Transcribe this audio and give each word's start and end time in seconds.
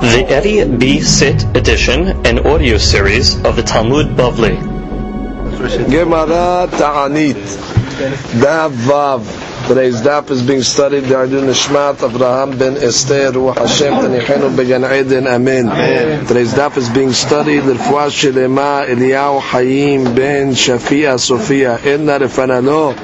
The 0.00 0.24
Eddie 0.28 0.64
B. 0.76 1.00
Sit 1.00 1.44
edition 1.56 2.26
and 2.26 2.40
audio 2.40 2.78
series 2.78 3.36
of 3.44 3.56
the 3.56 3.62
Talmud 3.62 4.16
Bavli. 4.16 4.56
Gemara 5.90 6.68
Ta'anit. 6.70 7.34
Daf 8.40 8.70
Vav. 8.70 9.68
Today's 9.68 10.00
daf 10.00 10.30
is 10.30 10.42
being 10.42 10.62
studied. 10.62 11.00
They 11.04 11.14
are 11.14 11.26
doing 11.26 11.44
Nishmat 11.44 11.96
Avraham 11.96 12.58
ben 12.58 12.76
Esther 12.78 13.30
Ruach 13.30 13.58
Hashem 13.58 13.92
Tanichenu 13.92 14.56
Began 14.56 14.84
Eden 14.84 15.26
Amen. 15.26 16.26
Today's 16.26 16.54
daf 16.54 16.76
is 16.78 16.88
being 16.88 17.12
studied. 17.12 17.64
L'rfuah 17.64 18.08
Shelema 18.08 18.86
Eliyahu 18.88 19.40
Hayim 19.40 20.16
ben 20.16 20.52
Shafia 20.52 21.20
Sofia. 21.20 21.78
Inna 21.84 22.18
Refanalo. 22.18 22.96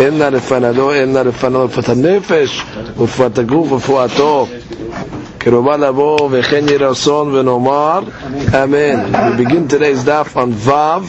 Inna 0.00 0.30
Refanalo. 0.30 0.94
Inna 1.02 1.24
Refanalo. 1.24 1.66
רפואת 1.68 1.88
הנפש 1.88 2.62
ורפואת 2.96 3.38
הגוף 3.38 3.72
ורפואתו. 3.72 4.46
קרובה 5.44 5.76
לבוא 5.76 6.28
וכן 6.30 6.64
יהי 6.68 6.76
רצון 6.76 7.34
ונאמר 7.34 8.00
אמן. 8.64 9.12
We 9.12 9.44
begin 9.44 9.68
today's 9.68 10.04
daf 10.04 10.36
on 10.36 10.52
Vav 10.52 11.02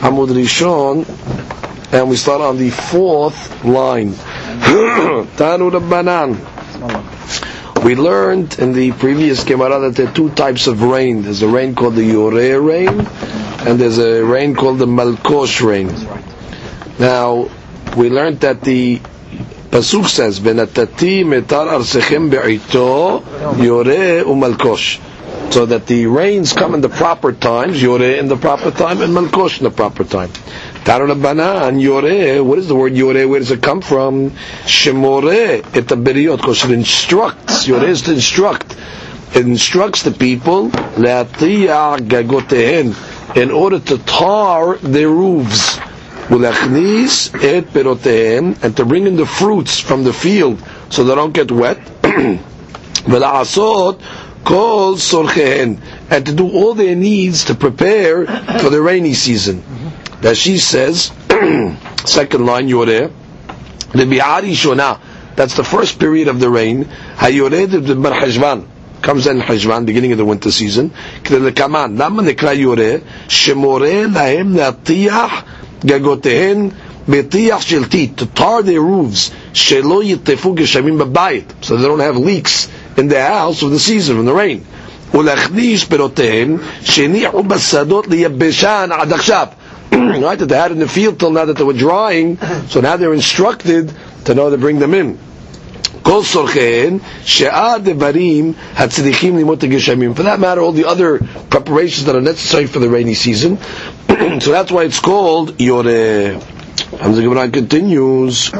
Amud 0.00 0.28
Rishon 0.30 1.04
and 1.92 2.10
we 2.10 2.16
start 2.16 2.40
on 2.40 2.56
the 2.58 2.70
fourth 2.70 3.64
line. 3.64 4.12
Tanu 5.36 5.70
Rabbanan. 5.70 6.30
We 7.84 7.94
learned 7.94 8.58
in 8.58 8.72
the 8.72 8.92
previous 8.92 9.44
Gemara 9.44 9.78
that 9.80 9.96
there 9.96 10.08
are 10.08 10.12
two 10.12 10.30
types 10.30 10.66
of 10.66 10.82
rain. 10.82 11.22
There's 11.22 11.42
a 11.42 11.48
rain 11.48 11.74
called 11.74 11.94
the 11.96 12.10
Yoreh 12.10 12.56
rain, 12.66 13.06
and 13.68 13.78
there's 13.78 13.98
a 13.98 14.22
rain 14.24 14.54
called 14.54 14.78
the 14.78 14.86
Malkosh 14.86 15.60
rain. 15.60 15.88
Now, 16.98 17.50
we 17.96 18.08
learned 18.08 18.40
that 18.40 18.62
the 18.62 19.00
Pasuk 19.71 20.07
says, 20.07 20.39
"Venatati 20.39 21.23
metar 21.23 21.67
arsechem 21.67 22.29
be'ito 22.29 23.21
yoreh 23.55 24.23
umalkosh." 24.23 24.99
So 25.51 25.65
that 25.65 25.87
the 25.87 26.05
rains 26.05 26.53
come 26.53 26.75
in 26.75 26.81
the 26.81 26.89
proper 26.89 27.31
times, 27.31 27.81
yoreh 27.81 28.19
in 28.19 28.27
the 28.27 28.35
proper 28.37 28.71
time, 28.71 29.01
and 29.01 29.15
malkosh 29.15 29.59
in 29.59 29.63
the 29.63 29.71
proper 29.71 30.03
time. 30.03 30.29
Taranabanan, 30.83 31.79
Yoreh, 31.81 32.43
what 32.43 32.57
is 32.57 32.67
the 32.67 32.73
word 32.73 32.93
Yoreh? 32.93 33.29
Where 33.29 33.39
does 33.39 33.51
it 33.51 33.61
come 33.61 33.81
from? 33.81 34.31
Shemoreh, 34.65 35.63
et 35.75 35.85
abiriyot, 35.85 36.37
because 36.37 36.63
it 36.65 36.71
instructs, 36.71 37.67
Yoreh 37.67 37.89
is 37.89 38.01
to 38.03 38.13
instruct. 38.13 38.75
It 39.35 39.45
instructs 39.45 40.03
the 40.03 40.11
people, 40.11 40.69
Le'atiyah 40.69 41.99
gagotehen, 42.07 42.95
in 43.35 43.51
order 43.51 43.79
to 43.79 43.97
tar 43.99 44.77
their 44.77 45.09
roofs. 45.09 45.79
Et 46.31 47.65
perotehem, 47.73 48.63
and 48.63 48.77
to 48.77 48.85
bring 48.85 49.07
in 49.07 49.15
the 49.15 49.25
fruits 49.25 49.79
from 49.79 50.03
the 50.03 50.13
field, 50.13 50.63
so 50.89 51.03
they 51.03 51.15
don't 51.15 51.33
get 51.33 51.51
wet. 51.51 51.77
Vela'asot, 52.03 53.99
kol 54.43 54.97
sorchehen, 54.97 55.81
and 56.09 56.25
to 56.25 56.33
do 56.33 56.47
all 56.51 56.75
their 56.75 56.95
needs 56.95 57.45
to 57.45 57.55
prepare 57.55 58.27
for 58.59 58.69
the 58.69 58.79
rainy 58.81 59.13
season 59.13 59.63
that 60.21 60.37
she 60.37 60.57
says, 60.57 61.11
second 62.05 62.45
line, 62.45 62.67
Yoreh, 62.67 63.11
the 63.93 64.05
Bihari 64.05 64.51
Shona, 64.51 64.99
that's 65.35 65.55
the 65.55 65.63
first 65.63 65.99
period 65.99 66.27
of 66.27 66.39
the 66.39 66.49
rain, 66.49 66.85
comes 69.01 69.27
in 69.27 69.39
Hajvan, 69.39 69.85
beginning 69.85 70.11
of 70.11 70.17
the 70.17 70.25
winter 70.25 70.51
season, 70.51 70.91
Kaman, 71.23 71.97
Lama 71.97 72.21
Nekra 72.23 72.55
Yoreh, 72.55 73.01
Shemoreh 73.27 74.11
Lahem 74.13 74.53
Natiyah 75.82 76.00
Gagotehen, 76.00 76.72
Betiyah 77.06 77.58
Sheltit, 77.60 78.16
to 78.16 78.26
tar 78.26 78.62
their 78.62 78.80
roofs, 78.80 79.30
Shelo 79.52 80.02
Yitefu 80.04 80.56
Geshamim 80.56 80.98
Babayit, 80.98 81.64
so 81.64 81.76
they 81.76 81.86
don't 81.86 82.00
have 82.00 82.16
leaks 82.16 82.68
in 82.96 83.08
the 83.08 83.20
house 83.22 83.62
of 83.62 83.70
the 83.70 83.78
season, 83.78 84.16
from 84.16 84.26
the 84.26 84.34
rain. 84.34 84.64
ולהכניס 85.14 85.84
פירותיהם 85.84 86.56
שהניחו 86.82 87.42
בשדות 87.42 88.06
ליבשן 88.08 88.88
עד 88.92 89.12
עכשיו 89.12 89.46
right, 89.92 90.38
that 90.38 90.48
they 90.48 90.56
had 90.56 90.72
in 90.72 90.78
the 90.80 90.88
field 90.88 91.18
till 91.20 91.30
now 91.30 91.44
that 91.44 91.56
they 91.56 91.62
were 91.64 91.72
drying, 91.72 92.36
so 92.68 92.80
now 92.80 92.96
they're 92.96 93.14
instructed 93.14 93.92
to 94.24 94.34
know 94.34 94.50
to 94.50 94.58
bring 94.58 94.78
them 94.80 94.92
in. 94.94 95.18
For 96.04 96.20
that 96.20 96.56
matter, 100.40 100.60
all 100.60 100.72
the 100.72 100.84
other 100.86 101.18
preparations 101.48 102.04
that 102.06 102.14
are 102.16 102.20
necessary 102.20 102.66
for 102.66 102.78
the 102.78 102.90
rainy 102.90 103.14
season. 103.14 103.56
so 104.41 104.51
that's 104.51 104.69
why 104.69 104.83
it's 104.83 104.99
called 104.99 105.61
Yore. 105.61 105.87
And 105.87 106.41
uh, 107.01 107.11
the 107.11 107.21
Gemara 107.21 107.49
continues. 107.49 108.49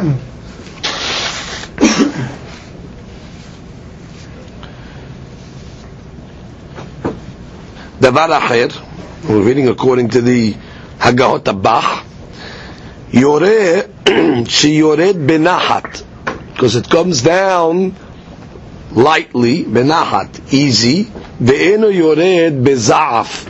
Davar 8.00 8.40
Acher, 8.40 9.28
we're 9.28 9.42
reading 9.42 9.68
according 9.68 10.08
to 10.12 10.22
the 10.22 10.54
Hagahot 11.00 11.44
Abach, 11.44 12.06
Yore, 13.12 14.46
she 14.48 14.78
Yored 14.78 15.16
Benahat, 15.28 16.06
because 16.54 16.78
it 16.78 16.90
comes 16.90 17.22
down 17.22 17.94
lightly, 18.92 19.66
Benahat, 19.66 20.54
easy, 20.54 21.04
Ve'eno 21.04 21.94
Yored 21.94 22.64
Beza'af, 22.64 23.49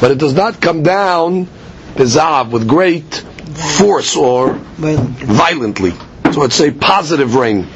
but 0.00 0.10
it 0.10 0.18
does 0.18 0.34
not 0.34 0.60
come 0.60 0.82
down 0.82 1.46
bizav 1.94 2.50
with 2.50 2.68
great 2.68 3.14
force 3.78 4.16
or 4.16 4.52
violently. 4.54 5.92
So 6.32 6.44
it's 6.44 6.60
a 6.60 6.70
positive 6.70 7.34
rain. 7.34 7.66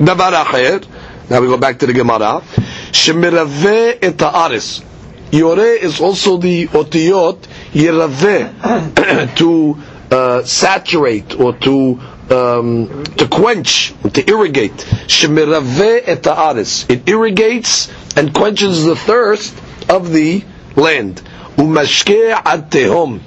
Now 0.00 1.40
we 1.40 1.46
go 1.46 1.56
back 1.56 1.78
to 1.78 1.86
the 1.86 1.92
Gemara. 1.92 2.42
Shemirave 2.90 3.98
et 4.02 4.20
ha'aris. 4.20 4.82
Yore 5.30 5.60
is 5.60 6.00
also 6.00 6.36
the 6.36 6.66
otiyot 6.66 7.38
yirave 7.72 9.36
to 9.36 9.78
uh, 10.14 10.42
saturate 10.44 11.38
or 11.38 11.54
to 11.54 12.00
um, 12.30 13.04
to 13.16 13.28
quench, 13.28 13.94
to 14.12 14.28
irrigate. 14.28 14.72
Shemirave 15.06 16.02
et 16.06 16.24
ha'aris. 16.24 16.86
It 16.90 17.08
irrigates 17.08 17.90
and 18.16 18.34
quenches 18.34 18.84
the 18.84 18.96
thirst 18.96 19.54
of 19.88 20.10
the 20.12 20.44
land. 20.76 21.22
Umashke 21.56 22.32
tehom. 22.70 23.20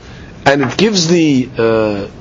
And 0.46 0.62
it 0.62 0.78
gives 0.78 1.08
the 1.08 1.50
uh, 1.54 1.58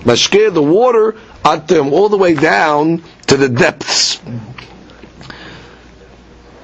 mashke, 0.04 0.52
the 0.52 0.62
water, 0.62 1.12
tehom, 1.44 1.92
all 1.92 2.08
the 2.08 2.16
way 2.16 2.34
down 2.34 3.02
to 3.26 3.36
the 3.36 3.48
depths. 3.48 4.16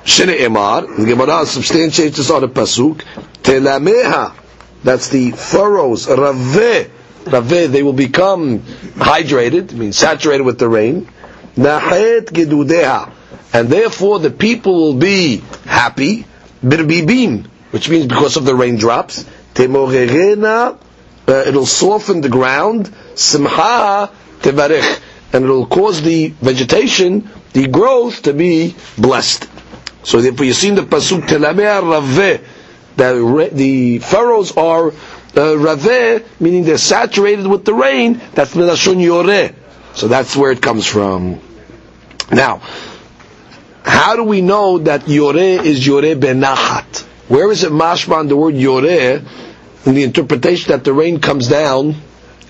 Shene 0.05 0.37
Emar, 0.39 0.97
the 0.97 1.05
Gemara 1.05 1.45
substantiates 1.47 2.17
this 2.17 2.31
on 2.31 2.41
the 2.41 2.49
pasuk. 2.49 3.03
Telameha 3.43 4.35
that's 4.83 5.09
the 5.09 5.33
furrows, 5.33 6.07
raveh, 6.07 6.89
raveh, 7.25 7.69
they 7.69 7.83
will 7.83 7.93
become 7.93 8.61
hydrated, 8.61 9.73
I 9.73 9.77
mean 9.77 9.93
saturated 9.93 10.43
with 10.45 10.59
the 10.59 10.69
rain. 10.69 11.09
Nahet 11.57 12.27
gedudeha, 12.27 13.13
and 13.53 13.69
therefore 13.69 14.21
the 14.21 14.31
people 14.31 14.75
will 14.75 14.95
be 14.95 15.39
happy. 15.67 16.25
Birbibim, 16.65 17.47
which 17.71 17.89
means 17.89 18.07
because 18.07 18.37
of 18.37 18.45
the 18.45 18.55
raindrops. 18.55 19.25
Temorerena, 19.55 20.79
uh, 21.29 21.33
it'll 21.47 21.67
soften 21.67 22.21
the 22.21 22.29
ground. 22.29 22.93
Simha 23.15 24.11
tevarech, 24.41 25.01
and 25.33 25.45
it'll 25.45 25.67
cause 25.67 26.03
the 26.03 26.29
vegetation, 26.29 27.29
the 27.53 27.67
growth, 27.69 28.23
to 28.23 28.33
be 28.33 28.75
blessed. 28.97 29.49
So 30.03 30.21
therefore 30.21 30.47
you 30.47 30.53
see 30.53 30.69
in 30.69 30.75
the 30.77 30.83
pasuk 30.83 31.23
telameh 31.27 31.81
raveh 31.83 32.43
the, 32.97 33.51
the 33.53 33.99
furrows 33.99 34.57
are 34.57 34.93
uh, 35.37 36.19
meaning 36.41 36.65
they're 36.65 36.79
saturated 36.79 37.47
with 37.47 37.65
the 37.65 37.75
rain. 37.75 38.21
That's 38.35 38.55
milashon 38.55 38.97
yoreh. 38.97 39.55
So 39.95 40.09
that's 40.09 40.37
where 40.37 40.51
it 40.53 40.61
comes 40.63 40.87
from. 40.87 41.41
Now, 42.33 42.59
how 43.85 44.17
do 44.17 44.25
we 44.25 44.41
know 44.41 44.79
that 44.79 45.03
yoreh 45.03 45.65
is 45.65 45.87
yoreh 45.87 46.15
benachat? 46.19 47.07
Where 47.31 47.51
is 47.51 47.63
it 47.63 47.71
mashman 47.73 48.29
the 48.29 48.37
word 48.37 48.55
yoreh 48.57 49.25
in 49.87 49.95
the 49.95 50.03
interpretation 50.03 50.73
that 50.73 50.83
the 50.85 50.93
rain 50.93 51.21
comes 51.21 51.49
down 51.49 51.95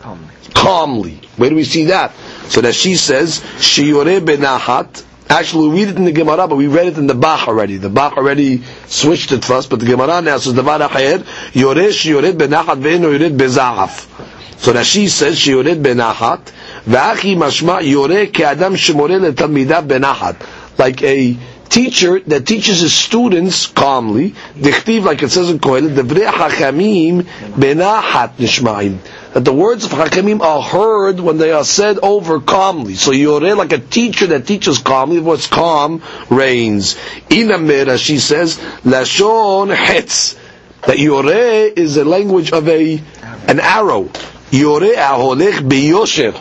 calmly? 0.00 0.34
calmly. 0.54 1.20
Where 1.36 1.50
do 1.50 1.56
we 1.56 1.64
see 1.64 1.84
that? 1.84 2.14
So 2.48 2.62
that 2.62 2.74
she 2.74 2.96
says 2.96 3.44
she 3.60 3.90
yoreh 3.92 4.20
benachat 4.20 5.04
Actually, 5.30 5.68
we 5.68 5.84
read 5.84 5.90
it 5.90 5.96
in 5.96 6.04
the 6.06 6.10
Gemara, 6.10 6.48
but 6.48 6.56
we 6.56 6.66
read 6.66 6.88
it 6.88 6.98
in 6.98 7.06
the 7.06 7.14
Bach 7.14 7.46
already. 7.46 7.76
The 7.76 7.88
Bach 7.88 8.16
already 8.16 8.64
switched 8.88 9.30
it 9.30 9.44
first, 9.44 9.70
but 9.70 9.78
the 9.78 9.86
Gemara 9.86 10.20
now 10.20 10.38
says, 10.38 10.54
Davar 10.54 10.80
Achayer, 10.88 11.18
Yoresh 11.52 12.10
yoreh 12.10 12.32
Benachat 12.32 12.82
Ve'eno 12.82 13.16
Yored 13.16 13.38
Beza'af. 13.38 14.58
So 14.58 14.72
Rashi 14.72 15.08
says, 15.08 15.46
Yored 15.46 15.66
Benachat, 15.84 16.52
Ve'achi 16.84 17.36
Mashma 17.36 17.80
Yoreh 17.80 18.32
Ke'adam 18.32 18.74
Shemore 18.74 19.20
Le'talmidav 19.20 19.86
Benachat. 19.86 20.78
Like 20.78 21.00
a 21.04 21.34
teacher 21.70 22.20
that 22.20 22.46
teaches 22.46 22.80
his 22.80 22.92
students 22.92 23.66
calmly. 23.66 24.32
Dichtiv, 24.56 25.04
like 25.04 25.22
it 25.22 25.30
says 25.30 25.48
in 25.50 25.58
Kohelet, 25.58 25.94
Devrei 25.94 26.26
Hachamim 26.30 27.22
benachat 27.22 28.34
nishma'im. 28.34 28.98
That 29.32 29.44
the 29.44 29.52
words 29.52 29.84
of 29.84 29.92
Hakamim 29.92 30.40
are 30.40 30.60
heard 30.60 31.20
when 31.20 31.38
they 31.38 31.52
are 31.52 31.64
said 31.64 31.98
over 32.02 32.40
calmly. 32.40 32.96
So 32.96 33.12
you're 33.12 33.54
like 33.54 33.72
a 33.72 33.78
teacher 33.78 34.26
that 34.28 34.46
teaches 34.46 34.78
calmly. 34.78 35.20
What's 35.20 35.46
calm 35.46 36.02
reigns. 36.28 36.96
In 37.30 37.48
Inamera, 37.48 37.96
she 37.96 38.18
says, 38.18 38.58
Lashon 38.84 39.74
hetz. 39.74 40.36
That 40.82 40.96
Yoreh 40.96 41.76
is 41.76 41.96
a 41.96 42.04
language 42.04 42.52
of 42.52 42.66
a 42.68 43.00
an 43.46 43.60
arrow. 43.60 44.04
Yoreh 44.50 44.94
aholech 44.94 45.68
biyosher. 45.68 46.34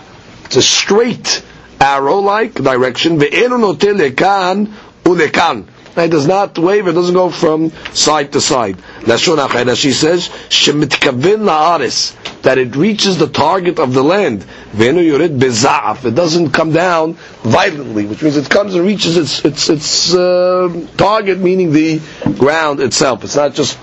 It's 0.46 0.56
a 0.56 0.62
straight 0.62 1.44
arrow-like 1.80 2.56
direction. 2.56 3.20
Ve'enu 3.20 3.60
notel 3.60 4.00
lekan 4.00 4.74
ulekan. 5.16 5.66
It 5.98 6.12
does 6.12 6.28
not 6.28 6.58
waver, 6.58 6.92
it 6.92 6.94
doesn't 6.94 7.14
go 7.16 7.30
from 7.30 7.72
side 7.94 8.32
to 8.34 8.42
side. 8.42 8.78
Lashon 9.02 9.38
achera, 9.38 9.76
she 9.76 9.92
says, 9.92 10.30
shemitkavin 10.50 11.40
la'aris, 11.44 12.14
that 12.44 12.58
it 12.58 12.76
reaches 12.76 13.18
the 13.18 13.28
target 13.28 13.80
of 13.80 13.94
the 13.94 14.04
land. 14.04 14.46
Ve'enu 14.72 15.06
yored 15.06 15.32
beza'af, 15.32 16.06
it 16.06 16.16
doesn't 16.16 16.52
come 16.52 16.72
down 16.72 17.14
violently, 17.44 18.06
which 18.06 18.22
means 18.22 18.38
it 18.38 18.50
comes 18.50 18.76
and 18.76 18.86
reaches 18.86 19.18
its 19.18 19.44
its 19.44 19.70
its 19.70 20.14
uh, 20.16 20.70
target, 20.96 21.40
meaning 21.40 21.74
the 21.74 22.00
ground 22.38 22.80
itself. 22.80 23.24
It's 23.24 23.36
not 23.36 23.54
just 23.54 23.78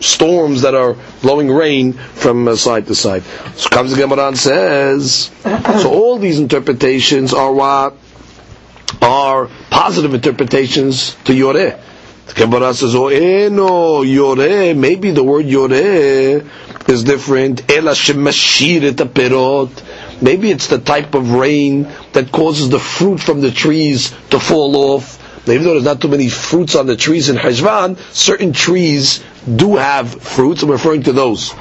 storms 0.00 0.62
that 0.62 0.74
are 0.74 0.96
blowing 1.22 1.48
rain 1.50 1.92
from 1.92 2.48
uh, 2.48 2.56
side 2.56 2.86
to 2.88 2.94
side. 2.94 3.22
So 3.54 3.68
comes 3.68 3.92
the 3.92 3.96
Gemara 3.96 4.28
and 4.28 4.38
says, 4.38 5.30
so 5.44 5.92
all 5.92 6.18
these 6.18 6.40
interpretations 6.40 7.32
are 7.32 7.52
what? 7.52 7.96
Are 9.00 9.48
positive 9.70 10.14
interpretations 10.14 11.14
to 11.24 11.32
Yoreh. 11.32 11.78
The 12.26 12.34
Gemara 12.34 12.72
says, 12.74 12.94
oh, 12.94 13.08
eno, 13.08 14.02
Yoreh, 14.04 14.76
maybe 14.76 15.10
the 15.10 15.24
word 15.24 15.46
Yoreh 15.46 16.88
is 16.88 17.04
different. 17.04 17.70
Ela. 17.70 17.94
Maybe 20.22 20.50
it's 20.52 20.66
the 20.68 20.78
type 20.78 21.14
of 21.14 21.32
rain 21.32 21.88
that 22.12 22.30
causes 22.30 22.70
the 22.70 22.78
fruit 22.78 23.18
from 23.20 23.40
the 23.40 23.50
trees 23.50 24.10
to 24.30 24.38
fall 24.38 24.76
off. 24.76 25.18
Even 25.48 25.64
though 25.64 25.72
there's 25.72 25.84
not 25.84 26.00
too 26.00 26.06
many 26.08 26.28
fruits 26.28 26.76
on 26.76 26.86
the 26.86 26.94
trees 26.96 27.28
in 27.28 27.34
Hajvan, 27.36 27.98
certain 28.14 28.52
trees 28.52 29.24
do 29.56 29.74
have 29.76 30.22
fruits. 30.22 30.62
I'm 30.62 30.70
referring 30.70 31.02
to 31.04 31.12
those. 31.12 31.52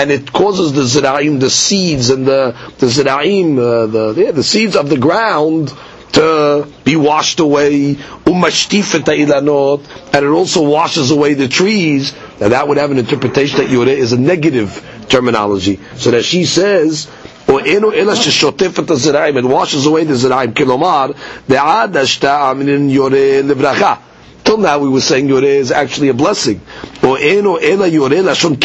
And 0.00 0.10
it 0.10 0.32
causes 0.32 0.72
the 0.72 0.80
zira'im, 0.82 1.40
the 1.40 1.50
seeds 1.50 2.08
and 2.08 2.26
the 2.26 2.56
the 2.78 2.86
zira'im, 2.86 3.58
uh, 3.58 3.86
the 3.86 4.14
yeah, 4.16 4.30
the 4.30 4.42
seeds 4.42 4.74
of 4.74 4.88
the 4.88 4.96
ground 4.96 5.74
to 6.12 6.66
be 6.84 6.96
washed 6.96 7.40
away. 7.40 7.96
And 8.26 8.44
it 8.44 10.26
also 10.26 10.62
washes 10.62 11.10
away 11.10 11.34
the 11.34 11.48
trees. 11.48 12.14
Now 12.40 12.48
that 12.48 12.66
would 12.68 12.78
have 12.78 12.90
an 12.90 12.98
interpretation 12.98 13.58
that 13.58 13.68
Yoreh 13.68 13.88
is 13.88 14.12
a 14.12 14.18
negative 14.18 14.82
terminology. 15.08 15.78
So 15.96 16.12
that 16.12 16.24
she 16.24 16.44
says, 16.46 17.06
or 17.48 17.60
eno 17.66 17.90
ela 17.90 18.14
sheshotefet 18.14 18.86
haziraim, 18.86 19.36
it 19.36 19.44
washes 19.44 19.84
away 19.84 20.04
the 20.04 20.14
ziraim. 20.14 20.54
Kilomar, 20.54 21.14
de'ad 21.46 21.92
ashta 21.92 22.54
aminin 22.54 22.88
yoreh 22.90 23.42
livracha. 23.42 23.98
Till 24.44 24.56
now 24.58 24.78
we 24.78 24.88
were 24.88 25.00
saying 25.02 25.28
yoreh 25.28 25.42
is 25.58 25.70
actually 25.72 26.08
a 26.08 26.14
blessing. 26.14 26.60
Or 27.02 27.18
eno 27.18 27.56
ela 27.56 27.88
yoreh 27.90 28.22
lashon 28.24 28.56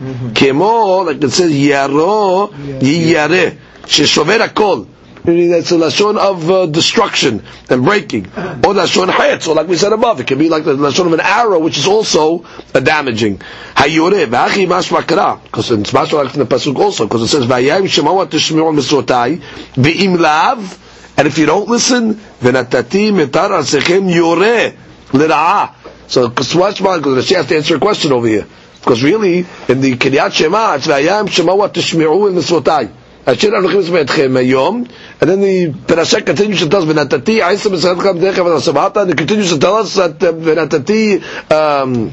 kirala, 0.00 0.32
kemo, 0.32 1.06
like 1.06 1.22
it 1.22 1.30
says, 1.30 1.52
yaro 1.52 2.50
yiyareh, 2.50 3.56
sheshover 3.82 4.38
akol. 4.46 4.86
Meaning 5.22 5.50
that's 5.50 5.70
a 5.70 5.74
lashon 5.74 6.16
of 6.16 6.50
uh, 6.50 6.66
destruction 6.66 7.42
and 7.68 7.84
breaking. 7.84 8.26
Or 8.26 8.72
lashon 8.72 9.08
hayat, 9.08 9.42
so 9.42 9.52
like 9.52 9.68
we 9.68 9.76
said 9.76 9.92
above, 9.92 10.18
it 10.20 10.26
can 10.26 10.38
be 10.38 10.48
like 10.48 10.64
the 10.64 10.74
lashon 10.74 11.06
of 11.06 11.12
an 11.12 11.20
arrow, 11.20 11.58
which 11.58 11.76
is 11.76 11.86
also 11.86 12.44
uh, 12.74 12.80
damaging. 12.80 13.38
Hayore, 13.74 14.24
v'achi 14.26 14.66
mashma 14.66 15.06
kara, 15.06 15.38
because 15.42 15.70
it's 15.70 15.90
mashma 15.92 16.24
like 16.24 16.34
in 16.34 16.40
the 16.40 16.46
pasuk 16.46 16.76
also, 16.76 17.04
because 17.06 17.22
it 17.22 17.28
says, 17.28 17.44
v'ayayim 17.46 17.82
shemawa 17.82 18.26
tishmiru 18.26 18.74
misrotai, 18.74 19.42
v'im 19.74 20.18
lav, 20.18 21.14
and 21.18 21.28
if 21.28 21.36
you 21.36 21.44
don't 21.44 21.68
listen, 21.68 22.14
v'natati 22.14 23.12
mitar 23.12 23.50
asechem 23.50 24.10
yoreh, 24.10 24.74
l'ra'ah. 25.12 25.74
So, 26.08 26.28
because 26.28 26.52
because 26.54 27.26
she 27.26 27.34
has 27.34 27.46
to 27.46 27.56
answer 27.56 27.76
a 27.76 27.78
question 27.78 28.10
over 28.10 28.26
here. 28.26 28.46
Because 28.80 29.02
really, 29.02 29.46
in 29.68 29.80
the 29.80 29.96
Kiryat 29.96 30.32
Shema, 30.32 30.74
it's 30.74 30.86
Vayam 30.86 31.28
Shema 31.28 31.54
wa 31.54 31.68
Tishmi'u 31.68 32.28
in 32.28 32.34
the 32.34 32.40
Misrotai. 32.40 32.90
Asher 33.26 33.50
Anochim 33.50 33.82
Esmeetchem 33.82 34.32
Hayom. 34.32 34.90
And 35.20 35.30
then 35.30 35.40
the 35.40 35.72
parasha 35.86 36.22
continues 36.22 36.60
to 36.60 36.68
tell 36.68 36.88
and 36.88 36.98
tells 36.98 37.20
Benatati 37.20 37.40
Aisa 37.40 37.70
B'Sadcham 37.70 38.18
Decha 38.18 38.42
V'Nasavata. 38.42 39.02
And 39.02 39.10
it 39.10 39.18
continues 39.18 39.50
to 39.50 39.58
tell 39.58 39.76
us 39.76 39.94
that 39.96 40.22
uh, 40.22 40.32
Benatati 40.32 41.18
B'Tara 41.20 41.82
um, 41.82 42.10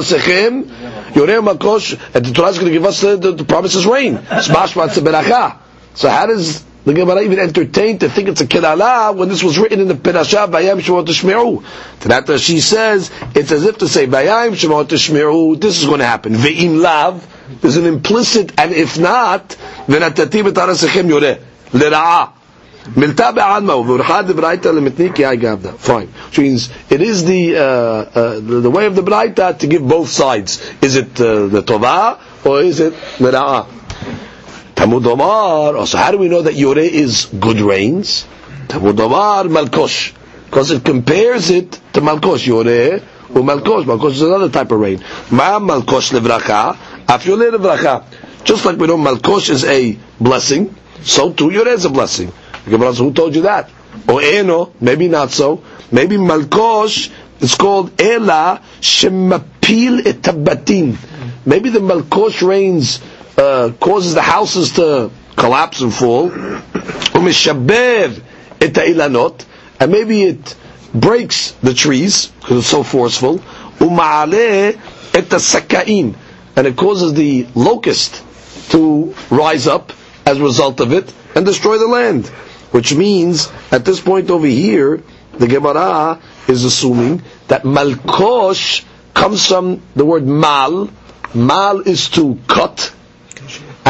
Sechem 0.00 0.64
Yoreh 1.12 1.46
Makosh. 1.46 2.00
And 2.14 2.24
the 2.24 2.32
Torah 2.32 2.48
is 2.48 2.58
going 2.58 2.72
to 2.72 2.72
give 2.72 2.86
us 2.86 3.02
the, 3.02 3.16
the, 3.16 3.32
the 3.32 3.44
promises 3.44 3.84
rain. 3.84 4.16
Smash 4.16 4.74
Matzah 4.74 5.02
Beracha. 5.02 5.58
So 5.94 6.08
how 6.08 6.26
does 6.26 6.64
the 6.84 6.94
Gemara 6.94 7.22
even 7.22 7.38
entertain 7.38 7.98
to 7.98 8.08
think 8.08 8.28
it's 8.28 8.40
a 8.40 8.46
kirala 8.46 9.14
when 9.14 9.28
this 9.28 9.42
was 9.42 9.58
written 9.58 9.80
in 9.80 9.88
the 9.88 9.94
Perashah 9.94 10.50
Vayam 10.50 10.80
Shemot 10.80 11.06
Tishmeru? 11.06 11.62
To 12.00 12.08
that 12.08 12.40
she 12.40 12.60
says 12.60 13.10
it's 13.34 13.52
as 13.52 13.64
if 13.64 13.78
to 13.78 13.88
say 13.88 14.06
Vayam 14.06 14.52
Shemot 14.52 14.86
Tishmeru. 14.86 15.60
This 15.60 15.78
is 15.80 15.86
going 15.86 15.98
to 16.00 16.06
happen. 16.06 16.32
Ve'im 16.34 16.80
lav. 16.80 17.26
There's 17.60 17.76
an 17.76 17.84
implicit, 17.86 18.58
and 18.58 18.72
if 18.72 18.98
not, 18.98 19.48
V'natati 19.86 20.42
b'tarasechem 20.42 21.08
yoreh 21.10 21.40
l'ra'ah. 21.74 22.32
Milta 22.96 23.34
be'alma 23.34 23.74
u'v'urchad 23.74 24.26
d'braita 24.28 24.72
l'mitni 24.72 25.14
ki 25.14 25.22
gavda. 25.22 25.74
Fine. 25.76 26.06
Which 26.28 26.38
means 26.38 26.70
it 26.88 27.02
is 27.02 27.24
the, 27.26 27.56
uh, 27.56 27.60
uh, 27.60 28.34
the, 28.40 28.60
the 28.60 28.70
way 28.70 28.86
of 28.86 28.96
the 28.96 29.02
braita 29.02 29.58
to 29.58 29.66
give 29.66 29.86
both 29.86 30.08
sides. 30.08 30.62
Is 30.80 30.96
it 30.96 31.20
uh, 31.20 31.46
the 31.46 31.62
tova 31.62 32.18
or 32.46 32.62
is 32.62 32.80
it 32.80 32.94
l'ra'ah? 33.20 33.66
Tamud 34.80 35.06
Omar. 35.06 35.86
So 35.86 35.98
how 35.98 36.10
do 36.10 36.16
we 36.16 36.28
know 36.28 36.40
that 36.40 36.54
Yoreh 36.54 36.88
is 36.88 37.26
good 37.26 37.60
rains? 37.60 38.26
Tamud 38.66 38.98
Omar 38.98 39.44
Malkosh. 39.44 40.14
Because 40.46 40.70
it 40.70 40.82
compares 40.82 41.50
it 41.50 41.72
to 41.92 42.00
Malkosh. 42.00 42.46
Yoreh 42.48 43.02
or 43.28 43.42
Malkosh. 43.42 43.84
Malkosh 43.84 44.12
is 44.12 44.22
another 44.22 44.48
type 44.48 44.70
of 44.72 44.80
rain. 44.80 45.04
Ma 45.30 45.58
Malkosh 45.60 46.18
levracha. 46.18 46.70
Af 47.06 47.24
Yoreh 47.24 47.50
levracha. 47.54 48.04
Just 48.44 48.64
like 48.64 48.78
we 48.78 48.86
know 48.86 48.96
Malkosh 48.96 49.50
is 49.50 49.64
a 49.64 49.98
blessing, 50.18 50.74
so 51.02 51.30
too 51.30 51.50
Yoreh 51.50 51.74
is 51.74 51.84
a 51.84 51.90
blessing. 51.90 52.32
Who 52.64 53.12
told 53.12 53.34
you 53.34 53.42
that? 53.42 53.68
Or 54.08 54.22
Eno, 54.22 54.72
maybe 54.80 55.08
not 55.08 55.30
so. 55.30 55.62
Maybe 55.92 56.16
Malkosh 56.16 57.10
is 57.40 57.54
called 57.54 58.00
Ela 58.00 58.62
Shemapil 58.80 60.00
etabatim. 60.04 60.96
Maybe 61.44 61.68
the 61.68 61.80
Malkosh 61.80 62.40
rains 62.46 63.00
uh, 63.40 63.72
causes 63.80 64.14
the 64.14 64.22
houses 64.22 64.72
to 64.72 65.10
collapse 65.36 65.80
and 65.80 65.92
fall. 65.94 66.30
Umishaber 66.30 68.20
ilanot, 68.60 69.44
and 69.80 69.90
maybe 69.90 70.22
it 70.24 70.56
breaks 70.94 71.52
the 71.62 71.72
trees 71.72 72.26
because 72.40 72.58
it's 72.58 72.66
so 72.68 72.82
forceful. 72.82 73.38
Umaale 73.78 74.74
sakain, 75.12 76.14
and 76.56 76.66
it 76.66 76.76
causes 76.76 77.14
the 77.14 77.46
locust 77.54 78.22
to 78.70 79.14
rise 79.30 79.66
up 79.66 79.92
as 80.26 80.38
a 80.38 80.42
result 80.42 80.80
of 80.80 80.92
it 80.92 81.12
and 81.34 81.46
destroy 81.46 81.78
the 81.78 81.86
land. 81.88 82.26
Which 82.72 82.94
means, 82.94 83.50
at 83.72 83.84
this 83.84 84.00
point 84.00 84.30
over 84.30 84.46
here, 84.46 85.02
the 85.32 85.48
Gemara 85.48 86.20
is 86.46 86.64
assuming 86.64 87.22
that 87.48 87.62
malkosh 87.64 88.84
comes 89.14 89.46
from 89.46 89.82
the 89.96 90.04
word 90.04 90.26
mal. 90.26 90.88
Mal 91.34 91.80
is 91.80 92.08
to 92.10 92.38
cut, 92.46 92.92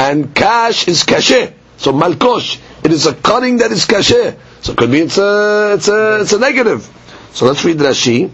and 0.01 0.35
kash 0.35 0.89
is 0.89 1.03
kashe. 1.05 1.53
So 1.77 1.93
malkosh, 1.93 2.59
it 2.85 2.91
is 2.93 3.07
a 3.07 3.15
cutting 3.15 3.59
that 3.59 3.71
is 3.71 3.85
kashe. 3.87 4.37
So 4.63 4.73
it 4.73 4.79
could 4.79 4.91
be 4.91 5.01
it's 5.01 5.19
a 5.19 5.75
it's 5.75 5.89
a 5.89 6.21
it's 6.23 6.33
a 6.33 6.39
negative. 6.39 6.89
So 7.33 7.47
let's 7.47 7.65
read 7.65 7.77
Rashi. 7.79 8.31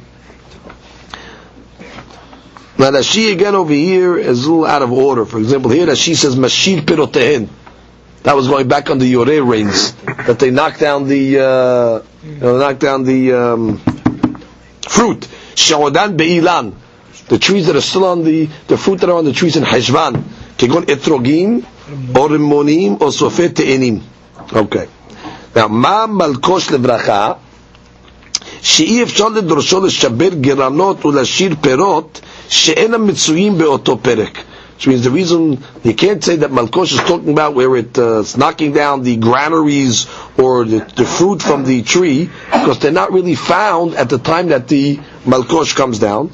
Now 2.79 2.91
Rashi 2.91 3.33
again 3.33 3.55
over 3.55 3.73
here 3.73 4.17
is 4.17 4.45
a 4.45 4.51
little 4.51 4.67
out 4.67 4.83
of 4.83 4.93
order. 4.93 5.25
For 5.25 5.39
example, 5.39 5.71
here 5.71 5.87
Rashi 5.87 6.15
says 6.17 6.37
Mashir 6.37 6.81
Pirotehen. 6.81 7.49
That 8.23 8.35
was 8.35 8.49
going 8.49 8.67
back 8.69 8.91
on 8.91 8.99
the 8.99 9.13
Yoreh 9.13 9.49
rains 9.49 9.93
that 10.27 10.39
they 10.39 10.51
knocked 10.51 10.81
down 10.81 11.07
the 11.09 11.39
uh, 11.41 12.03
you 12.25 12.35
know, 12.37 12.59
knocked 12.59 12.81
down 12.81 13.05
the 13.05 13.33
um, 13.33 13.79
fruit. 14.89 15.21
Shawadan 15.55 16.17
Beilan, 16.17 16.75
the 17.29 17.39
trees 17.39 17.67
that 17.67 17.77
are 17.77 17.81
still 17.81 18.05
on 18.05 18.25
the 18.25 18.47
the 18.69 18.77
fruit 18.77 19.01
that 19.01 19.11
are 19.11 19.17
on 19.19 19.25
the 19.25 19.33
trees 19.33 19.57
in 19.57 19.65
Hajvan. 19.65 20.36
Kegon 20.58 20.86
Etrogim 20.86 21.64
or 22.16 22.30
Rimonim 22.30 23.02
or 23.02 23.10
Sofet 23.12 23.50
Te'enim. 23.56 24.02
Okay. 24.54 24.88
Now, 25.56 25.68
Ma 25.68 26.08
Malkosh 26.08 26.70
Levracha, 26.72 27.38
שאי 28.62 29.04
אפשר 29.04 29.30
לדרשו 29.30 29.80
לשבר 29.86 30.30
גירעונות 30.34 31.06
ולהשאיר 31.06 31.56
פירות 31.62 32.22
שאינם 32.50 33.08
מצויים 33.08 33.58
באותו 33.58 33.98
פרק. 34.02 34.38
Which 34.78 34.88
means 34.88 35.04
the 35.04 35.12
reason 35.12 35.64
you 35.84 35.94
can't 35.94 36.24
say 36.24 36.38
that 36.38 36.50
Malkosh 36.50 36.92
is 36.94 36.98
talking 36.98 37.30
about 37.30 37.54
where 37.54 37.76
it, 37.76 38.00
uh, 38.00 38.22
it's 38.22 38.36
knocking 38.36 38.72
down 38.74 39.04
the 39.04 39.16
granaries 39.18 40.08
or 40.40 40.66
the, 40.66 40.80
the, 40.96 41.06
fruit 41.06 41.40
from 41.44 41.66
the 41.66 41.84
tree, 41.84 42.32
because 42.52 42.80
they're 42.80 42.92
not 42.92 43.12
really 43.12 43.36
found 43.36 43.94
at 43.94 44.10
the 44.10 44.18
time 44.18 44.48
that 44.50 44.68
the 44.68 44.98
Malkosh 45.24 45.76
comes 45.76 46.00
down. 46.00 46.32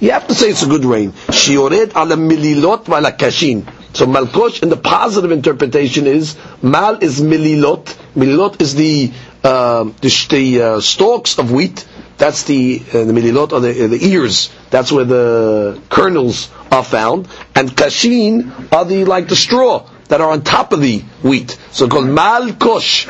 You 0.00 0.12
have 0.12 0.28
to 0.28 0.34
say 0.34 0.50
it's 0.50 0.62
a 0.62 0.66
good 0.68 0.84
rain. 0.84 1.12
Shiored 1.32 1.90
ala 1.96 2.16
mililot 2.16 2.84
vala 2.86 3.10
kashin. 3.12 3.66
So 3.94 4.06
malkosh 4.06 4.62
in 4.62 4.68
the 4.68 4.76
positive 4.76 5.32
interpretation 5.32 6.06
is 6.06 6.36
mal 6.62 7.02
is 7.02 7.20
mililot. 7.20 7.96
Mililot 8.14 8.60
is 8.60 8.76
the 8.76 9.12
uh, 9.42 9.84
the, 10.00 10.26
the 10.30 10.62
uh, 10.62 10.80
stalks 10.80 11.38
of 11.38 11.50
wheat. 11.50 11.84
That's 12.16 12.44
the 12.44 12.80
uh, 12.92 13.04
the 13.04 13.12
mililot 13.12 13.52
or 13.52 13.58
the, 13.60 13.72
the 13.88 13.98
ears. 14.06 14.50
That's 14.70 14.92
where 14.92 15.04
the 15.04 15.80
kernels 15.90 16.48
are 16.70 16.84
found. 16.84 17.26
And 17.56 17.68
kashin 17.70 18.72
are 18.72 18.84
the 18.84 19.04
like 19.04 19.26
the 19.28 19.36
straw 19.36 19.88
that 20.08 20.20
are 20.20 20.30
on 20.30 20.42
top 20.42 20.72
of 20.72 20.80
the 20.80 21.00
wheat. 21.22 21.58
So 21.72 21.88
called 21.88 22.06
malkosh, 22.06 23.06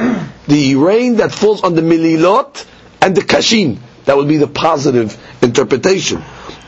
the 0.47 0.77
rain 0.77 1.17
that 1.17 1.33
falls 1.33 1.63
on 1.63 1.75
the 1.75 1.83
mililot 1.83 2.65
and 3.03 3.15
the 3.15 3.21
kashin. 3.21 3.79
That 4.07 4.17
would 4.17 4.29
be 4.29 4.39
the 4.39 4.49
positive 4.49 5.19
interpretation 5.43 6.23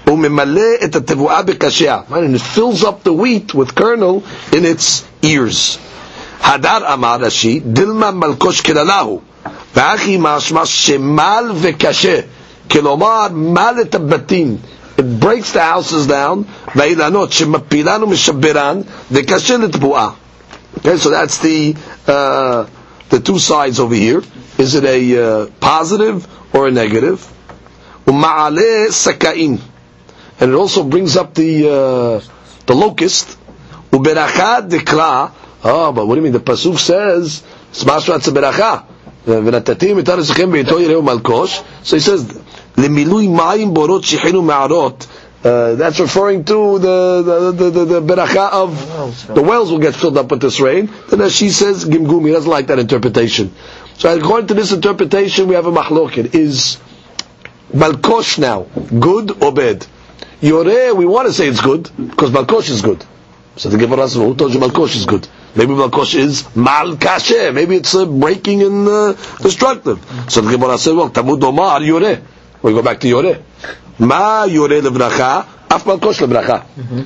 וממלא 0.08 0.62
את 0.84 0.96
התבואה 0.96 1.42
בקשיה. 1.42 2.00
And 2.12 2.36
it 2.36 2.42
fills 2.42 2.84
up 2.84 3.04
the 3.04 3.14
wheat 3.14 3.54
with 3.54 3.76
kernel 3.76 4.24
in 4.52 4.66
its 4.66 5.04
ears. 5.24 5.78
הדר 6.44 6.94
אמר 6.94 7.18
רש"י, 7.20 7.60
דילמה 7.66 8.12
מלקוש 8.12 8.62
כללהו, 8.62 9.22
ואחי 9.76 10.18
משמע 10.20 10.66
שמל 10.66 11.52
וקשה. 11.56 12.20
כלומר, 12.72 13.28
מל 13.32 13.76
את 13.82 13.96
הבתים. 13.96 14.58
It 14.98 15.20
breaks 15.24 15.52
the 15.54 15.60
houses 15.60 16.08
down, 16.08 16.44
והאילנות 16.76 17.32
שמפילן 17.32 18.04
ומשברן, 18.04 18.82
וקשה 19.12 19.58
לתבואה. 19.58 20.10
Okay, 20.78 20.98
so 20.98 21.10
that's 21.10 21.38
the, 21.40 21.76
uh, 22.08 22.66
the 23.10 23.20
two 23.20 23.40
sides 23.40 23.80
over 23.80 23.96
here. 23.96 24.22
Is 24.58 24.76
it 24.76 24.84
a 24.86 25.00
uh, 25.18 25.46
positive 25.60 26.28
or 26.54 26.68
a 26.68 26.72
negative? 26.72 27.20
ומעלה 28.08 28.86
סקאים 28.90 29.58
and 30.40 30.52
it 30.52 30.56
also 30.56 30.84
brings 30.84 31.16
up 31.18 31.34
the 31.34 31.68
uh, 31.70 32.22
the 32.66 32.74
locust. 32.76 33.38
Uberacha 33.92 34.68
dekra. 34.70 35.32
Oh, 35.64 35.92
but 35.92 36.06
what 36.08 36.16
do 36.16 36.20
you 36.20 36.24
mean? 36.24 36.34
The 36.34 36.40
pasuk 36.40 36.78
says 36.78 37.44
smashat 37.72 38.22
beracha. 38.34 38.84
ונתתים 39.28 40.00
את 40.00 40.10
ארצכם 40.10 40.52
בעתו 40.52 40.80
יראו 40.80 41.02
מלקוש. 41.02 41.62
So 41.84 41.96
he 41.98 42.00
says, 42.00 42.24
למילוי 42.78 43.28
מים 43.28 43.74
בורות 43.74 44.04
שיחנו 44.04 44.42
מערות. 44.42 45.08
Uh, 45.44 45.76
that's 45.76 46.00
referring 46.00 46.44
to 46.44 46.80
the 46.80 47.22
the 47.22 47.52
the, 47.52 47.70
the, 47.70 47.86
the 47.86 48.02
beracha 48.02 48.50
of 48.52 48.72
the 49.36 49.44
wells 49.44 49.70
will 49.72 49.78
get 49.80 49.94
filled 49.96 50.18
up 50.18 50.32
with 50.32 50.42
this 50.42 50.60
rain. 50.60 50.90
Then 51.10 51.22
as 51.22 51.36
she 51.36 51.50
says, 51.52 51.86
gimgum, 51.86 52.26
he 52.26 52.32
doesn't 52.32 52.50
like 52.50 52.66
that 52.68 52.80
interpretation. 52.80 53.54
So 54.00 54.16
according 54.18 54.48
to 54.48 54.56
this 54.56 54.72
interpretation, 54.72 55.48
we 55.48 55.54
have 55.54 55.68
a 55.68 55.72
mahloket. 55.72 56.34
Is 56.34 56.78
malkosh 57.72 58.40
now 58.40 58.64
good 59.00 59.44
or 59.44 59.54
bad? 59.54 59.86
Yoreh, 60.41 60.97
we 60.97 61.05
want 61.07 61.27
to 61.29 61.33
say 61.35 61.49
it's 61.49 61.61
good, 61.61 61.91
because 61.99 62.31
Malkosh 62.31 62.71
is 62.71 62.81
good. 62.83 63.05
So 63.57 63.69
the 63.69 63.77
Gemara 63.77 64.09
says, 64.09 64.15
who 64.15 64.35
told 64.35 64.55
you 64.55 64.61
Malkosh 64.61 64.97
is 64.97 65.05
good? 65.05 65.29
Maybe 65.55 65.73
Malkosh 65.75 66.15
is 66.15 66.57
Mal 66.57 66.97
Kasher. 66.97 67.53
Maybe 67.53 67.77
it's 67.77 67.95
uh, 67.95 68.07
breaking 68.07 68.63
and 68.63 68.89
uh, 68.89 69.13
destructive. 69.43 69.99
So 70.29 70.41
the 70.41 70.53
Gemara 70.57 70.79
says, 70.79 70.95
well, 70.95 71.11
Tamud 71.11 71.43
Omar 71.43 71.81
Yoreh. 71.81 72.23
We 72.63 72.73
go 72.73 72.83
back 72.83 73.01
to 73.01 73.09
Yoreh. 73.09 73.43
Ma 73.99 74.47
Yoreh 74.47 74.81
lebracha, 74.81 75.47
af 75.71 75.85
Malkosh 75.85 76.21
lebracha. 76.27 76.65
Mm-hmm. 76.65 77.03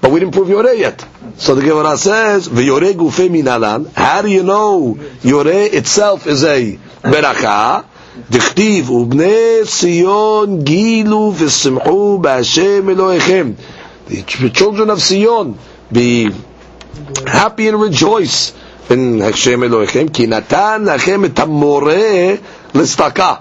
But 0.00 0.10
we 0.10 0.18
didn't 0.18 0.34
prove 0.34 0.48
Yoreh 0.48 0.78
yet. 0.78 1.06
So 1.36 1.54
the 1.54 1.62
Gemara 1.62 1.96
says, 1.96 2.48
V'yoreh 2.48 2.94
gufe 2.94 3.28
minalan. 3.28 3.92
How 3.92 4.22
do 4.22 4.28
you 4.28 4.42
know 4.42 4.94
Yoreh 5.20 5.72
itself 5.72 6.26
is 6.26 6.42
a 6.42 6.76
beracha? 7.02 7.84
דכתיב, 8.29 8.89
ובני 8.91 9.35
ציון 9.65 10.59
גילו 10.63 11.33
ושמחו 11.37 12.17
בהשם 12.21 12.89
אלוהיכם. 12.89 13.51
The 14.09 14.49
children 14.49 14.89
of 14.89 15.01
Sion, 15.01 15.57
be 15.91 16.31
happy 17.27 17.67
and 17.67 17.79
rejoice 17.81 18.53
in 18.89 19.19
Hashem 19.19 19.63
Elohim, 19.63 20.07
כי 20.13 20.27
נתן 20.27 20.83
לכם 20.85 21.25
את 21.25 21.39
המורה 21.39 22.33
לצדקה. 22.75 23.33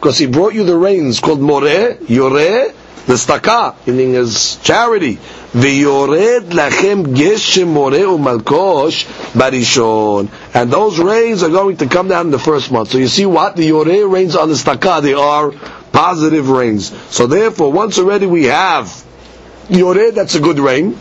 Because 0.00 0.18
he 0.18 0.26
brought 0.26 0.54
you 0.54 0.64
the 0.64 0.76
rains 0.76 1.20
called 1.20 1.40
more, 1.40 1.64
יורה, 2.08 2.62
לצדקה, 3.08 3.70
meaning 3.86 4.16
as 4.16 4.58
charity. 4.62 5.16
ויורד 5.54 6.42
לכם 6.52 7.02
גשם 7.12 7.68
מורה 7.68 8.08
ומלקוש 8.14 9.06
בראשון. 9.34 10.26
And 10.54 10.70
those 10.70 10.98
rains 10.98 11.42
are 11.42 11.48
going 11.50 11.76
to 11.76 11.86
come 11.86 12.08
down 12.08 12.26
in 12.26 12.30
the 12.32 12.38
first 12.38 12.72
month. 12.72 12.90
So 12.90 12.98
you 12.98 13.08
see 13.08 13.26
what? 13.26 13.56
The 13.56 13.66
yore 13.66 14.08
rains 14.08 14.34
on 14.36 14.48
the 14.48 14.54
staka, 14.56 15.00
they 15.02 15.14
are 15.14 15.52
positive 15.92 16.48
rains. 16.50 16.92
So 17.10 17.26
therefore, 17.26 17.70
once 17.72 17.98
already 17.98 18.26
we 18.26 18.44
have 18.44 18.86
yore, 19.68 20.10
that's 20.10 20.34
a 20.34 20.40
good 20.40 20.58
rain. 20.58 20.94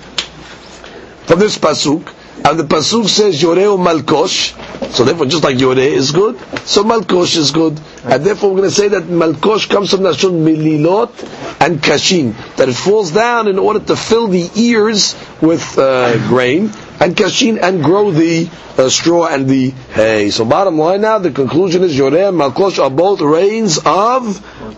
From 1.26 1.40
this 1.40 1.58
pasuk, 1.58 2.04
and 2.45 2.59
the 2.59 2.65
pasuk 2.65 3.07
says 3.09 3.43
Yoreh 3.43 3.77
Malkosh, 3.79 4.55
so 4.95 5.05
therefore 5.05 5.27
just 5.27 5.45
like 5.45 5.57
Yoreh 5.57 5.91
is 5.93 6.13
good, 6.13 6.39
so 6.67 6.85
Malkosh 6.85 7.37
is 7.37 7.51
good. 7.51 7.79
And 8.05 8.25
therefore 8.25 8.51
we're 8.51 8.59
going 8.59 8.71
to 8.71 8.75
say 8.75 8.89
that 8.89 9.03
Malkosh 9.05 9.69
comes 9.69 9.91
from 9.91 10.01
Nashon 10.01 10.45
Mililot 10.45 11.11
and 11.61 11.79
Kashin, 11.83 12.35
that 12.57 12.69
it 12.69 12.75
falls 12.75 13.11
down 13.11 13.49
in 13.49 13.59
order 13.59 13.81
to 13.81 13.97
fill 13.97 14.29
the 14.29 14.49
ears 14.55 15.15
with 15.43 15.77
uh, 15.79 16.17
grain, 16.29 16.71
and 17.01 17.17
Kashin 17.17 17.59
and 17.63 17.83
grow 17.83 18.11
the 18.13 18.49
uh, 18.79 18.89
straw 18.89 19.27
and 19.27 19.49
the 19.49 19.71
hay. 19.93 20.31
So 20.31 20.45
bottom 20.45 20.79
line 20.79 21.01
now, 21.03 21.19
the 21.19 21.31
conclusion 21.33 21.83
is 21.83 21.97
Yoreh 21.99 22.29
and 22.29 22.39
Malkosh 22.39 22.83
are 22.83 22.91
both 22.91 23.21
rains 23.21 23.79
of 23.79 24.23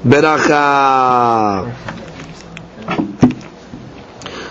Beracha. 0.03 1.73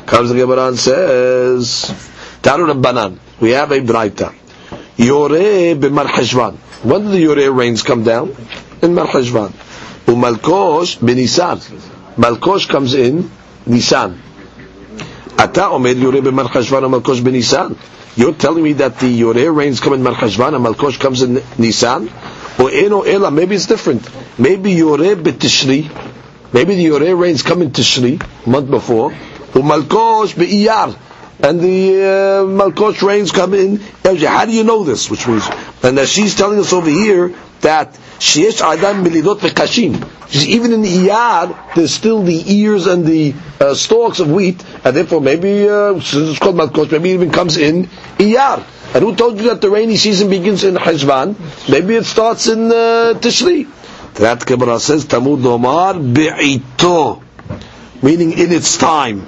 Comes 0.06 0.30
the 0.30 0.36
Gemara 0.38 0.70
and 0.70 0.80
says, 0.80 1.94
Taru 2.42 2.74
Rabbanan. 2.74 3.18
We 3.40 3.52
have 3.52 3.72
a 3.72 3.80
Braita. 3.80 4.34
Yore 4.98 5.76
b'Marcheshvan. 5.76 6.56
When 6.84 7.04
did 7.04 7.12
the 7.12 7.20
Yore 7.20 7.52
rains 7.52 7.84
come 7.84 8.04
down? 8.04 8.30
In 8.82 8.96
Marcheshvan. 8.96 9.52
Umalkosh 10.06 11.00
b'Nisan. 11.00 11.60
Malkosh 12.16 12.68
comes 12.70 12.94
in 12.94 13.30
Nisan. 13.66 14.22
Ata 15.38 15.62
omed 15.62 16.02
Yore 16.02 16.22
b'Marcheshvan 16.22 16.84
umalkosh 16.84 17.22
b'Nisan. 17.22 17.78
You're 18.16 18.34
telling 18.34 18.64
me 18.64 18.74
that 18.74 19.00
the 19.00 19.08
Yore 19.08 19.52
rains 19.52 19.80
come 19.80 19.94
in 19.94 20.02
Marcheshvan 20.02 20.56
and 20.56 20.66
Malkosh 20.66 21.00
comes 21.00 21.22
in 21.22 21.42
Nisan? 21.58 22.10
Or 22.58 22.72
Eno 22.72 23.02
Ela, 23.02 23.32
maybe 23.32 23.56
it's 23.56 23.68
different. 23.68 24.08
Maybe 24.38 24.72
Yore 24.72 25.16
b'Tishri. 25.16 25.90
Maybe 26.54 26.76
the 26.76 26.84
Yore 26.84 27.16
rains 27.16 27.44
come 27.44 27.62
in 27.62 27.72
Tishri, 27.72 28.22
month 28.48 28.70
before. 28.70 29.12
Umalkosh 29.12 30.36
b'Iyar 30.36 30.96
and 31.42 31.60
the 31.62 31.96
uh, 32.02 32.44
Malkosh 32.46 33.02
rains 33.02 33.32
come 33.32 33.54
in. 33.54 33.78
How 34.04 34.46
do 34.46 34.52
you 34.52 34.64
know 34.64 34.84
this? 34.84 35.10
Which 35.10 35.28
means, 35.28 35.48
and 35.84 35.98
she's 36.08 36.36
telling 36.36 36.60
us 36.60 36.74
over 36.74 36.90
here 36.90 37.34
that 37.62 37.94
sheesh 38.20 38.62
adam 38.62 39.04
milidot 39.06 39.40
v'kashim. 39.40 40.06
Even 40.48 40.74
in 40.74 40.82
the 40.82 40.90
iyar, 41.08 41.76
there's 41.76 41.94
still 41.94 42.22
the 42.24 42.54
ears 42.54 42.86
and 42.88 43.06
the 43.06 43.34
uh, 43.60 43.74
stalks 43.74 44.20
of 44.20 44.30
wheat, 44.30 44.64
and 44.84 44.96
therefore 44.96 45.22
maybe 45.22 45.68
uh, 45.68 45.94
since 46.02 46.30
it's 46.30 46.40
called 46.40 46.56
Malkosh, 46.56 46.92
maybe 46.92 47.12
it 47.12 47.14
even 47.16 47.32
comes 47.32 47.58
in 47.58 47.86
iyar. 48.18 48.64
And 48.94 49.04
who 49.04 49.16
told 49.16 49.38
you 49.40 49.50
that 49.50 49.62
the 49.62 49.70
rainy 49.70 49.98
season 49.98 50.30
begins 50.30 50.64
in 50.64 50.74
Hajvan? 50.76 51.70
Maybe 51.70 51.96
it 51.96 52.06
starts 52.06 52.48
in 52.48 52.72
uh, 52.72 53.14
Tishri. 53.20 53.70
That 54.16 54.44
Gemara 54.46 54.80
says 54.80 55.06
Tamud 55.06 55.46
Omar 55.46 55.94
bi'ito, 55.94 57.22
meaning 58.02 58.32
in 58.34 58.52
its 58.52 58.78
time. 58.78 59.28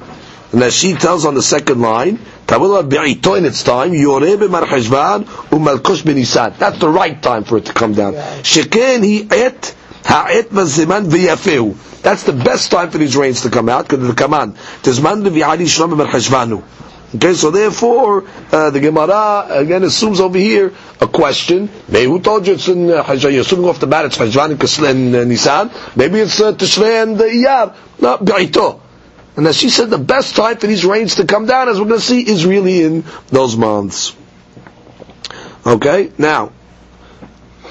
And 0.53 0.62
as 0.63 0.75
she 0.75 0.93
tells 0.93 1.25
on 1.25 1.34
the 1.34 1.41
second 1.41 1.81
line, 1.81 2.20
bi'ito 2.48 3.38
in 3.38 3.46
its 3.46 3.63
time, 3.63 3.91
Yoreh 3.91 4.36
b'marcheshvan 4.38 5.24
u'malkosh 5.50 6.03
b'nisan. 6.03 6.58
That's 6.58 6.79
the 6.79 6.89
right 6.89 7.22
time 7.22 7.46
for 7.46 7.58
it 7.58 7.65
to 7.65 7.74
come 7.74 7.93
down. 7.93 8.13
Sheken 8.13 9.03
he 9.03 9.27
et 9.31 9.74
ha'et 10.03 10.50
maziman. 10.50 11.08
That's 12.01 12.24
the 12.24 12.34
best 12.34 12.72
time 12.72 12.89
for 12.89 12.98
these 12.98 13.15
rains 13.15 13.41
to 13.43 13.50
come 13.50 13.70
out, 13.70 13.88
because 13.88 14.05
the 14.05 14.13
command. 14.13 14.55
Tizman 14.84 15.24
v'yali 15.27 15.67
shlom 15.67 15.93
b'marcheshvanu. 15.93 16.63
Okay, 17.13 17.34
so 17.34 17.51
therefore, 17.51 18.24
uh, 18.53 18.70
the 18.70 18.79
Gemara 18.79 19.48
again 19.50 19.84
assumes 19.84 20.22
over 20.22 20.38
here 20.38 20.74
a 21.01 21.08
question. 21.08 21.70
Maybe 21.89 22.05
who 22.05 22.22
told 22.22 22.48
you 22.48 22.53
it's 22.53 22.70
in 22.70 22.89
uh, 22.89 23.03
You're 23.20 23.41
assuming 23.41 23.65
off 23.65 23.81
the 23.81 23.88
bat 23.88 24.05
it's 24.05 24.17
Hajvan 24.17 24.51
and 24.89 25.29
Nisan. 25.29 25.72
Maybe 25.98 26.20
it's 26.20 26.39
uh, 26.39 26.53
Tishrei 26.53 27.03
and 27.03 27.20
uh, 27.20 27.25
Iyar. 27.25 27.75
No, 28.00 28.17
Bi'ito. 28.17 28.79
And 29.38 29.48
as 29.48 29.56
she 29.58 29.70
said, 29.70 29.90
the 29.90 29.98
best 29.98 30.36
time 30.36 30.58
for 30.58 30.68
these 30.68 30.86
rains 30.86 31.16
to 31.16 31.26
come 31.26 31.46
down, 31.46 31.70
as 31.70 31.80
we're 31.80 31.88
going 31.88 32.00
to 32.00 32.06
see, 32.06 32.22
is 32.22 32.46
really 32.46 32.84
in 32.84 33.04
those 33.30 33.56
months. 33.56 34.16
Okay, 35.66 36.12
now, 36.18 36.52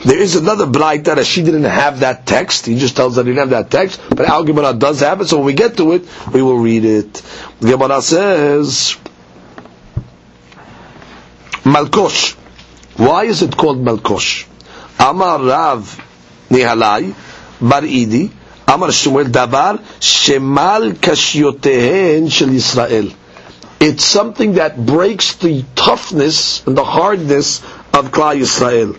There 0.05 0.19
is 0.19 0.35
another 0.35 0.65
Braita 0.67 1.17
that 1.17 1.27
she 1.27 1.43
didn't 1.43 1.65
have 1.65 2.01
that 2.01 2.25
text. 2.25 2.65
He 2.65 2.79
just 2.79 2.97
tells 2.97 3.17
that 3.17 3.27
he 3.27 3.33
didn't 3.33 3.51
have 3.51 3.69
that 3.69 3.71
text, 3.71 4.01
but 4.09 4.21
Al 4.21 4.45
Gemara 4.45 4.73
does 4.73 5.01
have 5.01 5.21
it. 5.21 5.27
So 5.29 5.37
when 5.37 5.47
we 5.47 5.53
get 5.53 5.77
to 5.77 5.93
it, 5.93 6.05
we 6.33 6.41
will 6.41 6.59
read 6.59 6.87
it. 6.87 7.13
The 7.61 7.73
Gemara 7.73 8.01
says, 8.01 8.97
Malkosh. 11.65 12.33
Why 12.97 13.25
is 13.25 13.43
it 13.43 13.55
called 13.57 13.85
Malkosh? 13.85 14.47
Amar 14.99 15.39
Rav 15.43 16.01
Nihalai 16.49 17.15
Bar 17.61 17.83
Idi 17.83 18.31
It's 23.81 24.05
something 24.05 24.53
that 24.55 24.87
breaks 24.87 25.35
the 25.37 25.65
toughness 25.75 26.65
and 26.67 26.77
the 26.77 26.85
hardness 26.85 27.63
of 27.93 28.13
Klal 28.13 28.39
Yisrael. 28.39 28.97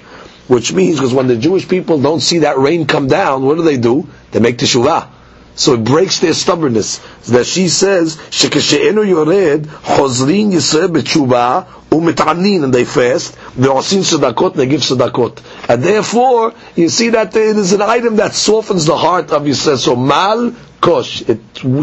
Which 0.50 0.74
means, 0.74 0.98
because 0.98 1.14
when 1.14 1.28
the 1.28 1.38
Jewish 1.38 1.70
people 1.70 2.02
don't 2.02 2.20
see 2.20 2.40
that 2.40 2.58
rain 2.58 2.86
come 2.86 3.08
down, 3.08 3.44
what 3.46 3.56
do 3.56 3.62
they 3.64 3.78
do? 3.78 4.08
They 4.32 4.40
make 4.40 4.58
teshuvah. 4.58 5.08
So 5.56 5.74
it 5.74 5.84
breaks 5.84 6.20
their 6.20 6.34
stubbornness. 6.34 7.00
That 7.28 7.46
she 7.46 7.68
says, 7.68 8.16
"Shekeshe'enu 8.30 9.08
yored 9.08 9.64
chozrin 9.84 10.52
Yisrael 10.52 10.88
b'tshuva 10.90 11.66
u'mit'anin," 11.92 12.64
and 12.64 12.74
they 12.74 12.86
fast. 12.86 13.36
They 13.58 13.68
osin 13.68 14.00
sedakot, 14.04 14.54
they 14.56 14.66
give 14.66 14.82
sedakot, 14.82 15.38
and 15.68 15.84
therefore 15.84 16.54
you 16.76 16.90
see 16.90 17.10
that 17.10 17.36
it 17.36 17.58
is 17.58 17.74
an 17.74 17.82
item 17.82 18.16
that 18.18 18.34
softens 18.34 18.86
the 18.86 18.98
heart 18.98 19.32
of 19.32 19.44
Yisrael. 19.44 19.78
So 19.78 19.96
mal 19.96 20.54
kosh, 20.80 21.24
it 21.28 21.40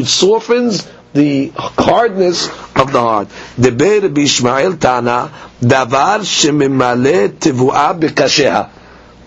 softens 0.06 0.86
the 1.14 1.52
hardness 1.56 2.48
of 2.76 2.92
the 2.92 3.00
heart. 3.00 3.28
The 3.56 3.70
Deber 3.70 4.08
b'Ishmael 4.08 4.78
Tana 4.80 5.30
davar 5.60 6.20
shemimale 6.20 7.28
tevuah 7.28 7.98
b'kasheha. 7.98 8.70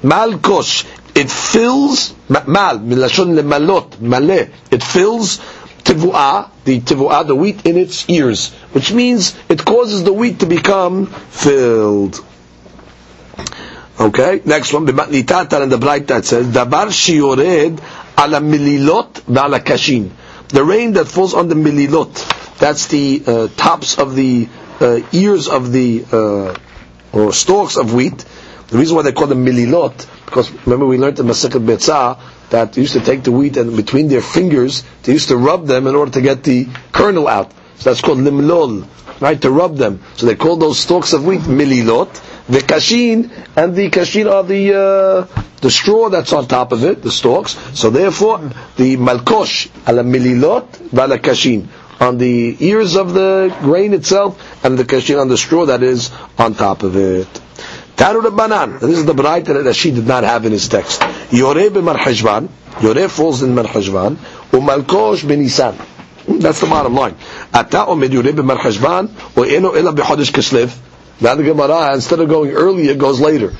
Mal 0.03 0.39
kosh, 0.39 0.85
it 1.15 1.29
fills 1.29 2.13
mal 2.29 2.79
milashon 2.79 3.35
lemalot 3.39 3.99
male. 3.99 4.49
It 4.71 4.83
fills 4.83 5.39
tivuah, 5.83 6.49
the 6.63 6.79
tivuah, 6.79 7.25
the 7.27 7.35
wheat 7.35 7.65
in 7.65 7.77
its 7.77 8.09
ears, 8.09 8.51
which 8.73 8.91
means 8.93 9.35
it 9.49 9.63
causes 9.65 10.03
the 10.03 10.13
wheat 10.13 10.39
to 10.39 10.45
become 10.45 11.07
filled. 11.07 12.23
Okay, 13.99 14.41
next 14.45 14.73
one. 14.73 14.85
B'matnitata 14.87 15.61
and 15.61 15.71
the 15.71 15.77
bright 15.77 16.07
that 16.07 16.25
says 16.25 16.47
davar 16.47 16.87
shiyored 16.87 17.79
ala 18.17 18.39
mililot 18.39 19.13
v'ala 19.29 19.59
kashin. 19.59 20.09
The 20.47 20.63
rain 20.63 20.93
that 20.93 21.07
falls 21.07 21.33
on 21.33 21.47
the 21.49 21.55
mililot, 21.55 22.57
that's 22.57 22.87
the 22.87 23.23
uh, 23.25 23.47
tops 23.55 23.97
of 23.99 24.15
the 24.15 24.47
uh, 24.79 24.99
ears 25.11 25.47
of 25.47 25.71
the 25.71 26.03
uh, 26.11 26.55
or 27.13 27.31
stalks 27.33 27.77
of 27.77 27.93
wheat. 27.93 28.25
The 28.71 28.77
reason 28.77 28.95
why 28.95 29.03
they 29.03 29.11
call 29.11 29.27
them 29.27 29.45
mililot 29.45 30.07
because 30.31 30.49
remember 30.65 30.85
we 30.85 30.97
learned 30.97 31.19
in 31.19 31.25
Masechet 31.25 31.59
Betzah 31.65 32.17
that 32.51 32.71
they 32.71 32.81
used 32.81 32.93
to 32.93 33.01
take 33.01 33.23
the 33.23 33.33
wheat 33.33 33.57
and 33.57 33.75
between 33.75 34.07
their 34.07 34.21
fingers 34.21 34.83
they 35.03 35.11
used 35.11 35.27
to 35.27 35.35
rub 35.35 35.67
them 35.67 35.87
in 35.87 35.95
order 35.95 36.11
to 36.13 36.21
get 36.21 36.43
the 36.43 36.67
kernel 36.93 37.27
out. 37.27 37.51
So 37.75 37.89
that's 37.89 37.99
called 37.99 38.19
limlol, 38.19 38.87
right? 39.19 39.41
To 39.41 39.51
rub 39.51 39.75
them. 39.75 40.01
So 40.15 40.25
they 40.27 40.35
call 40.35 40.55
those 40.55 40.79
stalks 40.79 41.11
of 41.11 41.25
wheat 41.25 41.41
mililot. 41.41 42.13
The 42.47 42.59
kashin 42.59 43.29
and 43.57 43.75
the 43.75 43.89
kashin 43.89 44.31
are 44.31 44.43
the 44.43 44.73
uh, 44.73 45.41
the 45.59 45.69
straw 45.69 46.07
that's 46.07 46.31
on 46.31 46.47
top 46.47 46.71
of 46.71 46.85
it, 46.85 47.01
the 47.01 47.11
stalks. 47.11 47.57
So 47.77 47.89
therefore, 47.89 48.37
the 48.77 48.95
malkosh 48.95 49.67
ala 49.85 50.03
mililot 50.03 50.65
vala 50.91 51.19
kashin 51.19 51.67
on 51.99 52.17
the 52.17 52.55
ears 52.65 52.95
of 52.95 53.13
the 53.13 53.53
grain 53.61 53.93
itself, 53.93 54.63
and 54.65 54.77
the 54.79 54.85
kashin 54.85 55.19
on 55.19 55.27
the 55.27 55.37
straw 55.37 55.65
that 55.65 55.83
is 55.83 56.09
on 56.37 56.53
top 56.55 56.83
of 56.83 56.95
it. 56.95 57.27
Rabbanan. 58.01 58.79
This 58.79 58.97
is 58.97 59.05
the 59.05 59.13
Braita 59.13 59.63
that 59.63 59.75
she 59.75 59.91
did 59.91 60.07
not 60.07 60.23
have 60.23 60.45
in 60.45 60.51
his 60.51 60.67
text. 60.67 61.01
Yoreh 61.01 61.69
b'marhajvan. 61.69 62.49
Yoreh 62.79 63.09
falls 63.09 63.43
in 63.43 63.53
marhajvan. 63.55 64.15
Umalkosh 64.51 65.23
b'nisan. 65.23 65.75
That's 66.41 66.61
the 66.61 66.67
bottom 66.67 66.95
line. 66.95 67.15
Ata 67.53 67.85
omed 67.87 68.09
yoreh 68.09 68.33
b'marhajvan. 68.33 69.07
U'eno 69.35 69.75
ela 69.75 69.93
b'chodesh 69.93 70.31
kislev. 70.31 70.75
Now 71.21 71.35
the 71.35 71.43
Gemara, 71.43 71.93
instead 71.93 72.19
of 72.19 72.27
going 72.29 72.51
earlier, 72.51 72.95
goes 72.95 73.19
later. 73.19 73.53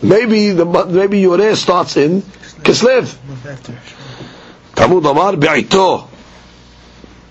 Maybe 0.00 0.50
the 0.50 0.64
maybe 0.64 1.22
Yoreh 1.22 1.56
starts 1.56 1.96
in 1.96 2.22
Kislev. 2.62 3.16
Talmud 4.74 5.04
Amar 5.06 5.32
bi'ito. 5.32 6.08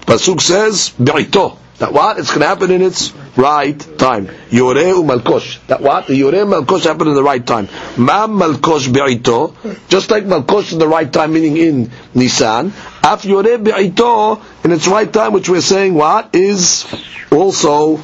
Pasuk 0.01 0.41
says 0.41 0.89
bi'ito. 0.99 1.57
That 1.79 1.91
what? 1.91 2.19
It's 2.19 2.29
going 2.29 2.41
to 2.41 2.47
happen 2.47 2.71
in 2.71 2.81
its 2.81 3.13
right 3.35 3.79
time. 3.97 4.27
Yoreh 4.27 4.93
u'malkosh. 4.93 5.65
That 5.67 5.81
what? 5.81 6.07
The 6.07 6.13
yoreh 6.13 6.45
malkosh 6.47 6.83
happen 6.83 7.07
in 7.07 7.15
the 7.15 7.23
right 7.23 7.45
time. 7.45 7.67
Ma 7.97 8.27
malkosh 8.27 8.93
be'ito. 8.93 9.55
Just 9.89 10.11
like 10.11 10.23
malkosh 10.23 10.71
in 10.73 10.79
the 10.79 10.87
right 10.87 11.11
time, 11.11 11.33
meaning 11.33 11.57
in 11.57 11.91
Nisan. 12.13 12.67
Af 13.03 13.23
yoreh 13.23 13.63
be'ito, 13.63 14.41
in 14.63 14.71
its 14.71 14.87
right 14.87 15.11
time, 15.11 15.33
which 15.33 15.49
we're 15.49 15.61
saying 15.61 15.95
what? 15.95 16.35
Is 16.35 16.85
also 17.31 17.97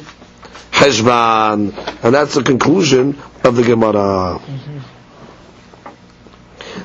Heshvan. 0.72 2.04
And 2.04 2.14
that's 2.14 2.34
the 2.34 2.42
conclusion 2.42 3.18
of 3.44 3.54
the 3.54 3.62
Gemara. 3.62 4.40
Mm-hmm. 4.40 4.69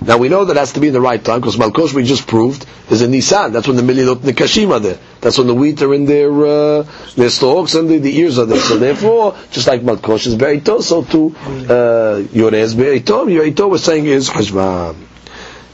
Now 0.02 0.18
we 0.18 0.30
know 0.30 0.46
that 0.46 0.56
has 0.58 0.74
to 0.74 0.80
be 0.80 0.88
in 0.88 0.94
the 0.94 1.02
right 1.02 1.24
time 1.24 1.40
because 1.40 1.56
Malkosh 1.58 1.94
we 1.94 2.04
just 2.04 2.28
proved 2.28 2.66
is 2.90 3.02
in 3.02 3.12
Nisan. 3.12 3.54
That's 3.54 3.68
when 3.68 3.78
the 3.78 3.82
Mililot 3.84 4.18
Nikashim 4.18 4.72
are 4.72 4.80
there. 4.80 5.00
That's 5.22 5.38
when 5.38 5.48
the 5.48 5.54
wheat 5.54 5.82
are 5.82 5.94
in 5.94 6.06
their 6.06 6.32
uh, 6.32 6.84
their 7.16 7.30
stalks 7.30 7.76
and 7.76 7.90
the, 7.90 7.98
the, 8.00 8.18
ears 8.20 8.38
are 8.38 8.46
there. 8.46 8.60
So 8.60 8.78
therefore, 8.78 9.36
just 9.52 9.68
like 9.68 9.82
Malkosh 9.82 10.28
is 10.28 10.36
Be'ito, 10.36 10.82
so 10.82 11.04
too 11.04 11.36
uh, 11.38 12.22
Yoreh 12.22 12.76
Be'ito. 12.76 13.26
Be'ito 13.26 13.70
we're 13.70 13.78
saying 13.78 14.06
is 14.06 14.30
Hashvan. 14.30 14.96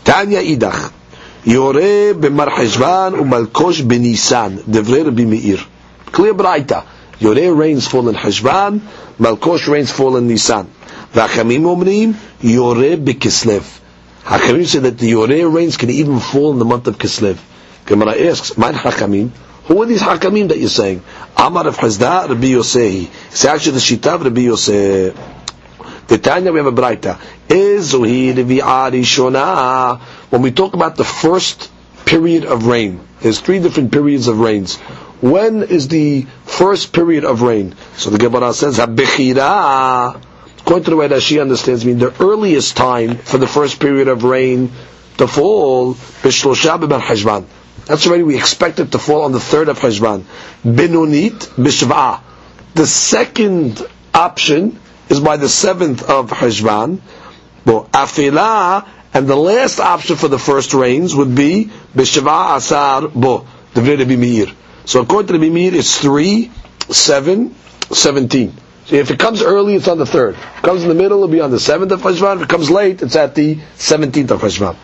Tanya 0.03 0.39
Idach. 0.41 0.93
Yoreh 1.43 2.13
b'mar 2.13 2.47
Hashvan 2.49 3.13
u'malkosh 3.13 3.81
b'Nisan. 3.81 4.59
Devrei 4.59 5.05
Rabbi 5.05 5.25
Meir. 5.25 5.57
Clear 6.11 6.33
Braita. 6.33 6.85
Yoreh 7.19 7.55
rains 7.55 7.87
fall 7.87 8.09
in 8.09 8.15
Hashvan, 8.15 8.79
Malkosh 9.19 9.67
rains 9.67 9.91
fall 9.91 10.17
in 10.17 10.27
Nisan. 10.27 10.67
V'achamim 11.13 11.63
omrim 11.63 12.13
Yoreh 12.41 13.03
b'Kislev. 13.03 13.80
Hakamim 14.23 14.65
say 14.65 14.79
that 14.79 14.97
the 14.97 15.11
Yoreh 15.11 15.51
rains 15.53 15.77
can 15.77 15.89
even 15.89 16.19
fall 16.19 16.51
in 16.51 16.59
the 16.59 16.65
month 16.65 16.87
of 16.87 16.97
Kislev. 16.97 17.39
Gemara 17.85 18.15
asks, 18.29 18.57
Man 18.57 18.73
Hakamim? 18.73 19.31
Who 19.65 19.81
are 19.81 19.85
these 19.85 20.01
Hakamim 20.01 20.49
that 20.49 20.59
you're 20.59 20.69
saying? 20.69 21.03
Amar 21.37 21.67
of 21.67 21.77
Hazda, 21.77 22.29
Rabbi 22.29 22.47
Yosei. 22.47 23.09
It's 23.27 23.45
actually 23.45 23.73
the 23.73 23.79
Shita 23.79 24.15
of 24.15 24.23
Rabbi 24.23 24.41
Yosei. 24.41 25.15
The 26.07 26.17
Tanya 26.17 26.51
we 26.51 26.59
have 26.59 26.67
a 26.67 26.71
Braita. 26.71 27.17
Ezuhi 27.47 28.33
Shona. 29.03 29.99
When 30.29 30.41
we 30.41 30.51
talk 30.51 30.73
about 30.73 30.95
the 30.97 31.03
first 31.03 31.71
period 32.05 32.45
of 32.45 32.67
rain, 32.67 32.99
there's 33.21 33.39
three 33.39 33.59
different 33.59 33.91
periods 33.91 34.27
of 34.27 34.39
rains. 34.39 34.77
When 35.21 35.63
is 35.63 35.87
the 35.87 36.23
first 36.45 36.93
period 36.93 37.23
of 37.25 37.41
rain? 37.41 37.75
So 37.95 38.09
the 38.09 38.17
Gemara 38.17 38.53
says, 38.53 38.77
Habechira 38.77 40.21
according 40.61 40.85
to 40.85 40.89
the 40.91 40.95
way 40.97 41.07
that 41.07 41.21
she 41.21 41.39
understands, 41.39 41.85
mean 41.85 41.99
the 41.99 42.13
earliest 42.23 42.77
time 42.77 43.17
for 43.17 43.37
the 43.37 43.47
first 43.47 43.79
period 43.79 44.07
of 44.07 44.23
rain 44.23 44.71
to 45.17 45.27
fall, 45.27 45.93
b'shlosha 45.93 46.79
b'ben 46.79 46.99
hajban. 47.01 47.45
That's 47.85 48.07
already 48.07 48.23
we 48.23 48.37
expect 48.37 48.79
it 48.79 48.91
to 48.91 48.99
fall 48.99 49.23
on 49.23 49.31
the 49.31 49.39
third 49.39 49.69
of 49.69 49.79
hajban. 49.79 50.23
Benunit 50.63 51.39
b'shva. 51.57 52.21
The 52.75 52.87
second 52.87 53.81
option 54.13 54.79
is 55.09 55.19
by 55.19 55.37
the 55.37 55.49
seventh 55.49 56.03
of 56.09 56.29
hajban. 56.31 57.01
Well, 57.65 57.89
afila, 57.91 58.87
and 59.13 59.27
the 59.27 59.35
last 59.35 59.79
option 59.79 60.15
for 60.15 60.27
the 60.27 60.39
first 60.39 60.73
rains 60.73 61.13
would 61.15 61.35
be 61.35 61.69
b'shva 61.95 62.55
asar 62.57 63.07
bo, 63.09 63.45
the 63.73 63.81
Rebbe 63.81 64.15
Meir. 64.17 64.47
So 64.85 65.01
according 65.01 65.27
to 65.27 65.37
the 65.37 65.49
Meir, 65.49 65.75
it's 65.75 65.99
three, 65.99 66.51
seven, 66.89 67.55
seventeen. 67.91 68.53
If 68.91 69.09
it 69.09 69.19
comes 69.19 69.41
early, 69.41 69.75
it's 69.75 69.87
on 69.87 69.97
the 69.97 70.05
third. 70.05 70.35
If 70.35 70.57
it 70.57 70.63
comes 70.63 70.83
in 70.83 70.89
the 70.89 70.95
middle, 70.95 71.19
it'll 71.19 71.29
be 71.29 71.39
on 71.39 71.49
the 71.49 71.61
seventh 71.61 71.93
of 71.93 72.01
Cheshvan. 72.01 72.37
If 72.37 72.43
it 72.43 72.49
comes 72.49 72.69
late, 72.69 73.01
it's 73.01 73.15
at 73.15 73.35
the 73.35 73.57
seventeenth 73.75 74.31
of 74.31 74.41
Cheshvan. 74.41 74.75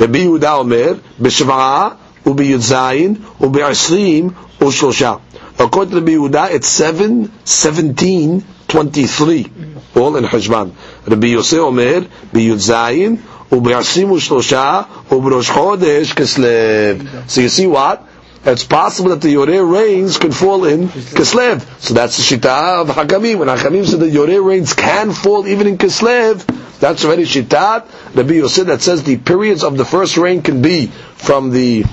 Rabbi 0.00 0.18
Yehuda 0.18 0.58
Omer, 0.58 0.94
b'shva'a, 0.94 1.96
u'biyud 2.24 2.58
zayin, 2.58 3.16
u'bi'asrim, 3.38 4.34
u'shlosha. 4.58 5.20
According 5.60 5.92
to 5.92 6.00
Rabbi 6.00 6.12
Yehuda, 6.12 6.50
it's 6.50 6.66
seven, 6.66 7.32
seventeen, 7.46 8.44
twenty-three, 8.66 9.46
all 9.94 10.16
in 10.16 10.24
Cheshvan. 10.24 10.74
Rabbi 11.06 11.28
Yosef 11.28 11.60
Omer, 11.60 12.00
biyud 12.34 12.58
zayin, 12.58 13.18
u'bi'asrim, 13.50 14.08
u'shlosha, 14.08 14.86
u'b'rosh 15.08 15.50
chodesh, 15.50 16.14
kislev. 16.14 17.30
So 17.30 17.42
you 17.42 17.48
see 17.48 17.68
what? 17.68 18.06
it's 18.45 18.63
possible 18.63 19.11
that 19.11 19.21
the 19.21 19.33
Yoreh 19.35 19.71
rains 19.71 20.17
could 20.17 20.35
fall 20.35 20.65
in 20.65 20.87
Kislev. 20.87 21.61
So 21.81 21.93
that's 21.93 22.17
the 22.17 22.23
Shita 22.37 22.81
of 22.81 22.87
Hakamim. 22.89 23.37
When 23.37 23.47
Hakamim 23.47 23.85
said 23.85 23.99
that 23.99 24.11
Yoreh 24.11 24.43
rains 24.43 24.73
can 24.73 25.11
fall 25.11 25.45
even 25.47 25.67
in 25.67 25.77
Kislev, 25.77 26.43
that's 26.79 27.05
already 27.05 27.23
Shitat. 27.23 28.15
Rabbi 28.15 28.33
Yosef 28.33 28.65
that 28.67 28.81
says 28.81 29.03
the 29.03 29.17
periods 29.17 29.63
of 29.63 29.77
the 29.77 29.85
first 29.85 30.17
rain 30.17 30.41
can 30.41 30.61
be 30.63 30.87
from 30.87 31.51
the 31.51 31.83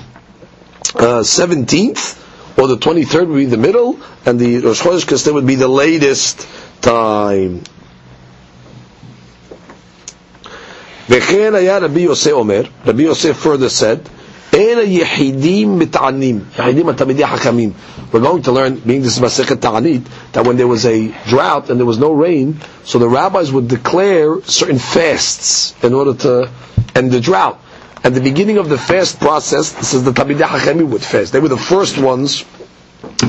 uh, 0.95 1.21
17th 1.21 2.17
or 2.59 2.67
the 2.67 2.77
23rd 2.77 3.27
would 3.27 3.35
be 3.37 3.45
the 3.45 3.57
middle, 3.57 3.99
and 4.25 4.37
the 4.39 4.57
Rosh 4.59 4.81
Chodesh 4.81 5.05
Kislev 5.05 5.33
would 5.35 5.47
be 5.47 5.55
the 5.55 5.67
latest 5.67 6.47
time. 6.81 7.63
וכן 11.09 11.55
היה 11.55 11.77
רבי 11.77 12.01
יוסי 12.01 12.31
אומר, 12.31 12.63
רבי 12.85 13.03
יוסי 13.03 13.31
further 13.33 13.69
said, 13.69 13.99
אין 14.53 14.77
היחידים 14.77 15.79
מתענים, 15.79 16.39
יחידים 16.59 16.89
התלמידי 16.89 17.25
חכמים. 17.27 17.71
We're 18.11 18.19
going 18.19 18.41
to 18.43 18.51
learn, 18.51 18.75
being 18.85 19.01
this 19.03 19.17
is 19.17 19.19
Masechet 19.19 19.61
Ta'anit, 19.61 20.01
that 20.33 20.45
when 20.47 20.57
there 20.57 20.67
was 20.67 20.85
a 20.87 21.13
drought 21.27 21.69
and 21.69 21.79
there 21.79 21.85
was 21.85 21.99
no 21.99 22.11
rain, 22.11 22.57
so 22.83 22.97
the 22.97 23.07
rabbis 23.07 23.51
would 23.51 23.67
declare 23.67 24.41
certain 24.43 24.79
fasts 24.79 25.75
in 25.83 25.93
order 25.93 26.15
to 26.15 26.49
end 26.95 27.11
the 27.11 27.21
drought. 27.21 27.59
At 28.03 28.15
the 28.15 28.21
beginning 28.21 28.57
of 28.57 28.67
the 28.69 28.77
fast 28.79 29.19
process, 29.19 29.73
this 29.73 29.93
is 29.93 30.03
the 30.03 30.11
Talmidei 30.11 30.47
Chachamim 30.47 30.89
would 30.89 31.03
fast. 31.03 31.33
They 31.33 31.39
were 31.39 31.49
the 31.49 31.57
first 31.57 31.97
ones 31.99 32.43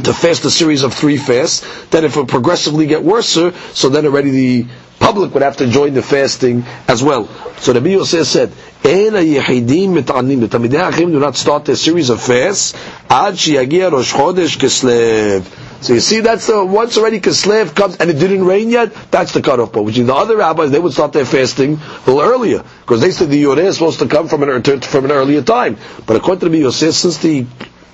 to 0.03 0.13
fast 0.13 0.45
a 0.45 0.51
series 0.51 0.83
of 0.83 0.93
three 0.93 1.17
fasts. 1.17 1.65
Then 1.88 2.05
if 2.05 2.17
it 2.17 2.27
progressively 2.27 2.88
get 2.88 3.03
worse, 3.03 3.27
so 3.29 3.89
then 3.89 4.05
already 4.05 4.31
the 4.31 4.65
public 4.99 5.33
would 5.33 5.43
have 5.43 5.57
to 5.57 5.67
join 5.67 5.93
the 5.93 6.01
fasting 6.01 6.63
as 6.88 7.03
well. 7.03 7.27
So 7.57 7.73
the 7.73 7.89
Yosef 7.89 8.27
said, 8.27 8.51
"En 8.83 9.13
yehidim 9.13 9.89
mitanim." 10.01 10.39
The 10.41 10.47
Talmidei 10.47 10.91
Chachamim 10.91 11.11
do 11.11 11.19
not 11.19 11.35
start 11.35 11.67
a 11.69 11.75
series 11.75 12.09
of 12.09 12.21
fasts 12.21 12.73
ad 13.09 13.33
Rosh 13.33 14.13
Chodesh. 14.13 15.43
So 15.81 15.93
you 15.93 15.99
see, 15.99 16.21
that's 16.21 16.47
the 16.47 16.65
once 16.65 16.97
already 16.97 17.19
Kislev 17.19 17.75
comes 17.75 17.97
and 17.97 18.09
it 18.09 18.13
didn't 18.17 18.45
rain 18.45 18.69
yet. 18.71 18.91
That's 19.11 19.33
the 19.33 19.41
cutoff 19.41 19.71
point. 19.71 19.85
Which 19.85 19.97
is 19.99 20.07
the 20.07 20.15
other 20.15 20.38
rabbis 20.38 20.71
they 20.71 20.79
would 20.79 20.93
start 20.93 21.13
their 21.13 21.25
fasting 21.25 21.73
a 22.07 22.09
little 22.09 22.21
earlier 22.21 22.63
because 22.81 23.01
they 23.01 23.11
said 23.11 23.29
the 23.29 23.43
Yoreh 23.43 23.65
is 23.65 23.75
supposed 23.75 23.99
to 23.99 24.07
come 24.07 24.27
from 24.27 24.41
an 24.43 24.63
from 24.81 25.05
an 25.05 25.11
earlier 25.11 25.41
time. 25.43 25.77
But 26.07 26.15
according 26.15 26.39
to 26.41 26.49
the 26.49 26.57
Yosef, 26.57 26.95
since 26.95 27.17
the 27.19 27.45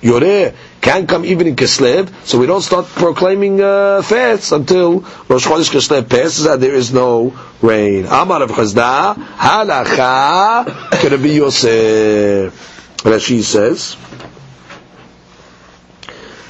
Yoreh 0.02 0.54
can 0.80 1.06
come 1.06 1.24
even 1.24 1.46
in 1.46 1.54
Kislev, 1.56 2.12
so 2.26 2.38
we 2.38 2.46
don't 2.46 2.60
start 2.62 2.86
proclaiming 2.86 3.62
uh, 3.62 4.02
fasts 4.02 4.50
until 4.50 5.00
Rosh 5.28 5.46
Chodesh 5.46 5.70
Kislev 5.70 6.08
passes 6.08 6.44
and 6.46 6.60
there 6.62 6.74
is 6.74 6.92
no 6.92 7.32
rain. 7.62 8.06
Amar 8.06 8.42
of 8.42 8.50
Chazda, 8.50 9.14
halacha 9.14 10.66
Rabbi 11.10 11.28
Yosef. 11.28 12.52
Rashi 13.04 13.42
says, 13.42 13.96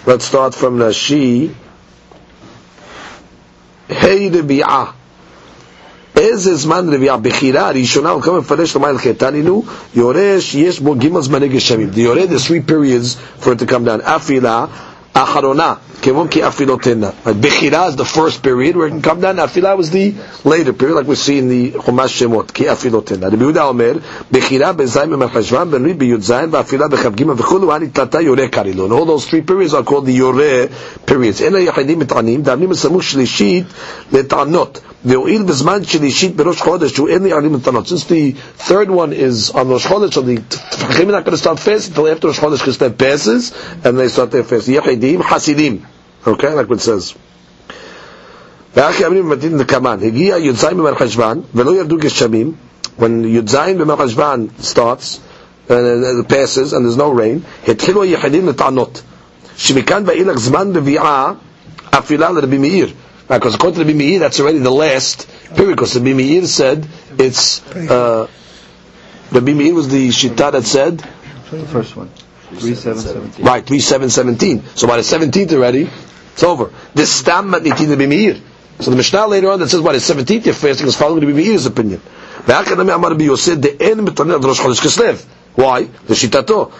let's 0.06 0.24
start 0.24 0.54
from 0.54 0.78
Rashi. 0.78 1.54
Hey 3.88 4.30
Rebi'ah. 4.30 4.94
איזה 6.21 6.55
זמן 6.55 6.93
רביעה? 6.93 7.17
בחירה 7.17 7.67
הראשונה, 7.69 8.09
הוא 8.09 8.21
כמה 8.21 8.39
מפרש 8.39 8.75
למה 8.75 8.87
הלכתנינו, 8.87 9.63
יורש, 9.95 10.55
יש 10.55 10.79
בו 10.79 10.95
גימל 10.95 11.21
זמני 11.21 11.47
גשמים. 11.47 11.89
The 11.93 11.99
יורד 11.99 12.29
is 12.31 12.47
three 12.47 12.71
periods 12.71 13.43
for 13.43 13.47
it 13.47 13.59
to 13.63 13.71
come 13.71 13.85
down. 13.87 14.01
אפילה, 14.03 14.65
אחרונה, 15.23 15.73
כמון 16.01 16.27
כי 16.27 16.47
אפילותנה. 16.47 17.09
בחירה 17.39 17.87
is 17.89 17.95
the 17.95 18.05
first 18.05 18.43
period 18.43 18.75
where 18.75 18.87
it 18.87 18.91
can 18.91 19.01
come 19.01 19.21
down, 19.21 19.39
אפילה 19.43 19.75
was 19.77 19.89
the 19.89 20.13
later 20.45 20.73
period, 20.73 20.95
like 20.95 21.07
we 21.07 21.15
see 21.15 21.39
in 21.39 21.49
the 21.49 21.77
חומש 21.81 22.19
שמות, 22.19 22.51
כי 22.51 22.71
אפילותנה. 22.71 23.27
רבי 23.27 23.37
יהודה 23.43 23.63
אומר, 23.63 23.93
בחירה 24.31 24.73
בזין 24.73 25.09
במרחשוון, 25.09 25.71
בנוי 25.71 25.93
בי"ז, 25.93 26.33
ואפילה 26.51 26.87
בכ"ג 26.87 27.23
וכולו, 27.37 27.73
הנתלתה 27.73 28.21
יורה 28.21 28.47
קרילון. 28.47 28.91
All 28.91 29.05
those 29.05 29.25
three 29.25 29.41
periods 29.41 29.73
are 29.73 29.83
called 29.89 30.05
the 30.05 30.11
יורה 30.11 30.63
periods. 31.07 31.41
אין 31.41 31.55
היחידים 31.55 31.99
מתענים, 31.99 32.41
דאבנים 32.41 32.69
בסמוך 32.69 33.03
שלישית 33.03 33.65
לטענות. 34.11 34.79
והואיל 35.05 35.43
בזמן 35.43 35.83
שלישית 35.83 36.35
בראש 36.35 36.61
חודש, 36.61 36.91
שהוא 36.91 37.09
אין 37.09 37.23
לי 37.23 37.33
עלים 37.33 37.53
מתנות. 37.53 37.87
Since 37.87 38.03
the 38.09 38.33
third 38.67 38.89
one 38.89 39.13
is 39.13 39.51
on 39.51 39.69
Rosh 39.69 39.85
Chodesh, 39.85 40.13
so 40.13 40.21
the 40.21 40.37
Tfachim 40.37 41.07
are 41.09 41.11
not 41.11 41.23
going 41.23 41.31
to 41.31 41.37
start 41.37 41.59
fasting 41.59 41.91
until 41.93 42.07
after 42.07 42.27
Rosh 42.27 42.39
Chodesh 42.39 42.63
Kislev 42.63 42.97
passes, 42.97 43.53
and 43.83 43.97
they 43.97 44.07
start 44.09 44.31
their 44.31 44.43
fast. 44.43 44.67
יחידים, 45.01 45.23
חסידים. 45.23 45.77
Okay, 46.25 46.53
like 46.53 46.69
what 46.69 46.77
it 46.77 46.81
says. 46.81 47.13
ואחי 48.75 49.05
אמרים 49.05 49.29
במתין 49.29 49.57
לקמן, 49.57 49.97
הגיע 50.03 50.37
י"ז 50.37 50.63
במרחשוון, 50.65 51.41
ולא 51.55 51.75
ירדו 51.75 51.97
גשמים, 51.97 52.51
when 52.99 53.03
י"ז 53.25 53.55
במרחשוון 53.77 54.47
starts, 54.61 55.19
and 55.69 56.23
it 56.23 56.27
passes, 56.29 56.73
and 56.73 56.85
there's 56.85 56.97
no 56.97 57.09
rain, 57.09 57.39
התחילו 57.67 58.03
היחידים 58.03 58.47
לטענות, 58.47 59.01
שמכאן 59.57 60.03
ואילך 60.05 60.37
זמן 60.39 60.71
רביעה, 60.75 61.33
אפילה 61.91 62.31
לרבי 62.31 62.57
מאיר. 62.57 62.87
Because 63.29 63.55
according 63.55 63.75
to 63.75 63.83
the 63.83 63.93
Meir, 63.93 64.19
that's 64.19 64.39
already 64.39 64.59
the 64.59 64.71
last 64.71 65.27
period. 65.55 65.75
Because 65.75 65.93
the 65.93 65.99
Meir 65.99 66.45
said 66.47 66.87
it's 67.17 67.61
uh, 67.75 68.27
the 69.31 69.41
Meir 69.41 69.73
was 69.73 69.89
the 69.89 70.07
shita 70.09 70.51
that 70.53 70.63
said 70.63 70.99
the 71.51 71.65
first 71.65 71.95
one. 71.97 72.09
Three 72.59 72.75
seven 72.75 72.99
seventeen. 73.01 73.45
Right, 73.45 73.65
three 73.65 73.79
seven 73.81 74.09
seventeen. 74.09 74.63
So 74.75 74.87
by 74.87 74.97
the 74.97 75.03
seventeenth 75.03 75.51
already, 75.53 75.89
it's 76.31 76.43
over. 76.43 76.71
This 76.93 77.11
stam 77.13 77.51
matnitin 77.51 77.89
the 77.97 78.07
Meir. 78.07 78.37
So 78.79 78.91
the 78.91 78.97
Mishnah 78.97 79.27
later 79.27 79.51
on 79.51 79.59
that 79.59 79.69
says 79.69 79.81
what 79.81 79.95
is 79.95 80.05
seventeenth 80.05 80.45
you're 80.45 80.55
fasting 80.55 80.87
is 80.87 80.95
following 80.95 81.25
the 81.25 81.33
Meir's 81.33 81.65
opinion. 81.65 81.99
Why? 85.57 85.83
The 85.83 86.13
shitato. 86.13 86.71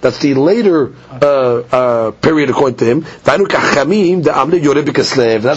That's 0.00 0.18
the 0.20 0.34
later 0.34 0.94
uh, 1.10 1.58
uh, 1.72 2.10
period 2.12 2.48
according 2.50 2.76
to 2.76 2.84
him. 2.84 3.00
That's 3.24 3.42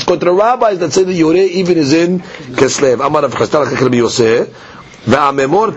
according 0.03 0.19
to 0.19 0.25
the 0.25 0.33
rabbis 0.33 0.79
that 0.79 0.91
say 0.91 1.03
the 1.03 1.17
Yoreh 1.21 1.47
even 1.47 1.77
is 1.77 1.93
in 1.93 2.19
Kislev. 2.19 3.05
Amar 3.05 3.21
Rav 3.21 3.33
Chastal 3.35 3.65
Rabbi 3.65 3.97
Yosef. 3.97 4.49
והממור 4.49 4.74
Okay, 5.08 5.14
we're 5.14 5.46
going 5.46 5.72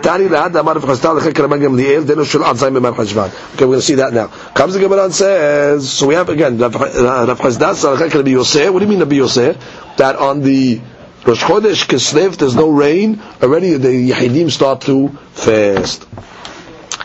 to 3.78 3.82
see 3.82 3.96
that 3.96 4.12
now. 4.12 4.28
Comes 4.28 4.74
the 4.74 4.80
Gemara 4.80 5.04
and 5.06 5.14
says, 5.14 5.92
so 5.92 6.08
we 6.08 6.16
have 6.16 6.30
again, 6.30 6.58
Rav 6.58 6.74
Chasdal 6.74 7.96
lecheker 7.96 8.24
b'yoseh. 8.24 8.74
What 8.74 8.80
do 8.80 8.86
you 8.86 8.98
mean 8.98 9.08
b'yoseh? 9.08 9.98
That 9.98 10.16
on 10.16 10.42
the 10.42 10.82
Rosh 11.28 11.44
Chodesh 11.44 11.86
Kislev, 11.86 12.38
there's 12.38 12.56
no 12.56 12.72
rain, 12.72 13.22
already 13.44 13.74
the 13.74 14.10
Yehidim 14.10 14.50
start 14.50 14.82
to 14.82 15.10
fast. 15.34 16.10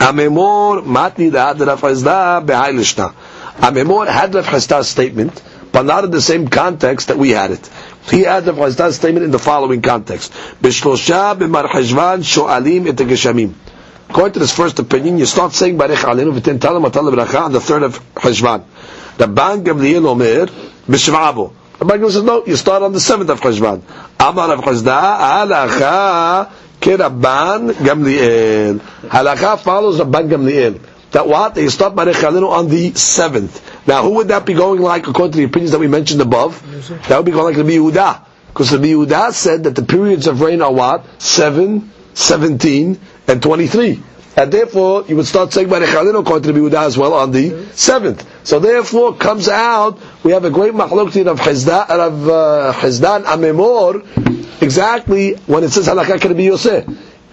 Amemor 0.01 0.83
matni 0.83 1.31
lehad 1.31 1.61
Rav 1.67 1.81
Chasdal 1.83 2.47
b'hai. 2.47 3.13
Amemor 3.57 4.07
had 4.09 4.35
Rav 4.35 4.87
statement, 4.87 5.43
but 5.73 5.83
not 5.85 6.05
in 6.05 6.11
the 6.11 6.23
same 6.23 6.49
context 6.49 7.09
that 7.09 7.19
we 7.19 7.33
had 7.33 7.51
it. 7.51 7.69
He 8.11 8.21
had 8.21 8.47
Rav 8.47 8.57
Chazda's 8.57 8.97
statement 8.97 9.25
in 9.25 9.31
the 9.31 9.39
following 9.39 9.81
context. 9.81 10.33
B'shlosha 10.63 11.39
b'mar 11.39 11.67
cheshvan 11.67 12.23
sho'alim 12.23 12.87
et 12.89 12.97
geshamim. 12.97 13.55
According 14.11 14.35
to 14.35 14.39
this 14.41 14.55
first 14.55 14.79
opinion, 14.79 15.19
you 15.19 15.27
start 15.27 15.53
saying 15.53 15.79
Barech 15.79 16.05
Alenu 16.05 16.39
v'tin 16.39 16.59
talam 16.59 16.85
atal 16.85 17.13
bracha 17.15 17.43
on 17.43 17.53
the 17.53 17.61
third 17.61 17.83
of 17.83 17.99
Cheshvan. 18.15 18.65
The 19.17 19.27
Ban 19.27 19.65
Gamliel 19.65 20.07
Omer 20.07 20.47
b'shva'abo. 20.87 21.53
The 21.79 21.85
Ban 21.85 22.11
says 22.11 22.23
no, 22.23 22.45
you 22.45 22.57
start 22.57 22.83
on 22.83 22.93
the 22.93 23.01
seventh 23.01 23.31
of 23.31 23.41
Cheshvan. 23.41 23.83
Amar 24.21 24.51
Rav 24.51 24.61
Chazda 24.61 25.19
alacha 25.49 26.51
Rabban 26.81 27.73
Gamliel. 27.73 28.79
Halakha 29.09 29.59
follows 29.59 29.99
the 29.99 30.05
Rabban 30.05 30.29
Gamliel. 30.29 30.81
That 31.15 31.29
what? 31.29 31.55
They 31.55 31.69
start 31.69 31.95
by 31.95 32.07
Rechalinu 32.07 32.49
on 32.51 32.69
the 32.69 32.93
seventh. 32.95 33.87
Now, 33.87 34.03
who 34.03 34.15
would 34.17 34.29
that 34.29 34.45
be 34.45 34.53
going 34.53 34.81
like 34.83 35.07
according 35.07 35.31
to 35.33 35.39
the 35.39 35.45
opinions 35.45 35.71
that 35.71 35.79
we 35.79 35.87
mentioned 35.87 36.21
above? 36.21 36.61
That 37.09 37.17
would 37.19 37.25
be 37.25 37.31
going 37.31 37.55
like 37.55 37.65
the 37.65 37.73
Yehuda. 37.73 38.21
Because 38.49 38.71
the 38.71 38.79
Yehuda 38.79 39.33
said 39.33 39.63
that 39.63 39.77
the 39.77 39.85
periods 39.85 40.27
of 40.27 40.41
rain 40.41 40.61
are 40.61 40.73
what? 40.73 41.05
7, 41.23 41.89
17, 42.15 42.99
and 43.29 43.41
23. 43.41 44.03
And 44.37 44.53
therefore, 44.53 45.05
you 45.07 45.15
would 45.15 45.27
start 45.27 45.53
saying 45.53 45.69
by 45.69 45.79
Rechalinu 45.79 46.19
according 46.19 46.53
to 46.53 46.53
the 46.53 46.59
Yehuda 46.59 46.85
as 46.85 46.99
well 46.99 47.15
on 47.15 47.31
the 47.31 47.65
seventh. 47.75 48.27
So 48.45 48.59
therefore, 48.59 49.15
comes 49.15 49.49
out, 49.49 50.01
we 50.25 50.33
have 50.33 50.45
a 50.45 50.51
great 50.51 50.73
machloktin 50.75 51.29
of 51.29 51.39
Hezdan, 51.39 51.91
of 51.91 52.29
uh, 52.29 52.73
Amemor, 52.75 54.61
exactly 54.61 55.35
when 55.47 55.63
it 55.63 55.69
says 55.71 55.87
halakha 55.87 56.21
can 56.21 56.37
be 56.37 56.43
Yosef. 56.43 56.85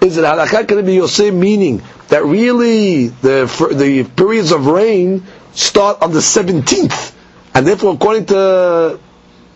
Is 0.02 0.18
it 0.18 0.24
halakha 0.24 0.68
can 0.68 0.86
be 0.86 0.94
Yosef 0.94 1.34
meaning 1.34 1.82
that 2.12 2.26
really 2.26 3.08
the 3.08 3.48
the 3.72 4.04
periods 4.04 4.52
of 4.52 4.68
rain 4.68 5.24
start 5.54 6.02
on 6.04 6.12
the 6.12 6.22
seventeenth, 6.22 7.16
and 7.56 7.66
therefore 7.66 7.94
according 7.96 8.26
to 8.28 9.00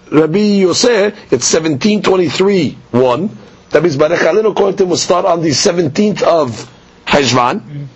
Rabbi 0.09 0.63
Yosef, 0.63 1.33
it's 1.33 1.45
seventeen 1.45 2.01
twenty 2.01 2.29
three 2.29 2.77
one. 2.91 3.29
That 3.71 3.83
means 3.83 3.97
Barechalin 3.97 4.49
according 4.49 4.77
to 4.77 4.83
him 4.83 4.89
will 4.89 4.97
start 4.97 5.25
on 5.25 5.41
the 5.41 5.51
seventeenth 5.51 6.23
of 6.23 6.71
Heshvan. 7.05 7.87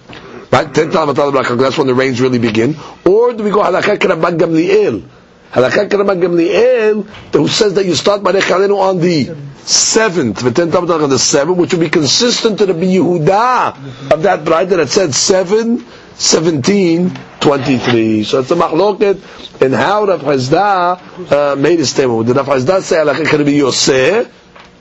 Right? 0.51 0.73
That's 0.73 1.77
when 1.77 1.87
the 1.87 1.95
rains 1.95 2.19
really 2.19 2.39
begin. 2.39 2.75
Or 3.05 3.31
do 3.33 3.43
we 3.45 3.51
go 3.51 3.63
halakha 3.63 3.95
Gamliel? 3.97 5.07
Halakha 5.51 5.89
Rabban 5.89 6.21
Gamliel, 6.21 7.05
who 7.33 7.47
says 7.47 7.73
that 7.73 7.85
you 7.85 7.95
start 7.95 8.21
by 8.21 8.31
Rechalenu 8.33 8.77
on 8.77 8.99
the 8.99 9.35
seventh, 9.65 10.43
on 10.45 11.09
the 11.09 11.17
seventh, 11.19 11.57
which 11.57 11.73
would 11.73 11.79
be 11.79 11.89
consistent 11.89 12.59
to 12.59 12.67
the 12.67 12.73
Yehuda 12.73 14.11
of 14.11 14.21
that 14.23 14.45
bride 14.45 14.69
that 14.69 14.89
said 14.89 15.13
seven, 15.15 15.85
seventeen, 16.13 17.17
twenty-three. 17.39 18.23
So 18.25 18.41
it's 18.41 18.51
a 18.51 18.55
machloket 18.55 19.61
in 19.61 19.73
how 19.73 20.05
Rav 20.05 20.21
Hazda 20.21 21.31
uh, 21.31 21.55
made 21.55 21.79
his 21.79 21.89
statement. 21.89 22.27
Did 22.27 22.35
Rav 22.35 22.45
Hazda 22.45 22.81
say 22.83 22.97
Halakha 22.97 23.25
Rabbi 23.39 23.49
Yosef? 23.51 24.35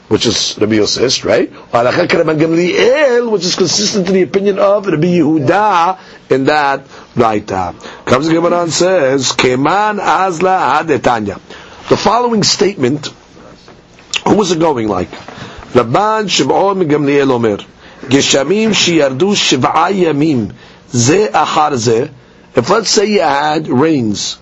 which 0.08 0.24
is 0.26 0.56
Rabbi 0.58 0.76
Yosef, 0.76 1.24
right? 1.24 1.50
Which 3.30 3.44
is 3.44 3.56
consistent 3.56 4.06
to 4.06 4.12
the 4.12 4.22
opinion 4.22 4.58
of 4.58 4.86
Rabbi 4.86 5.06
Yehuda 5.06 5.98
in 6.30 6.44
that 6.44 6.86
Raita. 7.18 7.74
Comes 8.04 8.28
the 8.28 8.34
Gemara 8.34 8.62
and 8.62 8.72
says, 8.72 9.32
Keman 9.32 9.98
Azla 10.00 10.82
Adetanya. 10.82 11.40
The 11.88 11.96
following 11.96 12.42
statement, 12.42 13.08
who 14.26 14.36
was 14.36 14.52
it 14.52 14.58
going 14.58 14.88
like? 14.88 15.10
Rabban 15.10 16.30
Shimon 16.30 16.88
Gamliel 16.88 17.30
Omer, 17.30 17.58
Geshamim 18.08 18.70
Shiyardu 18.70 19.36
Shiva 19.36 19.68
Yamim, 19.92 20.54
Ze 20.90 21.28
Achar 21.28 21.76
Ze. 21.76 22.10
If 22.56 22.70
let's 22.70 22.90
say 22.90 23.06
you 23.06 23.20
had 23.20 23.68
rains 23.68 24.38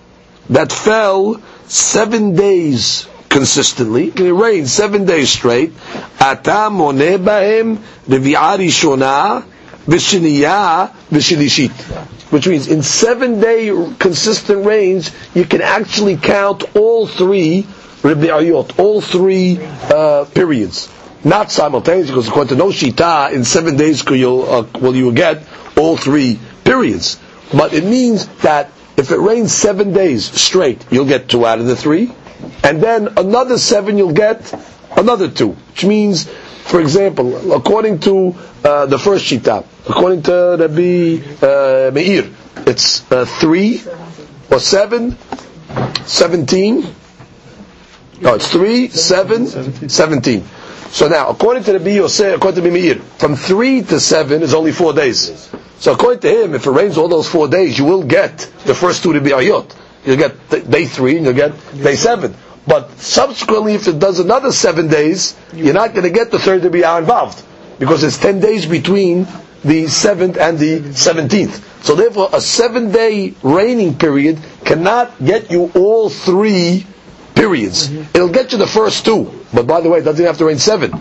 that 0.49 0.71
fell 0.71 1.41
seven 1.67 2.35
days 2.35 3.07
consistently. 3.29 4.07
It 4.07 4.31
rained 4.33 4.69
seven 4.69 5.05
days 5.05 5.29
straight. 5.29 5.73
Atam 6.19 6.73
mone 6.75 7.17
bahem 7.19 7.77
revi'ah 8.07 8.57
rishona 8.57 9.43
v'shiniyah 9.85 10.91
v'shinishit. 11.11 12.16
Which 12.29 12.47
means 12.47 12.67
in 12.67 12.83
seven 12.83 13.39
day 13.39 13.67
consistent 13.99 14.65
rains, 14.65 15.11
you 15.33 15.45
can 15.45 15.61
actually 15.61 16.17
count 16.17 16.75
all 16.75 17.07
three 17.07 17.65
Ribi'ayot, 18.01 18.77
all 18.79 19.01
three 19.01 19.59
uh, 19.61 20.25
periods. 20.25 20.89
Not 21.23 21.51
simultaneously, 21.51 22.13
because 22.13 22.27
according 22.27 22.49
to 22.49 22.55
no 22.55 22.69
Shita, 22.69 23.33
in 23.33 23.43
seven 23.43 23.75
days 23.75 24.03
you'll, 24.09 24.43
uh, 24.49 24.65
well, 24.79 24.95
you 24.95 25.11
get 25.11 25.43
all 25.75 25.97
three 25.97 26.39
periods. 26.63 27.19
But 27.51 27.73
it 27.73 27.83
means 27.83 28.27
that 28.43 28.69
if 28.97 29.11
it 29.11 29.17
rains 29.17 29.51
seven 29.53 29.93
days 29.93 30.25
straight, 30.25 30.85
you'll 30.91 31.05
get 31.05 31.27
two 31.29 31.45
out 31.45 31.59
of 31.59 31.65
the 31.65 31.75
three. 31.75 32.11
And 32.63 32.81
then 32.81 33.09
another 33.17 33.57
seven, 33.57 33.97
you'll 33.97 34.13
get 34.13 34.53
another 34.95 35.27
two. 35.29 35.49
Which 35.49 35.85
means, 35.85 36.29
for 36.67 36.81
example, 36.81 37.53
according 37.53 37.99
to 37.99 38.35
uh, 38.63 38.85
the 38.85 38.99
first 38.99 39.25
Shita, 39.25 39.65
according 39.89 40.23
to 40.23 40.57
Rabbi 40.59 41.23
uh, 41.41 41.91
Meir, 41.91 42.29
it's 42.67 43.09
uh, 43.11 43.25
three 43.25 43.81
or 44.51 44.59
seven, 44.59 45.17
seventeen. 46.05 46.83
No, 48.19 48.33
it's 48.35 48.51
three, 48.51 48.89
seven, 48.89 49.47
seventeen. 49.89 50.43
So 50.89 51.07
now, 51.07 51.29
according 51.29 51.63
to 51.65 51.79
the 51.79 51.91
Yosef, 51.91 52.35
according 52.35 52.63
to 52.63 52.69
Rabbi 52.69 52.81
Meir, 52.81 52.95
from 53.17 53.35
three 53.35 53.81
to 53.83 53.99
seven 53.99 54.41
is 54.41 54.53
only 54.53 54.71
four 54.73 54.93
days. 54.93 55.49
So 55.79 55.93
according 55.93 56.21
to 56.21 56.43
him, 56.43 56.53
if 56.55 56.65
it 56.65 56.71
rains 56.71 56.97
all 56.97 57.07
those 57.07 57.29
four 57.29 57.47
days, 57.47 57.77
you 57.77 57.85
will 57.85 58.03
get 58.03 58.39
the 58.65 58.73
first 58.75 59.03
two 59.03 59.13
to 59.13 59.21
be 59.21 59.29
ayot. 59.29 59.73
You'll 60.05 60.17
get 60.17 60.49
day 60.69 60.85
three 60.85 61.17
and 61.17 61.25
you'll 61.25 61.35
get 61.35 61.53
day 61.81 61.95
seven. 61.95 62.35
But 62.67 62.91
subsequently, 62.99 63.73
if 63.73 63.87
it 63.87 63.97
does 63.99 64.19
another 64.19 64.51
seven 64.51 64.87
days, 64.89 65.37
you're 65.53 65.73
not 65.73 65.93
going 65.93 66.03
to 66.03 66.09
get 66.09 66.31
the 66.31 66.39
third 66.39 66.63
to 66.63 66.69
be 66.69 66.83
involved 66.83 67.41
because 67.79 68.03
it's 68.03 68.17
ten 68.17 68.39
days 68.39 68.65
between 68.65 69.25
the 69.63 69.87
seventh 69.87 70.37
and 70.37 70.59
the 70.59 70.93
seventeenth. 70.93 71.63
So 71.83 71.95
therefore, 71.95 72.29
a 72.33 72.41
seven-day 72.41 73.35
raining 73.43 73.97
period 73.97 74.39
cannot 74.65 75.23
get 75.23 75.49
you 75.49 75.71
all 75.75 76.09
three 76.09 76.85
periods. 77.35 77.87
Mm-hmm. 77.87 78.15
It'll 78.15 78.29
get 78.29 78.51
you 78.51 78.57
the 78.57 78.67
first 78.67 79.05
two, 79.05 79.31
but 79.53 79.67
by 79.67 79.79
the 79.81 79.89
way, 79.89 79.99
it 79.99 80.03
doesn't 80.03 80.25
have 80.25 80.37
to 80.39 80.45
rain 80.45 80.57
seven. 80.57 80.91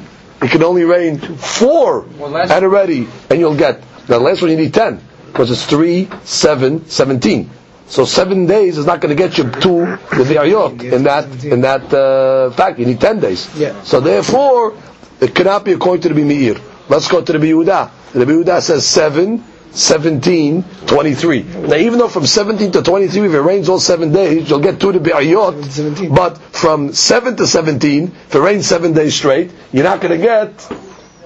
It 0.40 0.50
can 0.50 0.62
only 0.62 0.84
rain 0.84 1.18
four 1.18 2.02
well, 2.18 2.36
and 2.36 2.50
already, 2.64 3.08
and 3.30 3.40
you'll 3.40 3.56
get 3.56 3.82
the 4.06 4.20
last 4.20 4.42
one. 4.42 4.50
You 4.50 4.56
need 4.56 4.74
ten 4.74 5.00
because 5.26 5.50
it's 5.50 5.64
three, 5.66 6.08
seven, 6.24 6.86
seventeen. 6.88 7.50
So 7.88 8.04
seven 8.04 8.46
days 8.46 8.78
is 8.78 8.86
not 8.86 9.00
going 9.00 9.16
to 9.16 9.20
get 9.22 9.38
you 9.38 9.44
to 9.44 9.96
the 10.24 10.36
ayot 10.42 10.92
in 10.92 11.04
that 11.04 11.44
in 11.44 11.60
that 11.62 11.92
uh, 11.94 12.50
fact. 12.50 12.78
You 12.78 12.86
need 12.86 13.00
ten 13.00 13.20
days. 13.20 13.48
Yeah. 13.56 13.80
So 13.82 14.00
therefore, 14.00 14.74
it 15.20 15.34
cannot 15.34 15.64
be 15.64 15.72
according 15.72 16.02
to 16.02 16.08
the 16.08 16.24
Meir. 16.24 16.56
Let's 16.88 17.08
go 17.08 17.22
to 17.22 17.32
the 17.32 17.38
Yehuda. 17.38 17.90
The 18.12 18.24
Yehuda 18.24 18.60
says 18.60 18.86
seven 18.86 19.44
17, 19.76 20.64
23. 20.86 21.42
Now, 21.42 21.76
even 21.76 21.98
though 21.98 22.08
from 22.08 22.24
17 22.24 22.72
to 22.72 22.82
23, 22.82 23.28
if 23.28 23.34
it 23.34 23.40
rains 23.40 23.68
all 23.68 23.78
seven 23.78 24.10
days, 24.10 24.48
you'll 24.48 24.60
get 24.60 24.80
two 24.80 24.90
to 24.92 25.00
be 25.00 25.10
ayot. 25.10 26.14
But 26.14 26.38
from 26.38 26.94
7 26.94 27.36
to 27.36 27.46
17, 27.46 28.04
if 28.04 28.34
it 28.34 28.38
rains 28.38 28.66
seven 28.66 28.94
days 28.94 29.14
straight, 29.14 29.52
you're 29.72 29.84
not 29.84 30.00
going 30.00 30.18
to 30.18 30.24
get 30.24 30.58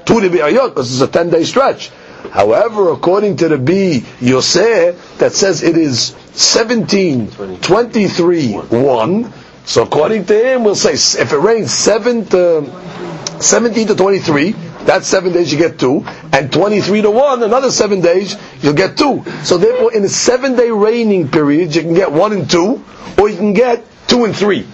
two 0.04 0.20
to 0.20 0.28
be 0.28 0.38
ayot 0.38 0.70
because 0.70 0.92
it's 0.92 1.00
a 1.00 1.06
10 1.12 1.30
day 1.30 1.44
stretch. 1.44 1.90
However, 2.30 2.90
according 2.90 3.36
to 3.38 3.48
the 3.48 3.58
B 3.58 4.00
Yoseh, 4.20 4.96
that 5.18 5.32
says 5.32 5.62
it 5.62 5.76
is 5.76 6.14
17, 6.32 7.30
23, 7.60 8.52
1. 8.54 9.32
So 9.64 9.82
according 9.82 10.24
to 10.26 10.34
him, 10.54 10.64
we'll 10.64 10.74
say 10.74 10.94
if 10.94 11.32
it 11.32 11.38
rains 11.38 11.72
7 11.72 12.26
to, 12.26 12.64
17 13.40 13.86
to 13.88 13.94
23, 13.94 14.54
that's 14.84 15.06
seven 15.06 15.32
days 15.32 15.52
you 15.52 15.58
get 15.58 15.78
two, 15.78 16.04
and 16.32 16.50
23 16.52 17.02
to 17.02 17.10
one, 17.10 17.42
another 17.42 17.70
seven 17.70 18.00
days 18.00 18.36
you'll 18.62 18.72
get 18.74 18.96
two. 18.96 19.22
So 19.44 19.58
therefore, 19.58 19.92
in 19.92 20.04
a 20.04 20.08
seven 20.08 20.56
day 20.56 20.70
raining 20.70 21.28
period, 21.28 21.74
you 21.74 21.82
can 21.82 21.94
get 21.94 22.10
one 22.10 22.32
and 22.32 22.50
two, 22.50 22.82
or 23.18 23.28
you 23.28 23.36
can 23.36 23.52
get 23.52 23.84
two 24.08 24.24
and 24.24 24.34
three. 24.34 24.66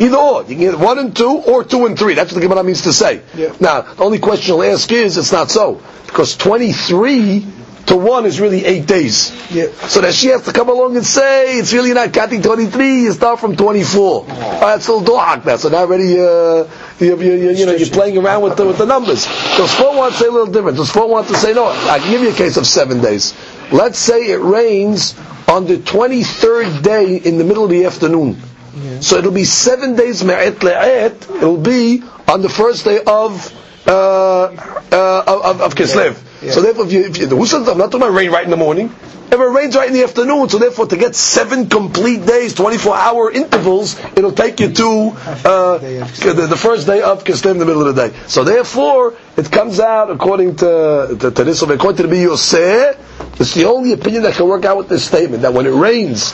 Either 0.00 0.16
or, 0.16 0.42
you 0.42 0.48
can 0.48 0.58
get 0.58 0.78
one 0.78 0.98
and 0.98 1.16
two, 1.16 1.28
or 1.46 1.64
two 1.64 1.86
and 1.86 1.98
three. 1.98 2.14
That's 2.14 2.32
what 2.32 2.40
the 2.40 2.46
Gemara 2.48 2.62
means 2.62 2.82
to 2.82 2.92
say. 2.92 3.22
Yeah. 3.34 3.54
Now, 3.60 3.82
the 3.82 4.02
only 4.04 4.18
question 4.18 4.54
I'll 4.54 4.62
ask 4.62 4.90
is, 4.92 5.16
it's 5.16 5.32
not 5.32 5.50
so, 5.50 5.80
because 6.06 6.36
23 6.36 7.46
to 7.88 7.96
one 7.96 8.26
is 8.26 8.38
really 8.38 8.64
eight 8.64 8.86
days. 8.86 9.32
Yeah. 9.50 9.70
So 9.88 10.00
that 10.02 10.14
she 10.14 10.28
has 10.28 10.42
to 10.44 10.52
come 10.52 10.68
along 10.68 10.96
and 10.96 11.04
say, 11.04 11.58
it's 11.58 11.72
really 11.72 11.92
not 11.94 12.12
counting 12.12 12.42
23, 12.42 13.02
you 13.02 13.12
start 13.12 13.40
from 13.40 13.56
24. 13.56 14.26
Oh. 14.28 14.60
that's 14.60 14.84
still 14.84 15.00
dohak 15.02 15.44
now. 15.44 15.56
So 15.56 15.68
now 15.70 15.78
already, 15.78 16.20
uh, 16.20 16.68
you, 17.00 17.18
you, 17.20 17.32
you, 17.34 17.50
you 17.50 17.66
know, 17.66 17.72
you're 17.72 17.88
playing 17.88 18.18
around 18.18 18.42
with 18.42 18.56
the, 18.56 18.66
with 18.66 18.78
the 18.78 18.86
numbers. 18.86 19.26
Those 19.56 19.72
four 19.74 19.96
want 19.96 20.12
to 20.14 20.18
say 20.20 20.26
a 20.26 20.30
little 20.30 20.52
different. 20.52 20.76
Those 20.76 20.90
four 20.90 21.08
want 21.08 21.28
to 21.28 21.34
say, 21.36 21.54
no, 21.54 21.66
I 21.66 21.98
can 21.98 22.10
give 22.10 22.20
you 22.22 22.30
a 22.30 22.34
case 22.34 22.56
of 22.56 22.66
seven 22.66 23.00
days. 23.00 23.34
Let's 23.72 23.98
say 23.98 24.30
it 24.32 24.40
rains 24.40 25.18
on 25.48 25.66
the 25.66 25.76
23rd 25.78 26.82
day 26.82 27.16
in 27.16 27.38
the 27.38 27.44
middle 27.44 27.64
of 27.64 27.70
the 27.70 27.84
afternoon. 27.86 28.40
Yeah. 28.78 29.00
So 29.00 29.16
it'll 29.16 29.32
be 29.32 29.44
seven 29.44 29.96
days 29.96 30.24
me'et 30.24 30.54
le'et. 30.60 31.36
It'll 31.36 31.56
be 31.60 32.02
on 32.26 32.42
the 32.42 32.48
first 32.48 32.84
day 32.84 33.00
of, 33.06 33.52
uh, 33.86 34.44
uh, 34.92 35.40
of, 35.44 35.60
of 35.60 35.74
Kislev. 35.74 36.16
Yeah. 36.42 36.52
So 36.52 36.62
therefore, 36.62 36.86
if 36.86 36.92
you, 36.92 37.00
if 37.06 37.18
you, 37.18 37.26
the 37.26 37.36
I'm 37.36 37.78
not 37.78 37.90
talking 37.90 38.02
about 38.02 38.12
rain 38.14 38.30
right 38.30 38.44
in 38.44 38.50
the 38.50 38.56
morning. 38.56 38.94
If 39.30 39.34
it 39.34 39.44
rains 39.44 39.76
right 39.76 39.88
in 39.88 39.92
the 39.92 40.04
afternoon, 40.04 40.48
so 40.48 40.56
therefore 40.58 40.86
to 40.86 40.96
get 40.96 41.14
seven 41.14 41.68
complete 41.68 42.24
days, 42.24 42.54
24 42.54 42.96
hour 42.96 43.30
intervals, 43.30 43.98
it'll 44.16 44.32
take 44.32 44.58
you 44.58 44.72
to 44.72 45.10
uh, 45.44 45.78
the, 45.78 46.56
first 46.58 46.86
day 46.86 47.02
of 47.02 47.24
Kislev 47.24 47.50
in 47.52 47.58
the 47.58 47.66
middle 47.66 47.86
of 47.86 47.94
the 47.94 48.08
day. 48.08 48.16
So 48.26 48.42
therefore, 48.42 49.14
it 49.36 49.50
comes 49.52 49.80
out 49.80 50.10
according 50.10 50.56
to, 50.56 51.16
to, 51.20 51.30
to 51.30 51.44
this, 51.44 51.60
according 51.60 51.96
to 51.98 52.06
the 52.06 52.16
Yoseh, 52.24 52.96
it's 53.38 53.52
the 53.54 53.66
only 53.66 53.92
opinion 53.92 54.22
that 54.22 54.34
can 54.34 54.48
work 54.48 54.64
out 54.64 54.78
with 54.78 54.88
this 54.88 55.04
statement, 55.04 55.42
that 55.42 55.52
when 55.52 55.66
it 55.66 55.74
rains 55.74 56.32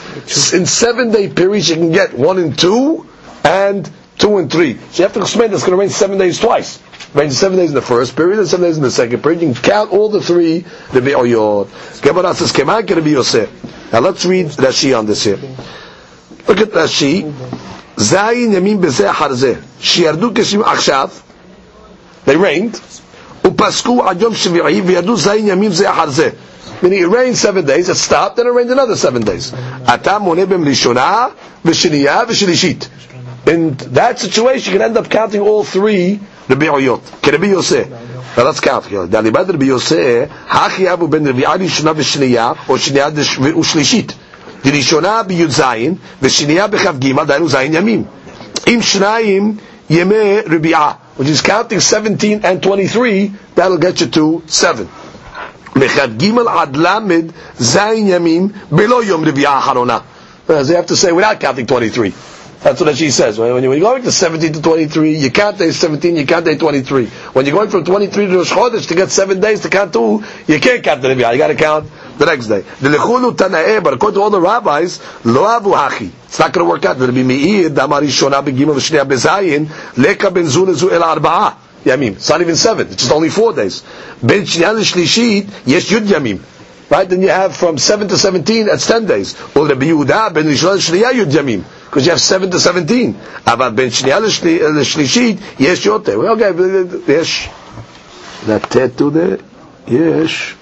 in 0.54 0.64
seven 0.64 1.11
day 1.11 1.28
periods, 1.28 1.68
you 1.68 1.74
can 1.74 1.90
get 1.90 2.14
one 2.14 2.38
and 2.38 2.57
two, 2.57 3.09
and 3.42 3.90
two 4.18 4.38
and 4.38 4.50
three. 4.50 4.77
So 4.90 5.03
you 5.03 5.05
have 5.05 5.12
to 5.14 5.20
explain 5.20 5.50
that 5.50 5.57
it's 5.57 5.64
going 5.64 5.77
to 5.77 5.81
rain 5.81 5.90
seven 5.90 6.18
days 6.18 6.38
twice 6.38 6.81
rains 7.14 7.38
seven 7.38 7.57
days 7.59 7.70
in 7.70 7.74
the 7.74 7.83
first 7.83 8.16
period 8.16 8.38
and 8.40 8.48
seven 8.48 8.66
days 8.66 8.77
in 8.77 8.83
the 8.83 8.90
second 8.90 9.22
period. 9.22 9.40
You 9.40 9.53
can 9.55 9.62
count 9.62 9.92
all 9.92 10.09
the 10.09 10.20
three. 10.20 10.64
Gemara 10.92 12.35
says, 12.35 12.53
Keman 12.53 12.88
Rabbi 12.90 13.09
Yosef. 13.09 13.92
Now 13.92 14.00
let's 14.00 14.24
read 14.24 14.46
Rashi 14.46 14.98
on 14.98 15.07
this 15.07 15.24
here. 15.24 15.37
Look 16.48 16.59
at 16.59 16.70
Rashi. 16.70 17.33
Zayin 17.96 18.50
yamin 18.53 18.81
bezeh 18.81 19.11
harzeh. 19.12 19.55
Shiardu 19.79 20.35
keshim 20.35 20.62
achshav. 20.64 21.22
They 22.24 22.37
rained. 22.37 22.74
Upasku 23.44 24.05
ad 24.05 24.20
yom 24.20 24.33
shvi'i 24.33 24.83
v'yardu 24.83 25.16
zayin 25.16 25.46
yamin 25.46 25.70
zeh 25.70 25.92
harzeh. 25.92 26.83
Meaning 26.83 27.03
it 27.05 27.07
rained 27.07 27.37
seven 27.37 27.64
days, 27.64 27.88
it 27.88 27.94
stopped, 27.94 28.37
then 28.37 28.46
it 28.48 28.50
rained 28.50 28.70
another 28.70 28.96
seven 28.96 29.22
days. 29.22 29.53
Atam 29.53 30.24
moneh 30.24 30.44
b'm 30.44 30.64
rishonah, 30.64 31.33
v'shiniyah, 31.62 32.24
v'shilishit 32.27 32.88
In 33.47 33.75
that 33.93 34.19
situation, 34.19 34.73
you 34.73 34.79
can 34.79 34.89
end 34.89 34.97
up 34.97 35.09
counting 35.09 35.41
all 35.41 35.63
three 35.63 36.17
רבי 36.49 36.67
עויות, 36.67 36.99
כרבי 37.23 37.47
יוסי. 37.47 37.81
let's 38.38 38.59
count 38.59 38.85
here. 38.91 39.05
דליבד 39.09 39.49
רבי 39.51 39.65
יוסי, 39.65 40.19
הכי 40.49 40.93
אבו 40.93 41.07
בין 41.07 41.27
רביעה 41.27 41.53
ראשונה 41.55 41.91
ושנייה, 41.95 42.51
או 42.69 42.77
שנייה 42.77 43.07
ושלישית. 43.59 44.13
דראשונה 44.63 45.23
בי"ז, 45.23 45.62
ושנייה 46.21 46.67
בכ"ג, 46.67 47.13
דהיינו 47.27 47.49
זין 47.49 47.73
ימים. 47.73 48.03
אם 48.67 48.79
שניים 48.81 49.55
ימי 49.89 50.38
רביעה, 50.51 50.91
which 51.19 51.23
is 51.23 51.41
counting 51.41 51.79
17 51.79 52.41
and 52.43 52.62
23, 52.63 53.31
that'll 53.55 53.77
get 53.77 54.01
you 54.01 54.07
to 54.15 54.41
7. 54.47 54.83
מכ"ג 55.75 56.23
עד 56.47 56.77
ל' 56.77 56.88
זין 57.59 58.07
ימים, 58.07 58.49
בלא 58.71 59.03
יום 59.03 59.25
רביעה 59.25 59.53
האחרונה. 59.53 59.97
As 60.49 60.67
they 60.67 60.73
have 60.75 60.88
to 60.88 60.95
say 60.95 61.12
without 61.12 61.39
counting 61.39 61.65
23. 61.67 62.12
That's 62.64 62.81
what 62.81 62.96
she 62.96 63.11
says. 63.11 63.38
When 63.38 63.62
you're 63.62 63.79
going 63.79 64.03
to 64.05 64.11
17 64.11 64.55
to 64.55 64.62
23, 64.62 65.18
you 65.18 65.31
count 65.31 65.59
day 65.59 65.70
17, 65.70 66.16
you 66.16 66.24
count 66.24 66.46
day 66.46 66.57
23. 66.57 67.07
When 67.35 67.44
you're 67.44 67.55
going 67.55 67.68
from 67.68 67.85
23 67.85 68.27
to 68.29 68.37
Rosh 68.38 68.50
Chodesh 68.53 68.88
to 68.88 68.94
get 68.94 69.11
seven 69.11 69.38
days 69.38 69.61
to 69.61 69.68
count 69.68 69.92
two, 69.92 70.24
you 70.46 70.59
can't 70.59 70.83
count 70.83 71.03
the 71.03 71.09
Riviyah. 71.09 71.33
You 71.33 71.38
got 71.38 71.48
to 71.48 71.57
count 71.57 71.90
the 72.16 72.24
next 72.24 72.46
day. 72.46 72.62
The 72.81 72.88
lechulu 72.88 73.37
tanae, 73.37 73.85
but 73.85 73.92
according 73.92 74.14
to 74.14 74.22
all 74.22 74.31
the 74.31 74.40
rabbis, 74.40 74.98
lo 75.27 75.42
avu 75.42 75.74
hachi. 75.77 76.11
It's 76.24 76.38
not 76.38 76.55
going 76.55 76.64
to 76.64 76.70
work 76.70 76.87
out. 76.87 76.96
There'll 76.98 77.12
be 77.12 77.22
me'ir, 77.22 77.68
damari 77.68 78.09
shona 78.09 78.42
begimel 78.42 78.77
v'shnei 78.77 79.05
bezayin, 79.05 79.68
leka 79.98 80.31
ben 80.31 80.46
zu 80.46 80.64
el 80.90 81.03
arba'ah. 81.03 81.57
Yamim. 81.85 82.12
It's 82.12 82.31
not 82.31 82.40
even 82.40 82.57
seven. 82.57 82.87
It's 82.87 82.96
just 82.96 83.12
only 83.12 83.29
four 83.29 83.53
days. 83.53 83.83
Ben 84.22 84.40
shnei 84.44 84.81
shlishit, 84.81 85.66
yes 85.66 85.90
yud 85.90 86.07
yamim 86.07 86.40
right? 86.93 87.07
Then 87.07 87.21
you 87.21 87.29
have 87.29 87.55
from 87.55 87.77
7 87.77 88.07
to 88.09 88.17
17, 88.17 88.65
that's 88.65 88.88
10 88.88 89.05
days. 89.05 89.39
Or 89.55 89.67
Rabbi 89.67 89.85
Yehuda 89.85 90.33
ben 90.33 90.45
Rishon 90.45 90.77
Shliya 90.77 91.12
Yud 91.12 91.31
Yamim. 91.31 91.63
Because 91.85 92.05
you 92.05 92.12
have 92.12 92.21
7 92.21 92.51
to 92.51 92.59
17. 92.59 93.15
אבל 93.47 93.69
בין 93.75 93.89
שנייה 93.91 94.19
לשלישית 94.75 95.38
יש 95.59 95.85
יותר. 95.85 96.19
Okay, 96.33 97.12
יש. 97.12 97.49
לתת 98.47 98.89
to 98.97 99.12
the, 99.12 99.39
יש. 99.88 100.55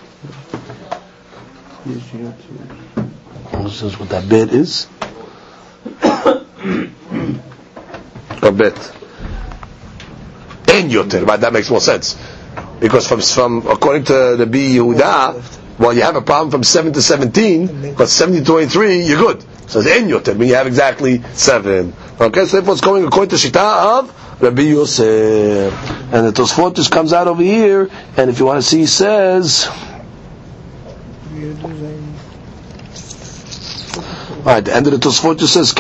This 3.64 3.82
is 3.82 4.00
what 4.00 4.10
that 4.10 4.28
bet 4.30 4.50
is. 4.52 4.88
A 8.42 8.52
bet. 8.52 8.78
And 10.70 10.92
yoter, 10.92 11.26
but 11.26 11.42
that 11.42 11.54
makes 11.54 11.70
more 11.70 11.80
sense. 11.82 12.16
Because 12.80 13.08
from, 13.08 13.22
from 13.22 13.68
according 13.68 14.04
to 14.06 14.36
the 14.38 14.46
B 14.46 14.76
Yehuda, 14.76 15.42
well, 15.83 15.93
you 15.93 16.03
have 16.03 16.15
a 16.15 16.23
problem 16.23 16.53
from 16.53 16.63
7 16.63 16.93
to 16.93 17.03
17, 17.03 17.97
but 17.97 18.07
70 18.09 18.39
to 18.39 18.45
23, 18.45 19.03
you're 19.03 19.19
good. 19.19 19.45
So 19.67 19.81
it's 19.81 19.89
in 19.89 20.09
your 20.09 20.21
meaning 20.27 20.51
you 20.51 20.55
have 20.55 20.69
exactly 20.69 21.21
7. 21.33 21.93
Okay, 22.21 22.45
so 22.47 22.59
therefore 22.59 22.75
it's 22.75 22.81
going 22.81 23.05
according 23.05 23.31
to 23.31 23.35
Shita 23.49 23.99
of 23.99 24.41
Rabbi 24.41 24.63
Yosef. 24.63 25.73
And 26.15 26.25
the 26.29 26.31
Tosfotus 26.31 26.89
comes 26.89 27.13
out 27.13 27.27
over 27.27 27.43
here, 27.43 27.91
and 28.17 28.31
if 28.31 28.39
you 28.39 28.47
want 28.47 28.63
to 28.63 28.63
see, 28.63 28.79
he 28.79 28.87
says... 28.87 29.67
All 34.39 34.55
right, 34.55 34.65
the 34.65 34.73
end 34.77 34.87
of 34.87 34.93
the 34.93 34.99
Tosfot 35.01 35.37
just 35.41 35.53
says, 35.55 35.73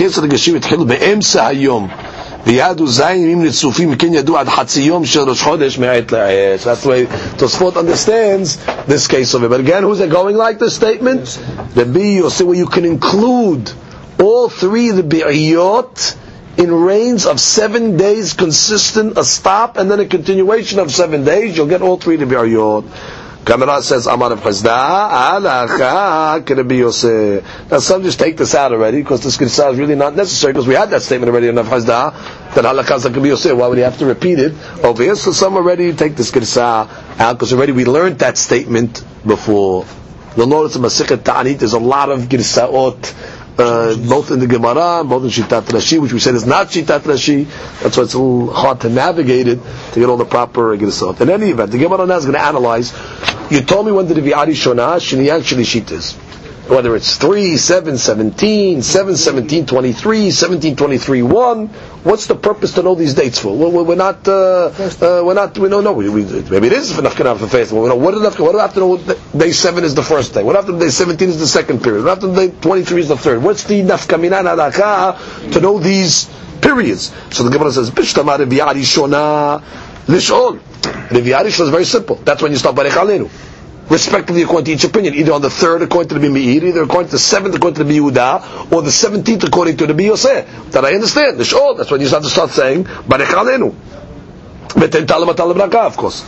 Hayom." 1.38 2.12
V'yadu 2.44 2.88
zayim 2.88 3.42
nitzufim 3.44 3.96
ken 3.96 4.12
yadu 4.14 4.37
ad 4.37 4.48
chatziyom 4.48 5.07
shel 5.07 5.26
Rosh 5.26 5.42
Chodesh 5.42 5.78
me'ayit 5.78 6.07
la'esh. 6.07 6.64
That's 6.64 6.83
the 6.83 6.88
way 6.88 7.07
Tosfot 7.07 7.76
understands 7.76 8.57
this 8.87 9.07
case 9.07 9.35
of 9.35 9.44
it. 9.44 9.48
But 9.50 9.61
again, 9.61 9.85
who's 9.85 10.00
it 10.00 10.11
going 10.11 10.37
like 10.37 10.59
this 10.59 10.74
statement? 10.74 11.40
The 11.74 11.85
B, 11.85 12.14
you 12.14 12.31
see 12.31 12.42
where 12.42 12.57
you 12.57 12.66
can 12.66 12.85
include 12.85 13.72
all 14.20 14.48
three 14.48 14.90
the 14.90 15.02
biyot 15.02 16.16
in 16.57 16.74
rains 16.74 17.26
of 17.26 17.38
seven 17.38 17.96
days 17.96 18.35
consistent, 18.35 19.16
a 19.16 19.24
stop, 19.24 19.76
and 19.76 19.88
then 19.88 20.00
a 20.00 20.07
continuation 20.07 20.81
of 20.81 20.90
seven 20.90 21.24
days. 21.24 21.57
You'll 21.57 21.68
get 21.68 21.81
all 21.81 21.96
three 21.96 22.16
the 22.16 22.24
biyot. 22.26 22.85
Kamara 23.44 23.83
says, 23.83 24.07
Amar 24.07 24.33
of 24.33 24.40
Alacha, 24.40 26.44
Kirabi 26.44 26.78
Yosef. 26.78 27.44
Now 27.70 27.81
some 27.81 28.05
just 28.05 28.20
take 28.20 28.37
this 28.37 28.55
out 28.55 28.72
already, 28.72 29.02
because 29.02 29.24
this 29.24 29.37
Kirsah 29.37 29.72
is 29.72 29.78
really 29.81 29.96
not 29.96 30.14
necessary, 30.14 30.52
because 30.52 30.68
we 30.68 30.74
had 30.74 30.90
that 30.90 31.02
statement 31.02 31.31
already 31.31 31.48
in 31.48 31.59
Av 31.59 31.66
Chazda, 31.66 32.55
that 32.55 32.64
is 32.64 33.05
Kirabi 33.05 33.26
Yosef. 33.26 33.57
Why 33.57 33.66
would 33.66 33.78
you 33.78 33.85
have 33.85 33.98
to 33.98 34.07
repeat 34.07 34.38
it 34.38 34.55
over 34.85 35.02
here? 35.02 35.16
So 35.16 35.33
some 35.33 35.57
already 35.57 35.92
take 35.92 36.14
this 36.14 36.31
Kirsah 36.31 37.18
out, 37.18 37.33
because 37.33 37.52
already 37.52 37.72
we 37.72 37.85
learned 37.85 38.20
that 38.20 38.38
statement 38.38 39.05
before. 39.26 39.87
You'll 40.37 40.46
notice 40.46 40.76
in 40.76 40.83
Masichet 40.83 41.24
Ta'anit, 41.24 41.59
there's 41.59 41.74
a 41.74 41.78
lot 41.78 42.11
of 42.11 42.22
Girsaot, 42.22 43.32
uh, 43.59 43.97
both 43.97 44.31
in 44.31 44.38
the 44.41 44.47
Gemara, 44.47 45.05
both 45.05 45.25
in 45.25 45.31
Shitat 45.31 45.62
Rashi, 45.62 46.01
which 46.01 46.12
we 46.12 46.19
said 46.19 46.35
is 46.35 46.47
not 46.47 46.69
Shitat 46.69 47.01
Rashi. 47.01 47.47
That's 47.81 47.97
why 47.97 48.05
it's 48.05 48.15
a 48.15 48.19
little 48.19 48.53
hard 48.53 48.81
to 48.83 48.88
navigate 48.88 49.49
it 49.49 49.59
to 49.93 50.01
get 50.01 50.09
all 50.09 50.17
the 50.17 50.25
proper 50.25 50.77
Girsot. 50.77 51.21
In 51.21 51.31
any 51.31 51.51
event, 51.51 51.71
the 51.73 51.79
Gemara 51.79 52.07
now 52.07 52.17
is 52.17 52.25
going 52.25 52.35
to 52.35 52.43
analyze. 52.43 52.93
You 53.51 53.61
told 53.61 53.87
me 53.87 53.93
when 53.93 54.07
the 54.09 54.15
Rivi'ari 54.15 54.53
Shonah, 54.55 54.97
Shiniyah 54.99 55.43
Shilishit 55.43 55.91
is 55.91 56.17
whether 56.68 56.94
it's 56.94 57.16
3, 57.16 57.57
7, 57.57 57.98
17, 57.98 58.83
7, 58.83 59.16
17, 59.16 59.66
23, 59.66 60.31
17, 60.31 60.77
23, 60.77 61.22
1. 61.22 61.66
What's 62.05 62.27
the 62.27 62.35
purpose 62.37 62.75
to 62.75 62.83
know 62.83 62.94
these 62.94 63.14
dates 63.14 63.38
for? 63.40 63.57
We're, 63.57 63.94
not, 63.96 64.27
uh, 64.29 64.66
uh, 64.66 65.22
we're 65.25 65.35
not, 65.35 65.59
we 65.59 65.68
don't 65.68 65.83
know. 65.85 65.92
We, 65.92 66.09
we, 66.09 66.25
maybe 66.25 66.68
it 66.68 66.72
is 66.72 66.92
for 66.94 67.03
Nafkanah 67.03 67.38
for 67.38 67.48
faith. 67.48 67.72
What 67.72 67.88
do 67.90 67.96
what 67.96 68.53
do 68.53 68.59
I 68.59 68.62
have 68.62 68.75
to 68.75 68.81
know 68.81 68.96
day 69.37 69.53
7 69.53 69.83
is 69.85 69.94
the 69.94 70.03
first 70.03 70.35
day? 70.35 70.42
What 70.42 70.57
after 70.57 70.79
day 70.79 70.88
17 70.88 71.29
is 71.29 71.38
the 71.40 71.46
second 71.46 71.83
period? 71.83 72.05
What 72.05 72.12
after 72.18 72.33
day 72.35 72.51
23 72.61 73.01
is 73.01 73.09
the 73.09 73.16
third? 73.16 73.42
What's 73.42 73.64
the 73.64 73.83
Nafkamina 73.83 74.42
Nadaka 74.42 75.53
to 75.53 75.61
know 75.61 75.79
these 75.79 76.27
periods? 76.61 77.12
So 77.31 77.42
the 77.42 77.51
Gemara 77.51 77.72
says, 77.72 77.90
Bishtama 77.90 78.38
Shona 78.38 79.62
Lishol. 80.07 80.61
Is 81.12 81.68
very 81.70 81.85
simple. 81.85 82.16
That's 82.16 82.42
when 82.42 82.53
you 82.53 82.59
start 82.59 82.75
Barech 82.77 82.90
Alenu 82.90 83.31
respectively 83.92 84.42
according 84.42 84.64
to 84.64 84.72
each 84.72 84.85
opinion, 84.85 85.14
either 85.14 85.33
on 85.33 85.42
the 85.42 85.50
third 85.50 85.83
according 85.83 86.09
to 86.09 86.18
the 86.18 86.26
Bimeir, 86.26 86.62
either 86.62 86.83
according 86.83 87.09
to 87.09 87.12
the 87.12 87.18
seventh 87.18 87.55
according 87.55 87.76
to 87.76 87.85
the 87.85 87.98
Yehuda, 87.98 88.72
or 88.72 88.81
the 88.81 88.90
seventeenth 88.90 89.44
according 89.44 89.76
to 89.76 89.87
the 89.87 89.92
Biyoseh. 89.92 90.70
That 90.72 90.85
I 90.85 90.94
understand. 90.94 91.38
The 91.38 91.44
Shol, 91.44 91.76
that's 91.76 91.90
when 91.90 92.00
you 92.00 92.07
start 92.09 92.22
to 92.24 92.31
start 92.31 92.50
saying, 92.50 92.85
Barech 92.85 93.26
Alenu. 93.26 93.74
Beten 94.74 95.07
Talam 95.07 95.28
Talam 95.35 95.74
of 95.74 95.96
course. 95.98 96.22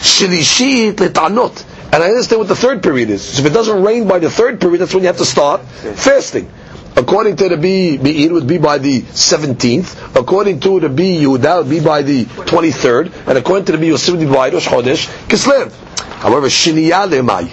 Shilishit 0.00 0.92
Letanot. 0.96 1.64
And 1.90 2.02
I 2.02 2.08
understand 2.08 2.40
what 2.40 2.48
the 2.48 2.56
third 2.56 2.82
period 2.82 3.08
is. 3.08 3.22
So 3.22 3.40
if 3.40 3.46
it 3.46 3.54
doesn't 3.54 3.82
rain 3.82 4.06
by 4.06 4.18
the 4.18 4.28
third 4.30 4.60
period, 4.60 4.82
that's 4.82 4.92
when 4.92 5.02
you 5.02 5.06
have 5.06 5.16
to 5.16 5.24
start 5.24 5.62
fasting. 5.62 6.50
According 6.98 7.36
to 7.36 7.48
the 7.48 7.56
B, 7.56 7.94
it 7.94 8.32
would 8.32 8.48
be 8.48 8.58
by 8.58 8.78
the 8.78 9.02
17th. 9.02 10.16
According 10.16 10.58
to 10.60 10.80
the 10.80 10.88
B, 10.88 11.20
Yehuda, 11.22 11.58
would 11.58 11.70
be 11.70 11.78
by 11.78 12.02
the 12.02 12.24
23rd. 12.24 13.28
And 13.28 13.38
according 13.38 13.66
to 13.66 13.72
the 13.72 13.78
B, 13.78 13.86
Yosef, 13.86 14.08
it 14.14 14.18
would 14.18 14.26
be 14.28 14.34
by 14.34 14.50
Rosh 14.50 14.66
Chodesh, 14.66 15.06
Kislev. 15.28 15.72
However, 16.18 16.48
Shiniya 16.48 17.06
lemay. 17.08 17.48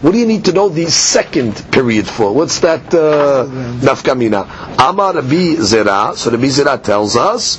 What 0.00 0.12
do 0.12 0.18
you 0.18 0.24
need 0.24 0.46
to 0.46 0.52
know 0.52 0.70
the 0.70 0.86
second 0.86 1.70
period 1.70 2.08
for? 2.08 2.32
What's 2.32 2.60
that 2.60 2.86
uh, 2.94 3.44
nafkamina? 3.84 4.48
Amar 4.78 5.12
Rabbi 5.16 5.56
Zera. 5.60 6.16
So 6.16 6.30
Rabbi 6.30 6.44
Zera 6.46 6.82
tells 6.82 7.14
us, 7.16 7.58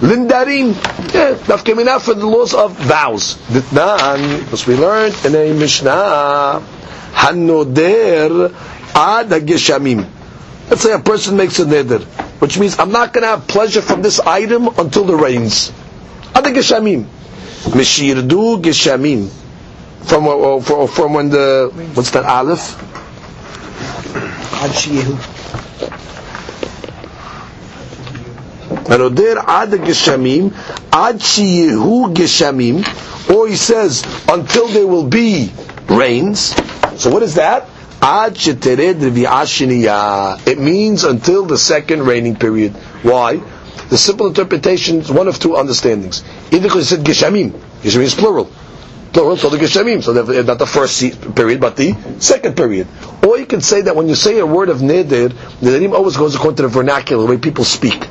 Lindarim, 0.00 0.72
yeah, 1.12 1.34
nafkamina 1.34 2.00
for 2.00 2.14
the 2.14 2.24
laws 2.26 2.54
of 2.54 2.72
vows. 2.78 3.34
Ditnan, 3.48 4.38
because 4.44 4.66
we 4.66 4.76
learned 4.76 5.16
in 5.26 5.34
a 5.34 5.52
Mishnah, 5.52 6.62
Hanoder 7.12 8.54
ad 8.94 9.28
geshamim. 9.44 10.15
Let's 10.68 10.82
say 10.82 10.92
a 10.92 10.98
person 10.98 11.36
makes 11.36 11.58
a 11.60 11.64
neder, 11.64 12.02
which 12.40 12.58
means 12.58 12.78
I'm 12.78 12.90
not 12.90 13.12
going 13.12 13.22
to 13.22 13.28
have 13.28 13.46
pleasure 13.46 13.80
from 13.82 14.02
this 14.02 14.18
item 14.20 14.68
until 14.78 15.04
the 15.04 15.16
rains. 15.16 15.72
Ad 16.34 16.44
geshamim. 16.44 17.04
Mishirdu 17.70 18.62
geshamim 18.62 19.30
from 20.06 20.26
uh, 20.28 20.60
from, 20.60 20.86
from 20.88 21.12
when 21.14 21.30
the 21.30 21.70
what's 21.94 22.10
that 22.12 22.24
aleph? 22.24 22.76
Anoder 28.86 29.36
ad 29.46 29.70
geshamim 29.70 30.52
ad 30.92 31.16
shiyehu 31.16 32.14
geshamim, 32.14 32.82
or 33.34 33.48
he 33.48 33.56
says 33.56 34.04
until 34.28 34.68
there 34.68 34.86
will 34.86 35.06
be 35.06 35.52
rains. 35.88 36.54
So 37.00 37.10
what 37.10 37.22
is 37.22 37.34
that? 37.34 37.68
It 40.48 40.58
means 40.58 41.04
until 41.04 41.46
the 41.46 41.58
second 41.58 42.02
raining 42.02 42.36
period. 42.36 42.72
Why? 43.02 43.40
The 43.88 43.98
simple 43.98 44.26
interpretation 44.26 44.98
is 44.98 45.10
one 45.10 45.28
of 45.28 45.38
two 45.38 45.56
understandings. 45.56 46.22
Either 46.50 46.62
because 46.62 46.90
it 46.92 46.96
said 46.96 47.04
geshamim, 47.04 47.50
geshamim 47.82 48.02
is 48.02 48.14
plural 48.14 48.50
plural, 49.16 49.36
so 49.38 49.48
the 49.48 49.56
Geshamim. 49.56 50.02
So 50.02 50.12
not 50.12 50.58
the 50.58 50.66
first 50.66 51.00
period, 51.34 51.60
but 51.60 51.76
the 51.76 51.96
second 52.18 52.54
period. 52.56 52.86
Or 53.26 53.38
you 53.38 53.46
can 53.46 53.62
say 53.62 53.80
that 53.82 53.96
when 53.96 54.08
you 54.08 54.14
say 54.14 54.38
a 54.38 54.46
word 54.46 54.68
of 54.68 54.78
Neder, 54.78 55.32
the 55.60 55.70
Nedim 55.70 55.94
always 55.94 56.16
goes 56.18 56.34
according 56.34 56.56
to 56.56 56.62
the 56.64 56.68
vernacular, 56.68 57.22
the 57.22 57.30
way 57.30 57.38
people 57.38 57.64
speak. 57.64 58.06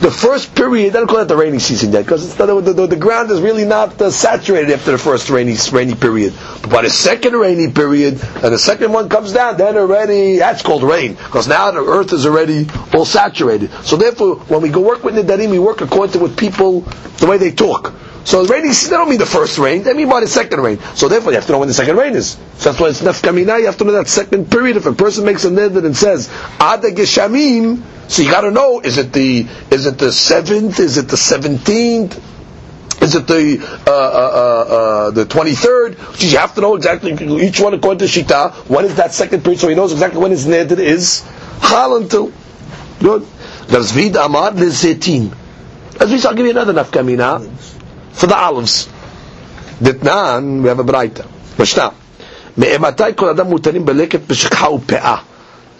The 0.00 0.10
first 0.10 0.54
period, 0.54 0.94
I 0.94 0.98
don't 1.00 1.08
call 1.08 1.20
it 1.20 1.24
the 1.24 1.36
rainy 1.36 1.58
season 1.58 1.90
yet, 1.92 2.04
because 2.04 2.34
the, 2.36 2.46
the, 2.60 2.86
the, 2.86 2.96
ground 2.96 3.30
is 3.30 3.40
really 3.40 3.64
not 3.64 4.00
uh, 4.00 4.10
saturated 4.10 4.70
after 4.72 4.90
the 4.92 4.98
first 4.98 5.30
rainy 5.30 5.56
rainy 5.72 5.94
period. 5.94 6.34
But 6.60 6.70
by 6.70 6.82
the 6.82 6.90
second 6.90 7.32
rainy 7.32 7.72
period, 7.72 8.20
and 8.22 8.52
the 8.52 8.58
second 8.58 8.92
one 8.92 9.08
comes 9.08 9.32
down, 9.32 9.56
then 9.56 9.76
already, 9.78 10.36
that's 10.36 10.62
called 10.62 10.82
rain, 10.82 11.14
because 11.14 11.48
now 11.48 11.70
the 11.70 11.80
earth 11.80 12.12
is 12.12 12.26
already 12.26 12.66
all 12.92 13.06
saturated. 13.06 13.70
So 13.84 13.96
therefore, 13.96 14.36
when 14.36 14.60
we 14.60 14.68
go 14.68 14.80
work 14.82 15.02
with 15.02 15.14
Nidarim, 15.14 15.50
we 15.50 15.58
work 15.58 15.80
according 15.80 16.12
to 16.12 16.18
what 16.18 16.36
people, 16.36 16.82
the 17.18 17.26
way 17.26 17.38
they 17.38 17.52
talk. 17.52 17.94
So 18.26 18.44
rainy 18.44 18.72
season, 18.72 18.90
they 18.90 18.96
don't 18.96 19.08
mean 19.08 19.18
the 19.20 19.24
first 19.24 19.56
rain, 19.56 19.84
they 19.84 19.94
mean 19.94 20.08
by 20.08 20.18
the 20.18 20.26
second 20.26 20.60
rain. 20.60 20.80
So 20.96 21.06
therefore 21.06 21.30
you 21.30 21.36
have 21.36 21.46
to 21.46 21.52
know 21.52 21.60
when 21.60 21.68
the 21.68 21.74
second 21.74 21.96
rain 21.96 22.14
is. 22.16 22.30
So 22.58 22.70
that's 22.72 22.80
why 22.80 22.88
it's 22.88 23.00
nafkamina, 23.00 23.60
you 23.60 23.66
have 23.66 23.76
to 23.78 23.84
know 23.84 23.92
that 23.92 24.08
second 24.08 24.50
period. 24.50 24.76
If 24.76 24.84
a 24.86 24.92
person 24.92 25.24
makes 25.24 25.44
a 25.44 25.50
neder 25.50 25.84
and 25.84 25.96
says, 25.96 26.28
Ada 26.60 26.90
Geshamim, 26.90 27.84
so 28.08 28.22
you 28.22 28.30
gotta 28.32 28.50
know, 28.50 28.80
is 28.80 28.98
it 28.98 29.12
the, 29.12 29.46
is 29.70 29.86
it 29.86 29.98
the 29.98 30.10
seventh, 30.10 30.80
is 30.80 30.98
it 30.98 31.06
the 31.06 31.16
seventeenth? 31.16 32.20
Is 33.00 33.14
it 33.14 33.28
the 33.28 33.58
uh, 33.86 33.90
uh, 33.90 33.94
uh, 33.94 34.74
uh 34.74 35.10
the 35.12 35.24
twenty 35.26 35.54
third? 35.54 35.96
You 36.18 36.38
have 36.38 36.54
to 36.56 36.62
know 36.62 36.74
exactly 36.74 37.12
each 37.46 37.60
one 37.60 37.74
according 37.74 37.98
to 38.00 38.06
Shita. 38.06 38.52
When 38.68 38.86
is 38.86 38.96
that 38.96 39.12
second 39.12 39.42
period? 39.44 39.60
So 39.60 39.68
he 39.68 39.76
knows 39.76 39.92
exactly 39.92 40.18
when 40.18 40.32
his 40.32 40.46
neder 40.46 40.78
is 40.78 41.22
chal 41.60 41.96
until. 41.96 42.32
Good. 42.98 43.24
There's 43.68 43.92
vid 43.92 44.16
amar 44.16 44.50
lezetin. 44.52 45.36
We 46.00 46.18
shall 46.18 46.34
give 46.34 46.46
you 46.46 46.52
another 46.52 46.72
nafkamina 46.72 47.75
for 48.15 48.27
the 48.27 48.35
olives. 48.35 48.87
Ditnan, 49.81 50.61
we 50.61 50.67
have 50.69 50.79
a 50.79 50.83
braita. 50.83 51.25
Mishnah. 51.57 51.93
מאימתי 52.57 53.03
כל 53.15 53.29
אדם 53.29 53.47
מותרים 53.47 53.85
בלקט 53.85 54.19
בשכחה 54.27 54.69
ופאה? 54.69 55.17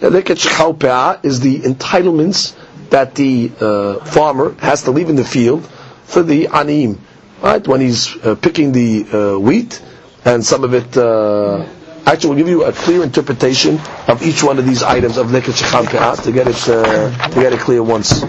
Leket 0.02 0.38
shechau 0.40 0.74
pe'ah 0.74 1.20
is 1.24 1.42
the 1.42 1.60
entitlements 1.60 2.54
that 2.90 3.14
the 3.14 3.52
uh, 3.62 4.04
farmer 4.06 4.56
has 4.60 4.82
to 4.84 4.92
leave 4.92 5.10
in 5.10 5.16
the 5.16 5.24
field 5.24 5.64
for 6.06 6.24
the 6.24 6.48
anim. 6.48 6.98
Right? 7.44 7.66
When 7.68 7.82
he's 7.82 8.16
uh, 8.18 8.36
picking 8.36 8.72
the 8.72 9.06
uh, 9.36 9.40
wheat, 9.40 9.80
and 10.26 10.44
some 10.46 10.64
of 10.64 10.74
it 10.74 10.98
uh, 10.98 11.66
Actually, 12.04 12.30
we'll 12.30 12.38
give 12.40 12.48
you 12.50 12.64
a 12.66 12.72
clear 12.74 13.04
interpretation 13.04 13.80
of 14.08 14.24
each 14.24 14.42
one 14.44 14.58
of 14.58 14.66
these 14.66 14.82
items 14.82 15.18
of 15.18 15.28
leket 15.28 15.54
shechan 15.62 15.86
pe'ah 15.86 16.16
to 16.24 16.32
get 16.32 16.48
it 16.48 16.68
uh, 16.68 17.28
to 17.30 17.36
get 17.40 17.54
it 17.54 17.60
clear 17.60 17.84
once. 17.84 18.24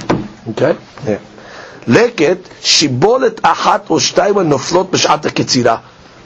Okay? 0.48 0.76
Yeah. 1.06 1.18
Leket 1.87 2.43
shibolet 2.61 3.35
achat 3.41 3.89
or 3.89 3.99
shtayma 3.99 4.45
noflot 4.45 4.89
b'shat 4.89 5.21
ketzira. 5.21 5.81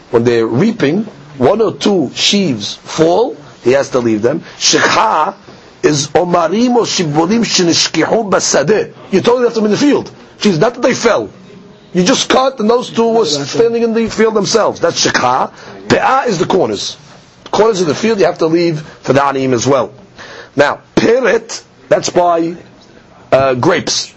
When 0.10 0.24
they're 0.24 0.46
reaping, 0.48 1.04
one 1.38 1.62
or 1.62 1.74
two 1.74 2.10
sheaves 2.14 2.76
fall, 2.76 3.36
he 3.64 3.72
has 3.74 3.90
to 3.92 4.00
leave 4.00 4.22
them. 4.24 4.40
Shekha 4.58 5.36
is 5.84 6.08
omarim 6.10 6.76
or 6.76 6.84
shibolim 6.84 7.44
shenishkihu 7.46 8.30
basadeh. 8.32 8.94
You 9.14 9.22
totally 9.22 9.44
left 9.44 9.56
them 9.56 9.66
in 9.66 9.72
the 9.72 9.78
field. 9.78 10.12
She's 10.40 10.58
not 10.58 10.74
that 10.74 10.82
they 10.82 10.96
fell. 10.96 11.30
You 11.94 12.04
just 12.04 12.30
cut, 12.30 12.60
and 12.60 12.70
those 12.70 12.90
two 12.90 13.14
were 13.14 13.26
standing 13.26 13.84
in 13.84 13.94
the 13.94 14.10
field 14.10 14.34
themselves. 14.34 14.80
That's 14.80 15.06
shekha. 15.06 15.52
Pe'ah 15.88 16.26
is 16.28 16.40
the 16.40 16.46
corners. 16.46 16.98
The 17.44 17.50
corners 17.50 17.82
of 17.82 17.88
the 17.88 17.96
field 17.96 18.20
you 18.20 18.26
have 18.26 18.38
to 18.40 18.48
leave 18.48 18.82
for 18.82 19.14
the 19.14 19.20
aniyim 19.20 19.54
as 19.54 19.68
well. 19.68 19.94
Now, 20.56 20.82
pirit, 20.96 21.64
that's 21.90 22.10
by 22.10 22.56
uh, 23.32 23.56
grapes. 23.56 24.14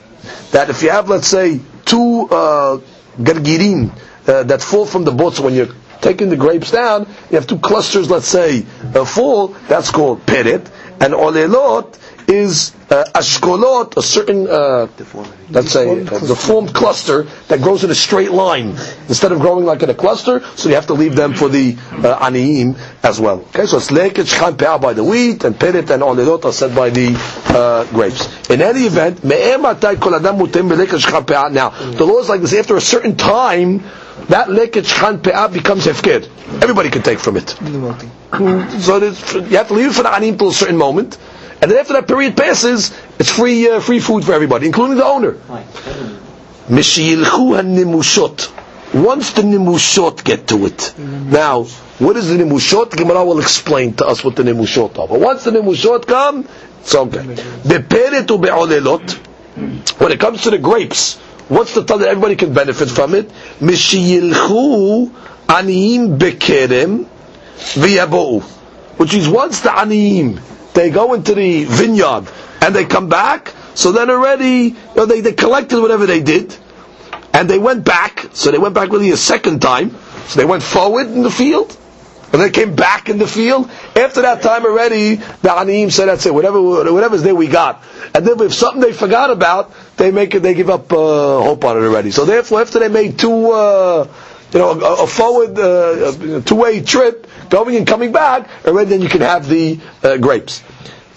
That 0.53 0.71
if 0.71 0.83
you 0.83 0.91
have, 0.91 1.09
let's 1.09 1.29
say, 1.29 1.61
two 1.85 2.29
uh, 2.31 2.79
gargirin 3.19 3.91
uh, 4.27 4.43
that 4.45 4.63
fall 4.63 4.87
from 4.87 5.05
the 5.05 5.13
boats 5.13 5.41
when 5.41 5.55
you're 5.55 5.75
taking 6.01 6.29
the 6.29 6.37
grapes 6.37 6.71
down, 6.71 7.07
you 7.31 7.37
have 7.37 7.47
two 7.47 7.59
clusters, 7.59 8.11
let's 8.11 8.27
say, 8.29 8.65
uh, 8.95 9.05
full, 9.05 9.49
that's 9.69 9.91
called 9.91 10.25
pirit. 10.27 10.71
And 11.01 11.13
olelot 11.13 11.99
is 12.29 12.73
uh, 12.91 13.05
ashkolot, 13.15 13.97
a 13.97 14.03
certain, 14.03 14.49
uh, 14.49 14.87
let's 15.51 15.73
say, 15.73 15.89
a 16.01 16.05
deformed 16.05 16.75
cluster 16.75 17.25
that 17.49 17.61
grows 17.61 17.85
in 17.85 17.91
a 17.91 17.95
straight 17.95 18.31
line 18.31 18.69
instead 19.09 19.33
of 19.33 19.41
growing 19.41 19.65
like 19.65 19.83
in 19.83 19.91
a 19.91 19.95
cluster. 19.95 20.41
So 20.57 20.69
you 20.69 20.75
have 20.75 20.87
to 20.89 20.95
leave 20.95 21.15
them 21.17 21.35
for 21.35 21.49
the 21.49 21.73
uh, 21.93 22.19
aniyim 22.27 22.79
as 23.03 23.21
well. 23.21 23.41
Okay, 23.41 23.67
so 23.67 23.77
it's 23.79 23.91
lekech 23.91 24.27
chan 24.29 24.57
pe'ah 24.57 24.81
by 24.81 24.93
the 24.93 25.05
wheat 25.05 25.45
and 25.45 25.55
perit 25.59 25.91
and 25.91 26.03
olelot 26.03 26.45
are 26.45 26.53
said 26.53 26.75
by 26.75 26.91
the 26.91 27.15
uh, 27.47 27.85
grapes. 27.93 28.51
In 28.51 28.63
any 28.63 28.81
event, 28.87 29.25
me'ematai 29.25 30.01
kol 30.01 30.15
adam 30.15 30.37
mutem 30.39 30.69
belekech 30.71 31.01
chan 31.01 31.25
pe'ah. 31.25 31.51
Now, 31.53 31.71
the 31.71 32.05
law 32.05 32.21
is 32.21 32.29
like 32.29 32.41
this: 32.41 32.55
after 32.55 32.77
a 32.77 32.81
certain 32.81 33.17
time, 33.17 33.79
that 34.29 34.49
lekech 34.49 34.87
chan 34.87 35.19
pe'ah 35.21 35.53
becomes 35.53 35.87
hefker. 35.87 36.29
Everybody 36.63 36.91
can 36.91 37.03
take 37.03 37.19
from 37.19 37.37
it. 37.37 37.49
So 37.51 38.99
you 38.99 39.57
have 39.57 39.69
to 39.69 39.75
leave 39.75 39.91
it 39.91 39.95
for 39.95 40.03
the 40.03 40.09
aniyim 40.11 40.39
till 40.39 40.49
a 40.49 40.53
certain 40.53 40.77
moment. 40.77 41.19
And 41.65 41.71
then 41.71 41.79
after 41.79 41.95
that 41.95 42.07
period 42.07 42.37
passes, 42.37 42.93
it's 43.19 43.31
free 43.31 43.71
uh, 43.71 43.81
free 43.81 43.99
food 43.99 44.23
for 44.23 44.35
everybody, 44.35 44.67
including 44.67 44.99
the 44.99 45.05
owner. 45.07 45.39
Once 46.69 46.95
the 49.33 49.41
nimushot 49.43 50.23
get 50.25 50.47
to 50.49 50.67
it. 50.67 50.93
Now, 50.99 51.63
what 51.65 52.19
is 52.19 52.29
the 52.29 52.37
nimushot? 52.37 52.91
Gemara 52.95 53.25
will 53.25 53.41
explain 53.41 53.95
to 53.95 54.07
us 54.07 54.23
what 54.23 54.37
the 54.37 54.43
nimushot 54.43 54.99
are. 54.99 55.09
But 55.09 55.21
once 55.21 55.45
the 55.45 55.53
nimushot 55.53 56.07
come, 56.07 56.47
it's 56.81 56.95
okay. 56.95 57.23
When 59.99 60.13
it 60.13 60.21
comes 60.21 60.43
to 60.43 60.51
the 60.51 60.59
grapes, 60.59 61.17
what's 61.49 61.73
the 61.75 61.83
time 61.85 62.01
that 62.01 62.09
everybody 62.09 62.37
can 62.37 62.53
benefit 62.53 62.91
from 62.91 63.15
it? 63.15 63.31
Mishilchu 63.61 65.09
aniyim 65.47 66.19
bekerem 66.19 67.07
v'yabu. 67.57 68.43
Which 68.99 69.15
is 69.15 69.27
once 69.31 69.61
the 69.63 69.71
aniyim 69.71 70.43
they 70.75 70.91
go 70.91 71.15
into 71.15 71.35
the 71.35 71.65
vineyard 71.65 72.27
and 72.61 72.75
they 72.75 72.85
come 72.85 73.09
back, 73.09 73.53
so 73.75 73.93
then 73.93 74.11
already 74.11 74.69
you 74.69 74.77
know, 74.97 75.07
they, 75.07 75.21
they 75.21 75.33
collected 75.33 75.81
whatever 75.81 76.07
they 76.07 76.21
did, 76.23 76.57
and 77.33 77.49
they 77.49 77.59
went 77.59 77.85
back, 77.85 78.27
so 78.33 78.51
they 78.51 78.59
went 78.59 78.75
back 78.75 78.91
really 78.91 79.11
a 79.11 79.17
second 79.17 79.61
time, 79.61 79.91
so 80.27 80.39
they 80.39 80.47
went 80.47 80.63
forward 80.63 81.07
in 81.09 81.23
the 81.23 81.31
field, 81.31 81.77
and 82.33 82.43
they 82.43 82.51
came 82.51 82.75
back 82.75 83.09
in 83.09 83.19
the 83.19 83.27
field. 83.27 83.71
After 83.95 84.23
that 84.23 84.43
time 84.43 84.65
already, 84.65 85.17
the 85.17 85.49
Aniyim 85.49 85.93
said, 85.93 86.07
that's 86.07 86.27
it, 86.27 86.35
whatever, 86.35 86.61
whatever's 86.93 87.23
there 87.23 87.35
we 87.35 87.47
got. 87.47 87.83
And 88.15 88.27
then 88.27 88.41
if 88.41 88.53
something 88.55 88.81
they 88.81 88.93
forgot 88.93 89.31
about, 89.31 89.73
they 89.97 90.11
make 90.11 90.35
it, 90.35 90.41
they 90.41 90.55
give 90.55 90.71
up 90.71 90.93
uh, 90.93 90.97
hope 91.43 91.65
on 91.65 91.77
it 91.77 91.81
already. 91.87 92.11
So 92.11 92.25
therefore, 92.25 92.61
after 92.63 92.79
they 92.81 92.89
made 92.89 93.19
two, 93.19 93.53
uh, 93.53 94.09
you 94.53 94.59
know, 94.59 94.71
a, 94.71 95.03
a 95.05 95.07
forward, 95.07 95.59
uh, 95.59 96.41
two-way 96.43 96.81
trip, 96.83 97.27
going 97.55 97.77
and 97.77 97.87
coming 97.87 98.11
back, 98.11 98.49
and 98.65 98.77
then 98.91 99.01
you 99.01 99.09
can 99.09 99.21
have 99.21 99.49
the 99.49 99.79
uh, 100.03 100.17
grapes. 100.17 100.61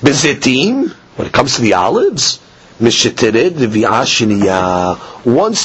Bezitim, 0.02 0.92
when 1.16 1.28
it 1.28 1.34
comes 1.34 1.56
to 1.56 1.62
the 1.64 1.74
olives, 1.74 2.40
once 2.80 3.00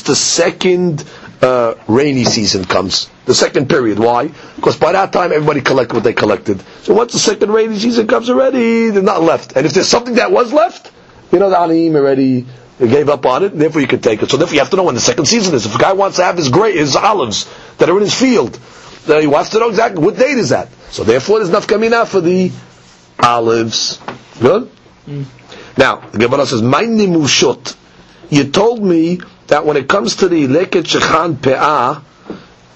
the 0.02 0.14
second 0.16 1.04
uh, 1.42 1.74
rainy 1.88 2.24
season 2.24 2.64
comes, 2.64 3.10
the 3.26 3.34
second 3.34 3.68
period. 3.68 3.98
Why? 3.98 4.28
Because 4.56 4.78
by 4.78 4.92
that 4.92 5.12
time 5.12 5.30
everybody 5.32 5.60
collected 5.60 5.92
what 5.94 6.04
they 6.04 6.14
collected. 6.14 6.62
So 6.84 6.94
once 6.94 7.12
the 7.12 7.18
second 7.18 7.50
rainy 7.50 7.78
season 7.78 8.06
comes 8.06 8.30
already, 8.30 8.88
there's 8.88 9.04
not 9.04 9.20
left. 9.22 9.54
And 9.56 9.66
if 9.66 9.74
there's 9.74 9.88
something 9.88 10.14
that 10.14 10.30
was 10.32 10.54
left, 10.54 10.90
you 11.32 11.38
know 11.38 11.50
the 11.50 11.56
Aniyim 11.56 11.94
already 11.96 12.46
gave 12.78 13.10
up 13.10 13.26
on 13.26 13.44
it, 13.44 13.52
and 13.52 13.60
therefore 13.60 13.82
you 13.82 13.86
can 13.86 14.00
take 14.00 14.22
it. 14.22 14.30
So 14.30 14.38
therefore 14.38 14.54
you 14.54 14.60
have 14.60 14.70
to 14.70 14.76
know 14.76 14.84
when 14.84 14.94
the 14.94 15.00
second 15.02 15.26
season 15.26 15.54
is. 15.54 15.66
If 15.66 15.74
a 15.74 15.78
guy 15.78 15.92
wants 15.92 16.16
to 16.16 16.24
have 16.24 16.38
his 16.38 16.48
great 16.48 16.76
his 16.76 16.96
olives 16.96 17.46
that 17.76 17.90
are 17.90 17.96
in 17.96 18.02
his 18.02 18.14
field, 18.18 18.58
then 19.06 19.20
he 19.20 19.26
wants 19.26 19.50
to 19.50 19.58
know 19.58 19.68
exactly 19.68 20.02
what 20.02 20.16
date 20.16 20.38
is 20.38 20.50
that. 20.50 20.68
So 20.90 21.04
therefore 21.04 21.38
there's 21.44 21.50
nafkamina 21.50 22.06
for 22.06 22.20
the 22.20 22.50
olives. 23.18 23.98
Good? 24.40 24.70
Mm. 25.06 25.24
Now, 25.76 25.96
the 26.10 26.18
Gemara 26.18 26.46
says, 26.46 26.62
My 26.62 26.84
nimushot. 26.84 27.76
You 28.30 28.44
told 28.44 28.82
me 28.82 29.20
that 29.48 29.64
when 29.66 29.76
it 29.76 29.88
comes 29.88 30.16
to 30.16 30.28
the 30.28 30.46
leket 30.46 30.84
shechan 30.84 31.36
pe'ah, 31.36 32.02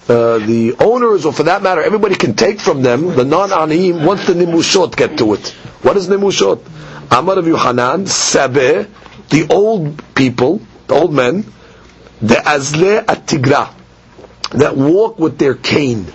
uh, 0.09 0.39
the 0.39 0.75
owners, 0.79 1.25
or 1.27 1.33
for 1.33 1.45
that 1.45 1.63
matter, 1.63 1.83
everybody 1.83 2.15
can 2.15 2.35
take 2.35 2.61
from 2.61 2.83
them, 2.83 3.15
the 3.17 3.25
non-aniyim, 3.25 4.05
once 4.07 4.27
the 4.27 4.35
nimushot 4.35 4.95
get 4.97 5.19
to 5.19 5.35
it. 5.35 5.49
What 5.83 5.97
is 5.97 6.09
nimushot? 6.09 6.63
Amar 7.11 7.39
of 7.39 7.47
Yohanan, 7.47 8.05
sabeh, 8.05 8.89
the 9.31 9.47
old 9.53 10.03
people, 10.15 10.61
the 10.87 10.95
old 10.95 11.13
men, 11.13 11.45
the 12.21 12.35
azle 12.37 13.05
atigra, 13.05 13.73
that 14.53 14.77
walk 14.77 15.19
with 15.19 15.39
their 15.39 15.55
cane, 15.55 16.07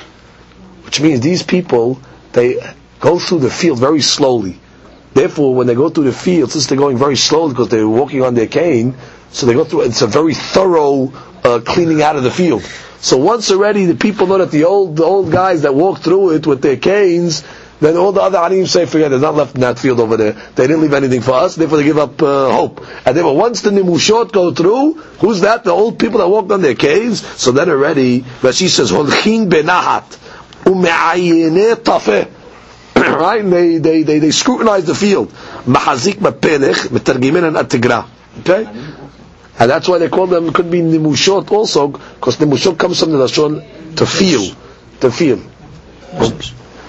which 0.85 1.01
means 1.01 1.21
these 1.21 1.43
people, 1.43 1.99
they 2.33 2.55
go 2.99 3.19
through 3.19 3.39
the 3.39 3.49
field 3.49 3.79
very 3.79 4.01
slowly. 4.01 4.59
Therefore, 5.13 5.53
when 5.53 5.67
they 5.67 5.75
go 5.75 5.89
through 5.89 6.05
the 6.05 6.13
field, 6.13 6.51
since 6.51 6.67
they're 6.67 6.77
going 6.77 6.97
very 6.97 7.17
slowly 7.17 7.51
because 7.53 7.69
they're 7.69 7.87
walking 7.87 8.23
on 8.23 8.33
their 8.35 8.47
cane, 8.47 8.95
so 9.31 9.45
they 9.45 9.53
go 9.53 9.65
through, 9.65 9.81
it's 9.81 10.01
a 10.01 10.07
very 10.07 10.33
thorough 10.33 11.11
uh, 11.43 11.59
cleaning 11.65 12.01
out 12.01 12.15
of 12.15 12.23
the 12.23 12.31
field. 12.31 12.63
So 12.99 13.17
once 13.17 13.51
already 13.51 13.85
the 13.85 13.95
people 13.95 14.27
know 14.27 14.37
that 14.37 14.51
the 14.51 14.65
old, 14.65 14.95
the 14.95 15.03
old 15.03 15.31
guys 15.31 15.63
that 15.63 15.73
walk 15.73 15.99
through 15.99 16.31
it 16.35 16.45
with 16.47 16.61
their 16.61 16.77
canes, 16.77 17.43
then 17.81 17.97
all 17.97 18.11
the 18.11 18.21
other 18.21 18.37
animals 18.37 18.71
say, 18.71 18.85
forget, 18.85 19.09
there's 19.09 19.23
not 19.23 19.33
left 19.33 19.55
in 19.55 19.61
that 19.61 19.79
field 19.79 19.99
over 19.99 20.15
there. 20.15 20.33
They 20.33 20.67
didn't 20.67 20.81
leave 20.81 20.93
anything 20.93 21.21
for 21.21 21.31
us, 21.33 21.55
therefore 21.55 21.79
they 21.79 21.83
give 21.83 21.97
up 21.97 22.21
uh, 22.21 22.51
hope. 22.51 22.85
And 23.05 23.17
then 23.17 23.25
once 23.35 23.61
the 23.61 23.71
nimushot 23.71 24.31
go 24.31 24.53
through, 24.53 24.93
who's 25.19 25.41
that? 25.41 25.63
The 25.63 25.71
old 25.71 25.97
people 25.97 26.19
that 26.19 26.27
walked 26.27 26.51
on 26.51 26.61
their 26.61 26.75
caves. 26.75 27.25
So 27.41 27.51
then 27.51 27.69
already, 27.69 28.21
Rashi 28.21 28.69
says, 28.69 28.91
holchin 28.91 29.49
benahat, 29.49 30.15
ume'ayene 30.63 31.75
tafeh 31.75 32.29
right? 32.95 33.41
And 33.41 33.51
they, 33.51 33.77
they, 33.79 34.03
they, 34.03 34.19
they 34.19 34.29
scrutinize 34.31 34.85
the 34.85 34.93
field. 34.95 35.29
Mahazik 35.65 36.15
mapelech, 36.15 36.87
metargimin 36.89 37.47
and. 37.47 37.57
Okay? 38.41 38.65
And 39.59 39.69
that's 39.69 39.87
why 39.87 39.97
they 39.97 40.09
call 40.09 40.27
them, 40.27 40.53
could 40.53 40.69
be 40.69 40.81
nimushot 40.81 41.51
also, 41.51 41.87
because 41.87 42.37
nimushot 42.37 42.77
comes 42.77 42.99
from 42.99 43.11
the 43.11 43.17
lashon 43.17 43.95
to 43.95 44.05
feel, 44.05 44.55
to 44.99 45.11
feel. 45.11 45.39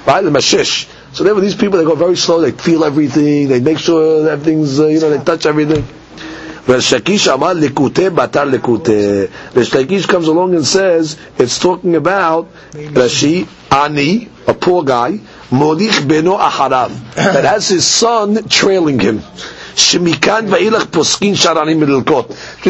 Right? 0.07 0.23
The 0.23 0.31
mashish. 0.31 0.89
So 1.13 1.25
therefore 1.25 1.43
these 1.43 1.55
people, 1.55 1.79
they 1.79 1.85
go 1.85 1.95
very 1.95 2.17
slow, 2.17 2.41
they 2.41 2.53
feel 2.53 2.85
everything, 2.85 3.49
they 3.49 3.61
make 3.61 3.79
sure 3.79 4.29
everything's, 4.29 4.81
uh, 4.81 4.87
you 4.87 5.01
know, 5.01 5.11
they 5.11 5.23
touch 5.23 5.47
everything. 5.47 5.85
Resh 6.65 6.93
Lakish 6.93 7.27
comes 10.07 10.29
along 10.29 10.55
and 10.55 10.65
says, 10.65 11.19
it's 11.37 11.59
talking 11.59 11.97
about 11.97 12.49
Rashi, 12.73 13.49
Ani, 13.73 14.29
a 14.47 14.55
poor 14.55 14.85
guy, 14.85 15.19
Molich 15.51 16.07
beno 16.07 16.39
acharav, 16.39 16.91
that 17.17 17.45
has 17.45 17.67
his 17.69 17.85
son 17.85 18.45
trailing 18.49 19.01
him. 19.01 19.23
Because 19.73 21.15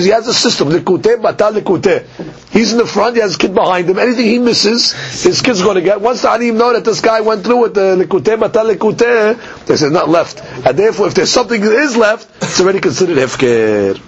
he 0.05 0.11
has 0.11 0.28
a 0.28 0.34
system, 0.34 0.68
likute 0.68 1.20
batal 1.20 1.53
likute. 1.61 2.07
He's 2.50 2.72
in 2.72 2.78
the 2.78 2.86
front, 2.86 3.16
he 3.16 3.22
has 3.22 3.34
a 3.34 3.38
kid 3.38 3.55
behind 3.55 3.88
him. 3.90 3.98
Anything 3.98 4.26
he 4.26 4.38
misses, 4.38 4.92
his 5.22 5.40
kid's 5.42 5.62
going 5.62 5.76
to 5.76 5.82
get. 5.82 6.00
Once 6.00 6.22
the 6.22 6.30
anim 6.30 6.57
know 6.59 6.72
that 6.72 6.84
this 6.84 7.00
guy 7.00 7.20
went 7.20 7.44
through 7.44 7.62
with 7.62 7.74
the 7.74 7.96
likute 8.05 8.36
batal 8.38 8.74
likute, 8.74 9.66
they 9.66 9.76
say 9.76 9.88
not 9.88 10.09
left. 10.09 10.40
And 10.66 10.78
therefore, 10.78 11.09
if 11.09 11.14
there's 11.14 11.30
something 11.30 11.61
that 11.61 11.72
is 11.72 11.96
left, 11.96 12.28
it's 12.42 12.61
already 12.61 12.80
considered 12.80 13.16
hefker. 13.16 14.00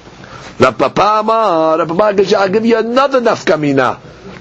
Rav 0.61 0.79
Papa 0.79 1.21
Amar, 1.21 1.79
Rav 1.79 1.89
Papa 1.89 2.37
I'll 2.39 2.49
give 2.49 2.65
you 2.65 2.79
another 2.79 3.21
nafkamina 3.21 3.99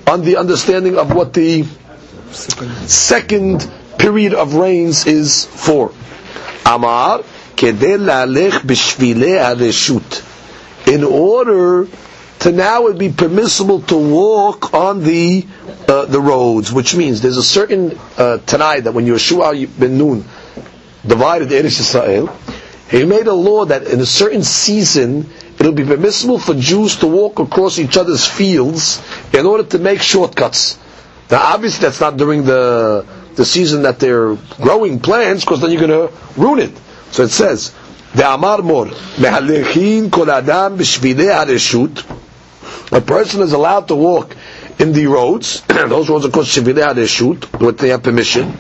on 0.08 0.22
the 0.22 0.38
understanding 0.38 0.98
of 0.98 1.14
what 1.14 1.34
the 1.34 1.64
second 2.32 3.70
period 3.98 4.34
of 4.34 4.54
rains 4.54 5.08
is 5.08 5.46
for. 5.46 5.92
Amar, 6.66 7.24
In 10.86 11.04
order 11.04 11.88
to 12.40 12.52
now 12.52 12.86
it'd 12.88 12.98
be 12.98 13.10
permissible 13.10 13.82
to 13.84 13.96
walk 13.98 14.74
on 14.74 15.04
the 15.04 15.46
uh, 15.88 16.06
the 16.06 16.20
roads, 16.20 16.74
which 16.74 16.96
means 16.96 17.22
there's 17.22 17.38
a 17.38 17.44
certain 17.44 17.98
uh, 18.18 18.38
tonight 18.40 18.82
that 18.82 18.94
when 18.94 19.06
Yeshua 19.06 19.68
ben 19.80 19.98
Nun 19.98 20.26
divided 21.08 21.50
Eretz 21.50 21.80
Israel, 21.80 22.28
he 22.90 23.06
made 23.06 23.28
a 23.28 23.34
law 23.34 23.66
that 23.66 23.84
in 23.88 24.00
a 24.02 24.06
certain 24.06 24.44
season 24.44 25.30
it'll 25.60 25.72
be 25.72 25.86
permissible 25.86 26.38
for 26.40 26.54
Jews 26.54 26.98
to 26.98 27.08
walk 27.08 27.40
across 27.40 27.80
each 27.80 27.96
other's 27.98 28.26
fields 28.28 29.02
in 29.34 29.46
order 29.46 29.64
to 29.64 29.80
make 29.80 30.02
shortcuts. 30.02 30.78
Now, 31.32 31.42
obviously, 31.54 31.84
that's 31.86 32.02
not 32.02 32.18
during 32.18 32.44
the 32.44 33.06
the 33.36 33.46
season 33.46 33.84
that 33.84 34.00
they're 34.00 34.36
growing 34.62 35.00
plants, 35.00 35.44
because 35.44 35.62
then 35.62 35.72
you're 35.72 35.88
going 35.88 36.08
to 36.10 36.14
ruin 36.40 36.60
it. 36.60 36.72
So 37.14 37.22
it 37.24 37.30
says, 37.30 37.72
"The 38.16 38.28
Amar 38.34 38.64
Mor 38.64 38.88
mehalechin 38.88 40.12
kol 40.12 40.32
adam 40.32 40.80
hareshut." 40.80 42.04
A 42.92 43.02
person 43.02 43.42
is 43.44 43.54
allowed 43.54 43.88
to 43.90 43.96
walk 43.96 44.36
in 44.80 44.94
the 44.94 45.06
roads. 45.06 45.62
Those 45.68 46.10
roads 46.10 46.26
are 46.26 46.30
called 46.32 46.48
shvilei 46.48 46.88
hareshut, 46.92 47.78
they 47.78 47.90
have 47.90 48.02
permission. 48.02 48.58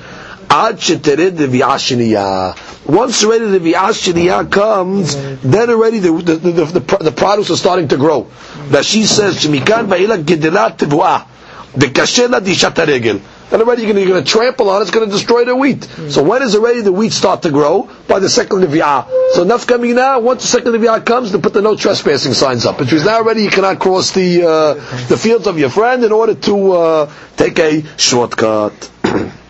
Ad 0.52 0.78
shetered 0.78 1.36
the 1.36 2.56
Once 2.86 3.24
already 3.24 3.46
the 3.58 3.60
vi'ashiniya 3.72 4.52
comes, 4.52 5.16
then 5.42 5.72
already 5.72 5.98
the 5.98 6.12
the, 6.12 6.36
the, 6.36 6.66
the, 6.80 6.98
the 7.06 7.12
products 7.12 7.50
are 7.50 7.56
starting 7.58 7.88
to 7.88 7.98
grow. 7.98 8.28
That 8.70 8.86
she 8.86 9.06
says, 9.08 9.38
"Shemikan 9.44 9.88
ba'ila 9.88 10.24
gedelat 10.24 10.78
tevuah." 10.78 11.26
The 11.74 11.88
kashela 11.88 12.44
di 12.44 12.54
shataregel. 12.54 13.20
And 13.52 13.62
already 13.62 13.84
you're 13.84 13.94
going 13.94 14.24
to 14.24 14.30
trample 14.30 14.70
on 14.70 14.82
it, 14.82 14.84
it's 14.84 14.92
going 14.92 15.08
to 15.08 15.12
destroy 15.12 15.46
the 15.46 15.56
wheat. 15.56 15.84
So 16.10 16.24
when 16.24 16.42
is 16.42 16.56
already 16.56 16.82
the 16.82 16.92
wheat 16.92 17.12
start 17.12 17.44
to 17.44 17.52
grow? 17.52 17.90
By 18.08 18.20
the 18.20 18.30
second 18.30 18.64
of 18.64 18.70
Levi'ah. 18.70 19.08
So 19.34 19.44
enough 19.44 19.68
coming 19.68 19.96
now, 19.96 20.20
once 20.20 20.42
the 20.42 20.48
second 20.48 20.74
of 20.74 20.82
Levi'ah 20.82 21.06
comes, 21.06 21.32
to 21.32 21.40
put 21.40 21.54
the 21.54 21.62
no 21.62 21.76
trespassing 21.76 22.34
signs 22.34 22.66
up. 22.66 22.80
Which 22.80 22.92
means 22.92 23.06
now 23.06 23.18
already 23.18 23.44
you 23.44 23.50
cannot 23.50 23.80
cross 23.80 24.12
the, 24.12 24.44
uh, 24.44 24.74
the 25.08 25.18
fields 25.18 25.48
of 25.48 25.60
your 25.60 25.70
friend 25.70 26.04
in 26.04 26.12
order 26.12 26.36
to 26.36 26.72
uh, 26.72 27.14
take 27.38 27.60
a 27.60 27.84
shortcut. 27.98 28.90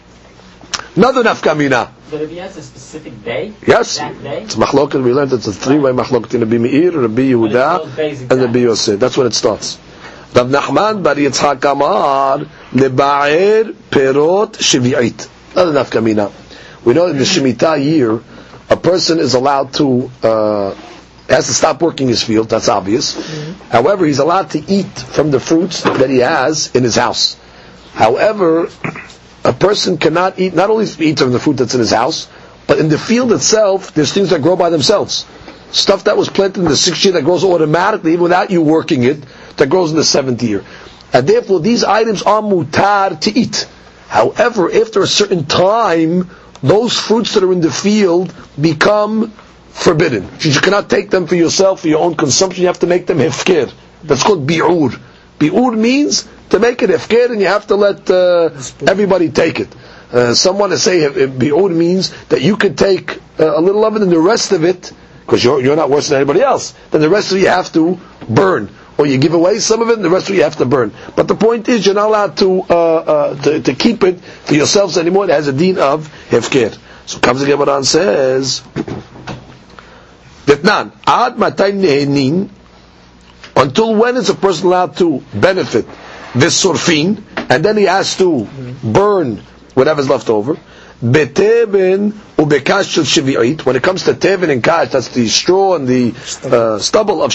Another 0.96 1.24
nafkamina. 1.24 1.90
The 2.12 2.20
Rabbi 2.20 2.36
has 2.36 2.58
a 2.58 2.62
specific 2.62 3.24
day? 3.24 3.54
Yes. 3.66 3.98
That 3.98 4.22
day? 4.22 4.44
It's 4.44 4.56
machloket, 4.56 5.04
we 5.04 5.14
learned 5.14 5.34
it's 5.34 5.48
a 5.48 5.54
three-way 5.54 5.92
machloket 5.92 6.36
in 6.36 6.42
Rabbi 6.42 6.58
Meir, 6.60 6.92
Rabbi 6.92 7.22
Yehuda, 7.32 8.30
and 8.30 8.42
Rabbi 8.42 8.60
Yosef. 8.60 9.00
That's 9.00 9.18
when 9.18 9.26
it 9.28 9.34
starts. 9.34 9.80
Rav 10.34 10.48
Nachman 10.48 11.04
bar 11.04 11.16
Yitzhak 11.16 11.64
Amar 11.72 12.40
leba'er 12.74 13.74
perot 13.92 14.54
shvi'it. 14.54 15.30
Not 15.56 15.68
enough 15.68 15.92
kamina. 15.92 16.32
We 16.84 16.94
know 16.96 17.06
in 17.08 17.18
the 17.18 17.24
Shemitah 17.24 17.84
year, 17.84 18.20
a 18.70 18.76
person 18.76 19.20
is 19.20 19.36
allowed 19.36 19.74
to 19.76 20.10
uh, 20.24 20.76
has 21.30 21.48
to 21.48 21.54
stop 21.54 21.82
working 21.82 22.08
his 22.08 22.24
field. 22.24 22.50
That's 22.50 22.68
obvious. 22.68 23.16
Mm-hmm. 23.16 23.70
However, 23.70 24.06
he's 24.06 24.20
allowed 24.20 24.50
to 24.52 24.60
eat 24.60 24.98
from 24.98 25.30
the 25.30 25.40
fruits 25.40 25.84
that 25.84 26.10
he 26.10 26.18
has 26.20 26.76
in 26.76 26.84
his 26.84 26.96
house. 26.96 27.38
However, 27.94 28.70
a 29.44 29.54
person 29.54 29.98
cannot 29.98 30.40
eat 30.40 30.56
not 30.56 30.72
only 30.72 30.88
eat 31.00 31.20
from 31.20 31.32
the 31.32 31.40
fruit 31.40 31.58
that's 31.58 31.76
in 31.76 31.80
his 31.80 31.92
house, 31.92 32.28
but 32.66 32.80
in 32.80 32.90
the 32.90 32.98
field 32.98 33.32
itself, 33.34 33.94
there's 33.94 34.12
things 34.12 34.32
that 34.32 34.42
grow 34.42 34.56
by 34.56 34.72
themselves. 34.72 35.26
Stuff 35.72 36.06
that 36.06 36.18
was 36.18 36.30
planted 36.30 36.62
in 36.62 36.66
the 36.66 36.78
sixth 36.78 37.04
year 37.04 37.14
that 37.14 37.24
grows 37.24 37.44
automatically, 37.44 38.14
even 38.14 38.24
without 38.24 38.50
you 38.50 38.62
working 38.62 39.04
it 39.04 39.24
that 39.58 39.70
grows 39.70 39.92
in 39.92 39.98
the 39.98 40.04
seventh 40.04 40.42
year. 40.44 40.64
And 41.14 41.28
therefore, 41.28 41.60
these 41.60 41.84
items 41.84 42.24
are 42.24 42.42
mutar 42.42 43.20
to 43.22 43.40
eat. 43.40 43.68
However, 44.08 44.72
after 44.74 45.02
a 45.02 45.08
certain 45.08 45.46
time, 45.46 46.30
those 46.62 46.98
fruits 46.98 47.34
that 47.36 47.44
are 47.44 47.52
in 47.52 47.62
the 47.62 47.72
field 47.72 48.34
become 48.60 49.32
forbidden. 49.70 50.28
You 50.40 50.60
cannot 50.60 50.90
take 50.90 51.10
them 51.10 51.28
for 51.28 51.36
yourself, 51.36 51.82
for 51.82 51.88
your 51.88 52.00
own 52.00 52.16
consumption. 52.16 52.62
You 52.62 52.68
have 52.68 52.80
to 52.80 52.88
make 52.88 53.06
them 53.06 53.18
hefker. 53.20 53.72
That's 54.04 54.24
called 54.24 54.48
bi'ur. 54.48 55.00
Bi'ur 55.40 55.78
means 55.78 56.28
to 56.50 56.60
make 56.60 56.82
it 56.82 56.90
hefker, 56.90 57.32
and 57.32 57.42
you 57.42 57.48
have 57.48 57.68
to 57.68 57.76
let 57.76 58.10
uh, 58.10 58.50
everybody 58.88 59.30
take 59.30 59.60
it. 59.60 59.76
Uh, 60.12 60.34
someone 60.36 60.70
to 60.70 60.78
say 60.78 61.00
bi'ur 61.28 61.76
means 61.76 62.12
that 62.28 62.42
you 62.42 62.56
could 62.56 62.78
take 62.78 63.18
uh, 63.40 63.58
a 63.58 63.62
little 63.62 63.84
of 63.86 63.96
it 63.96 64.02
and 64.04 64.12
the 64.12 64.20
rest 64.20 64.52
of 64.52 64.64
it, 64.64 64.92
because 65.26 65.44
you're, 65.44 65.62
you're 65.62 65.76
not 65.76 65.90
worse 65.90 66.10
than 66.10 66.18
anybody 66.18 66.42
else, 66.42 66.74
then 66.92 67.02
the 67.02 67.10
rest 67.10 67.32
of 67.32 67.38
it 67.38 67.42
you 67.42 67.48
have 67.48 67.72
to 67.74 68.00
burn 68.30 68.70
or 68.98 69.06
you 69.06 69.18
give 69.18 69.34
away 69.34 69.60
some 69.60 69.82
of 69.82 69.90
it, 69.90 69.96
and 69.96 70.06
the 70.06 70.10
rest 70.10 70.30
of 70.30 70.36
you 70.36 70.44
have 70.44 70.58
to 70.58 70.66
burn. 70.66 70.92
But 71.16 71.28
the 71.28 71.36
point 71.36 71.68
is, 71.70 71.86
you're 71.86 71.96
not 71.96 72.08
allowed 72.08 72.38
to 72.38 72.62
uh, 72.62 72.74
uh, 72.74 73.36
to, 73.44 73.62
to, 73.62 73.74
keep 73.74 74.04
it 74.04 74.20
for 74.20 74.54
yourselves 74.54 74.98
anymore. 74.98 75.26
It 75.26 75.32
has 75.32 75.48
a 75.48 75.54
deen 75.54 75.78
of 75.80 76.08
hefker. 76.30 76.78
So 77.06 77.20
comes 77.20 77.40
the 77.42 77.48
Gemara 77.48 77.78
and 77.78 77.86
says, 77.86 78.62
"Vitnan 80.46 80.92
ad 81.08 81.36
matay 81.38 81.74
nehenin." 81.74 82.50
Until 83.56 83.96
when 83.96 84.18
is 84.18 84.30
a 84.30 84.36
person 84.36 84.68
allowed 84.68 84.98
to 84.98 85.24
benefit 85.34 85.86
this 86.34 86.64
surfin, 86.64 87.22
and 87.50 87.64
then 87.64 87.78
he 87.78 87.84
has 87.84 88.18
to 88.18 88.48
burn 88.84 89.38
whatever's 89.76 90.10
left 90.10 90.30
over? 90.30 90.58
When 91.04 91.16
it 91.20 91.36
comes 92.66 92.88
to 94.06 94.14
tevin 94.14 94.50
and 94.50 94.64
kash, 94.64 94.90
that's 94.92 95.10
the 95.10 95.28
straw 95.28 95.76
and 95.76 95.86
the 95.88 96.14
uh, 96.46 96.80
stubble 96.80 97.22
of 97.22 97.32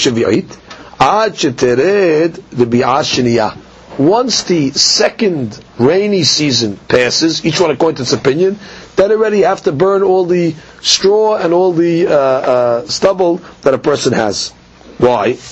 Once 3.98 4.42
the 4.44 4.70
second 4.72 5.64
rainy 5.78 6.22
season 6.24 6.76
passes, 6.88 7.44
each 7.46 7.60
one 7.60 7.70
according 7.70 7.96
to 7.96 8.02
its 8.02 8.12
opinion, 8.12 8.58
then 8.96 9.10
already 9.12 9.38
you 9.38 9.44
have 9.44 9.62
to 9.62 9.72
burn 9.72 10.02
all 10.02 10.24
the 10.24 10.54
straw 10.80 11.36
and 11.36 11.52
all 11.52 11.72
the 11.72 12.06
uh, 12.06 12.12
uh, 12.12 12.86
stubble 12.86 13.36
that 13.62 13.74
a 13.74 13.78
person 13.78 14.12
has. 14.12 14.50
Why? 14.98 15.36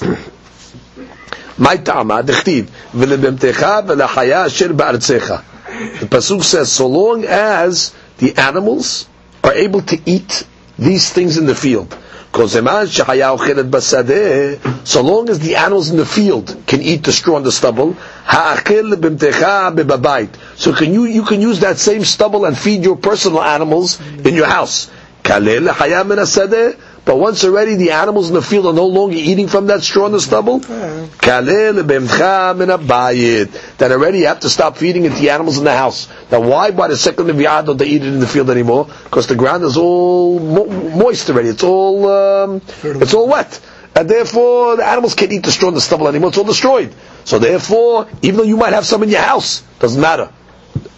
The 5.77 6.07
pasuk 6.07 6.43
says, 6.43 6.71
so 6.71 6.87
long 6.87 7.25
as 7.25 7.95
the 8.19 8.37
animals 8.37 9.09
are 9.43 9.53
able 9.55 9.81
to 9.83 9.99
eat 10.07 10.47
these 10.79 11.11
things 11.11 11.39
in 11.39 11.47
the 11.47 11.55
field. 11.55 11.97
So 12.37 12.61
long 15.03 15.31
as 15.31 15.39
the 15.39 15.57
animals 15.57 15.89
in 15.91 15.97
the 15.97 16.05
field 16.05 16.55
can 16.67 16.83
eat 16.83 17.03
the 17.03 17.13
straw 17.13 17.37
and 17.39 17.47
the 17.47 17.51
stubble, 17.53 17.97
so 20.57 20.73
can 20.75 20.93
you 20.93 21.05
you 21.05 21.23
can 21.23 21.41
use 21.41 21.61
that 21.61 21.79
same 21.79 22.05
stubble 22.05 22.45
and 22.45 22.57
feed 22.59 22.85
your 22.85 22.97
personal 22.97 23.43
animals 23.43 23.99
in 24.23 24.35
your 24.35 24.45
house. 24.47 24.91
But 27.07 27.19
once 27.21 27.45
already 27.45 27.77
the 27.77 27.93
animals 27.93 28.29
in 28.29 28.35
the 28.35 28.43
field 28.43 28.67
are 28.67 28.73
no 28.73 28.87
longer 28.89 29.15
eating 29.17 29.47
from 29.47 29.69
that 29.69 29.83
straw 29.83 30.07
and 30.07 30.15
the 30.15 30.21
stubble, 30.21 30.59
that 33.79 33.93
already 33.93 34.19
you 34.19 34.27
have 34.27 34.41
to 34.41 34.51
stop 34.51 34.77
feeding 34.77 35.05
it 35.05 35.11
to 35.11 35.15
the 35.15 35.31
animals 35.31 35.57
in 35.57 35.63
the 35.65 35.73
house. 35.77 36.09
Now 36.33 36.41
why 36.41 36.73
by 36.73 36.89
the 36.89 36.97
second 36.97 37.31
of 37.31 37.37
Yad 37.37 37.67
don't 37.67 37.77
they 37.77 37.87
eat 37.87 38.03
it 38.03 38.09
in 38.09 38.19
the 38.19 38.27
field 38.27 38.51
anymore? 38.51 38.89
Because 39.05 39.29
the 39.29 39.37
ground 39.37 39.63
is 39.63 39.77
all 39.77 40.41
mo- 40.41 40.67
moist 40.67 41.31
already. 41.31 41.51
It's 41.51 41.63
all 41.63 42.11
um, 42.11 42.61
it's 42.83 43.15
all 43.15 43.29
wet. 43.29 43.61
And 43.95 44.11
therefore 44.11 44.77
the 44.77 44.85
animals 44.85 45.15
can't 45.15 45.33
eat 45.33 45.45
the 45.45 45.53
straw 45.53 45.69
and 45.69 45.77
the 45.77 45.81
stubble 45.81 46.09
anymore, 46.09 46.31
it's 46.31 46.39
all 46.39 46.45
destroyed. 46.45 46.93
So 47.25 47.39
therefore, 47.39 48.09
even 48.23 48.39
though 48.39 48.43
you 48.43 48.57
might 48.57 48.73
have 48.73 48.85
some 48.85 49.05
in 49.05 49.11
your 49.11 49.23
house, 49.23 49.63
doesn't 49.79 50.01
matter. 50.01 50.29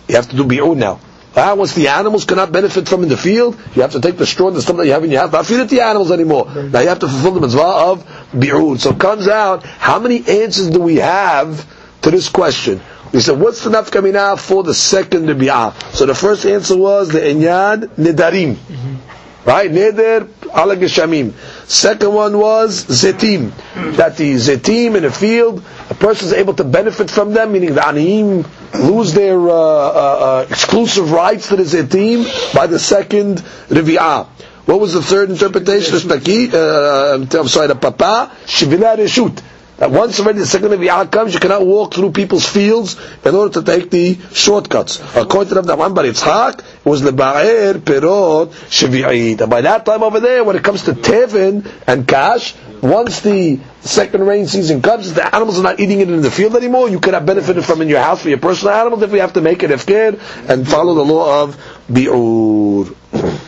You 0.08 0.16
have 0.16 0.30
to 0.30 0.36
do 0.36 0.44
bi'ud 0.44 0.78
now. 0.78 1.00
Ah, 1.40 1.54
once 1.54 1.72
the 1.74 1.86
animals 1.86 2.24
cannot 2.24 2.50
benefit 2.50 2.88
from 2.88 3.04
in 3.04 3.08
the 3.08 3.16
field, 3.16 3.56
you 3.76 3.82
have 3.82 3.92
to 3.92 4.00
take 4.00 4.16
the 4.16 4.26
straw 4.26 4.48
and 4.48 4.56
the 4.56 4.62
stuff 4.62 4.76
that 4.76 4.86
you 4.86 4.92
have 4.92 5.04
in 5.04 5.10
your 5.10 5.20
house, 5.20 5.32
not 5.32 5.46
feed 5.46 5.60
it 5.60 5.68
to 5.68 5.76
the 5.76 5.82
animals 5.82 6.10
anymore. 6.10 6.46
Now 6.52 6.80
you 6.80 6.88
have 6.88 6.98
to 6.98 7.08
fulfill 7.08 7.32
the 7.32 7.40
mitzvah 7.40 7.62
of 7.62 8.04
bi'ud. 8.32 8.80
So 8.80 8.90
it 8.90 8.98
comes 8.98 9.28
out, 9.28 9.64
how 9.64 10.00
many 10.00 10.18
answers 10.26 10.68
do 10.70 10.80
we 10.80 10.96
have 10.96 11.64
to 12.02 12.10
this 12.10 12.28
question? 12.28 12.80
We 13.12 13.20
said, 13.20 13.38
what's 13.38 13.62
the 13.62 13.70
nafkamina 13.70 14.38
for 14.38 14.64
the 14.64 14.74
second 14.74 15.28
bi'ah? 15.28 15.94
So 15.94 16.06
the 16.06 16.14
first 16.14 16.44
answer 16.44 16.76
was 16.76 17.10
the 17.10 17.20
inyan 17.20 17.86
nedarim. 17.96 18.54
Mm-hmm. 18.54 19.17
Right? 19.48 19.70
Neder 19.70 20.28
ala 20.54 20.76
geshamim. 20.76 21.32
Second 21.66 22.12
one 22.12 22.36
was 22.38 22.84
zetim. 22.84 23.50
That 23.96 24.18
the 24.18 24.34
zetim 24.34 24.94
in 24.94 25.06
a 25.06 25.10
field, 25.10 25.64
a 25.88 25.94
person 25.94 26.26
is 26.26 26.34
able 26.34 26.52
to 26.52 26.64
benefit 26.64 27.10
from 27.10 27.32
them, 27.32 27.52
meaning 27.52 27.72
the 27.72 27.80
aniyim 27.80 28.44
lose 28.74 29.14
their 29.14 29.38
uh, 29.40 29.52
uh, 29.54 29.56
uh, 29.56 30.46
exclusive 30.50 31.12
rights 31.12 31.48
to 31.48 31.56
the 31.56 31.62
zetim 31.62 32.26
by 32.54 32.66
the 32.66 32.78
second 32.78 33.38
revi'ah. 33.70 34.26
What 34.66 34.80
was 34.80 34.92
the 34.92 35.00
third 35.00 35.30
interpretation? 35.30 35.94
Uh, 35.96 37.14
I'm 37.40 37.48
sorry, 37.48 37.68
the 37.68 37.74
papa, 37.80 38.30
shivila 38.44 38.98
reshut. 38.98 39.42
That 39.78 39.92
once 39.92 40.18
already 40.18 40.40
the 40.40 40.46
second 40.46 40.70
Revi'ah 40.70 41.10
comes, 41.10 41.34
you 41.34 41.40
cannot 41.40 41.64
walk 41.64 41.94
through 41.94 42.10
people's 42.10 42.44
fields 42.44 42.96
in 43.24 43.34
order 43.34 43.60
to 43.60 43.62
take 43.62 43.90
the 43.90 44.18
shortcuts. 44.32 45.00
According 45.14 45.54
to 45.54 45.62
Rav 45.62 45.94
Bar 45.94 46.04
Yitzhak, 46.04 46.58
it 46.58 46.84
was 46.84 47.02
leba'er 47.02 47.74
perot 47.74 48.48
shvi'it. 48.48 49.40
And 49.40 49.48
by 49.48 49.60
that 49.60 49.86
time 49.86 50.02
over 50.02 50.18
there, 50.18 50.42
when 50.42 50.56
it 50.56 50.64
comes 50.64 50.82
to 50.84 50.94
tevin 50.94 51.70
and 51.86 52.08
kash, 52.08 52.56
once 52.82 53.20
the 53.20 53.60
second 53.80 54.26
rain 54.26 54.48
season 54.48 54.82
comes, 54.82 55.14
the 55.14 55.32
animals 55.32 55.60
are 55.60 55.62
not 55.62 55.78
eating 55.78 56.00
it 56.00 56.10
in 56.10 56.22
the 56.22 56.30
field 56.30 56.56
anymore. 56.56 56.88
You 56.88 56.98
cannot 56.98 57.24
benefit 57.24 57.62
from 57.64 57.80
in 57.80 57.88
your 57.88 58.02
house 58.02 58.22
for 58.22 58.30
your 58.30 58.38
personal 58.38 58.74
animals. 58.74 59.02
If 59.02 59.12
we 59.12 59.20
have 59.20 59.34
to 59.34 59.40
make 59.40 59.62
it 59.62 59.70
ifkir 59.70 60.20
and 60.48 60.68
follow 60.68 60.94
the 60.94 61.04
law 61.04 61.44
of 61.44 61.56
bi'ur. 61.88 63.44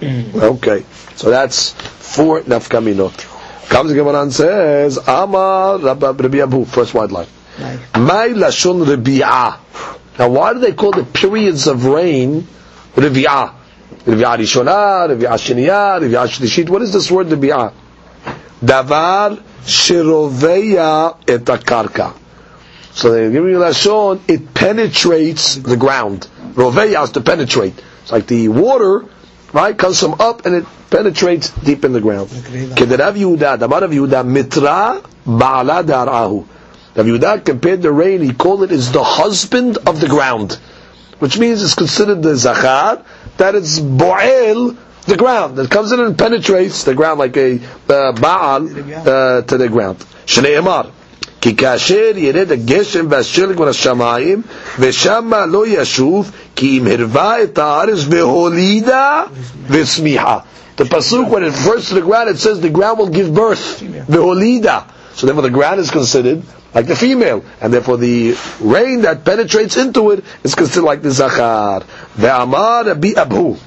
Mm. 0.00 0.34
okay, 0.56 0.84
so 1.14 1.30
that's 1.30 1.72
four 1.72 2.42
nafkaminot. 2.42 3.68
Comes 3.68 3.90
the 3.90 3.96
Gemara 3.96 4.22
and 4.22 4.32
says, 4.32 4.96
Amar 4.98 5.78
Rabbi 5.78 6.38
Abu, 6.38 6.64
first 6.64 6.94
wide 6.94 7.10
line. 7.10 7.26
My 7.58 8.28
lashon 8.28 8.84
rebi'ah. 8.84 9.58
Now, 10.18 10.28
why 10.28 10.52
do 10.52 10.60
they 10.60 10.72
call 10.72 10.92
the 10.92 11.04
periods 11.04 11.66
of 11.66 11.84
rain 11.84 12.46
rebi'ah? 12.94 13.54
Rebi'ah 14.04 14.38
rishonah, 14.38 15.08
rebi'ah 15.10 15.36
sheniyah, 15.36 16.00
rebi'ah 16.00 16.28
shlishit. 16.28 16.68
What 16.68 16.82
is 16.82 16.92
this 16.92 17.10
word 17.10 17.26
rebi'ah? 17.28 17.72
Davar 18.62 19.42
shiroveya 19.64 21.18
et 21.28 21.44
akarka. 21.44 22.14
So 22.92 23.10
they 23.10 23.30
give 23.30 23.44
you 23.44 23.58
lashon, 23.58 24.20
it 24.28 24.54
penetrates 24.54 25.56
the 25.56 25.76
ground. 25.76 26.28
Roveya 26.54 27.04
is 27.04 27.10
to 27.12 27.20
penetrate. 27.20 27.82
It's 28.02 28.12
like 28.12 28.26
the 28.26 28.48
water, 28.48 29.04
right, 29.53 29.77
comes 29.77 29.99
from 29.99 30.15
up 30.19 30.45
and 30.45 30.55
it 30.55 30.65
penetrates 30.89 31.49
deep 31.49 31.83
in 31.85 31.93
the 31.93 32.01
ground. 32.01 32.29
Kederav 32.29 33.15
Yehuda, 33.15 33.59
Damar 33.59 33.83
of 33.83 33.91
Yehuda, 33.91 34.25
mitra 34.25 35.01
ba'ala 35.25 35.83
darahu. 35.83 36.45
Rav 36.95 37.05
Yehuda 37.05 37.45
compared 37.45 37.81
the 37.81 37.91
rain, 37.91 38.21
he 38.21 38.33
called 38.33 38.63
it 38.63 38.71
is 38.71 38.91
the 38.91 39.03
husband 39.03 39.77
of 39.85 39.99
the 39.99 40.07
ground. 40.07 40.53
Which 41.19 41.37
means 41.37 41.63
it's 41.63 41.75
considered 41.75 42.23
the 42.23 42.35
zachar, 42.35 43.05
that 43.37 43.55
it's 43.55 43.79
bo'el, 43.79 44.75
the 45.05 45.17
ground, 45.17 45.57
that 45.57 45.69
comes 45.69 45.91
in 45.91 45.99
and 45.99 46.17
penetrates 46.17 46.83
the 46.83 46.95
ground 46.95 47.19
like 47.19 47.37
a 47.37 47.55
uh, 47.55 48.13
ba'al 48.13 49.07
uh, 49.07 49.41
to 49.43 49.57
the 49.57 49.69
ground. 49.69 49.99
Shnei 50.25 50.57
Emar. 50.57 50.91
כי 51.41 51.55
כאשר 51.55 52.11
ירד 52.15 52.51
הגשם 52.51 53.05
והשלג 53.09 53.59
מן 53.59 53.67
השמיים, 53.67 54.41
ושמה 54.79 55.45
לא 55.45 55.67
ישוב, 55.67 56.31
כי 56.55 56.77
אם 56.77 56.87
הרווה 56.87 57.43
את 57.43 57.57
הארץ 57.57 57.99
והולידה 58.09 59.23
וצמיחה. 59.67 60.37
The 60.77 60.83
pasuk, 60.85 61.27
when 61.29 61.43
it 61.43 61.53
bursts 61.63 61.89
to 61.89 61.95
the 61.95 62.01
ground, 62.01 62.29
it 62.29 62.39
says 62.39 62.59
the 62.59 62.69
ground 62.69 62.97
will 62.97 63.09
give 63.09 63.33
birth. 63.33 63.81
Veholida. 63.81 64.85
So 65.13 65.27
therefore 65.27 65.43
the 65.43 65.49
ground 65.51 65.79
is 65.79 65.91
considered 65.91 66.41
like 66.73 66.87
the 66.87 66.95
female. 66.95 67.43
And 67.59 67.73
therefore 67.73 67.97
the 67.97 68.35
rain 68.59 69.01
that 69.01 69.23
penetrates 69.25 69.77
into 69.77 70.11
it 70.11 70.23
is 70.43 70.55
considered 70.55 70.85
like 70.85 71.01
the 71.01 71.11
zachar. 71.11 71.81
Ve'amar 72.17 72.99
bi 72.99 73.13
abu. 73.21 73.57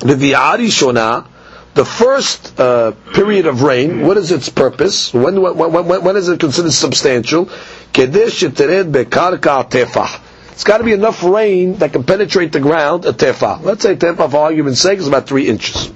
The 0.00 0.14
shona. 0.14 1.26
The 1.74 1.84
first 1.86 2.58
uh, 2.60 2.90
period 3.14 3.46
of 3.46 3.62
rain, 3.62 4.02
what 4.06 4.18
is 4.18 4.30
its 4.30 4.50
purpose? 4.50 5.14
When, 5.14 5.40
when, 5.40 5.56
when, 5.56 6.04
when 6.04 6.16
is 6.16 6.28
it 6.28 6.38
considered 6.38 6.72
substantial? 6.72 7.46
Kedesh 7.94 8.46
bekarka 8.84 9.70
tefah. 9.70 10.20
it's 10.57 10.63
got 10.63 10.79
to 10.79 10.83
be 10.83 10.91
enough 10.91 11.21
rain 11.23 11.75
that 11.75 11.93
can 11.93 12.03
penetrate 12.03 12.51
the 12.51 12.59
ground, 12.59 13.05
a 13.05 13.13
tefah. 13.13 13.61
Let's 13.61 13.83
say 13.83 13.95
tefah, 13.95 14.31
for 14.31 14.37
argument's 14.37 14.81
sake, 14.81 14.97
is 14.97 15.07
about 15.07 15.27
three 15.27 15.47
inches. 15.47 15.89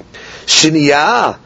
Shiniya, 0.46 1.40